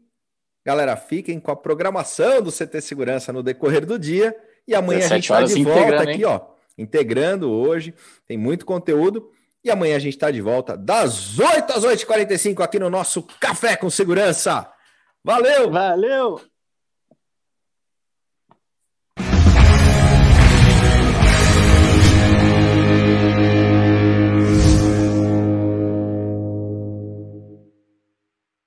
galera, 0.70 0.96
fiquem 0.96 1.40
com 1.40 1.50
a 1.50 1.56
programação 1.56 2.44
do 2.44 2.52
CT 2.52 2.80
Segurança 2.82 3.34
no 3.34 3.42
decorrer 3.42 3.88
do 3.88 3.98
dia 3.98 4.36
e 4.68 4.76
amanhã 4.76 5.04
a 5.06 5.10
gente 5.10 5.24
está 5.24 5.42
de 5.42 5.64
volta 5.64 6.04
aqui, 6.04 6.24
ó, 6.24 6.42
integrando 6.78 7.52
hoje, 7.52 7.92
tem 8.28 8.38
muito 8.38 8.68
conteúdo 8.68 9.32
e 9.64 9.72
amanhã 9.72 9.96
a 9.96 10.00
gente 10.00 10.14
está 10.14 10.30
de 10.30 10.40
volta 10.40 10.78
das 10.78 11.40
8 11.40 11.74
às 11.74 11.84
8h45 11.84 12.64
aqui 12.64 12.78
no 12.78 12.88
nosso 12.88 13.24
Café 13.40 13.76
com 13.76 13.90
Segurança. 13.90 14.72
Valeu! 15.24 15.72
Valeu! 15.72 16.40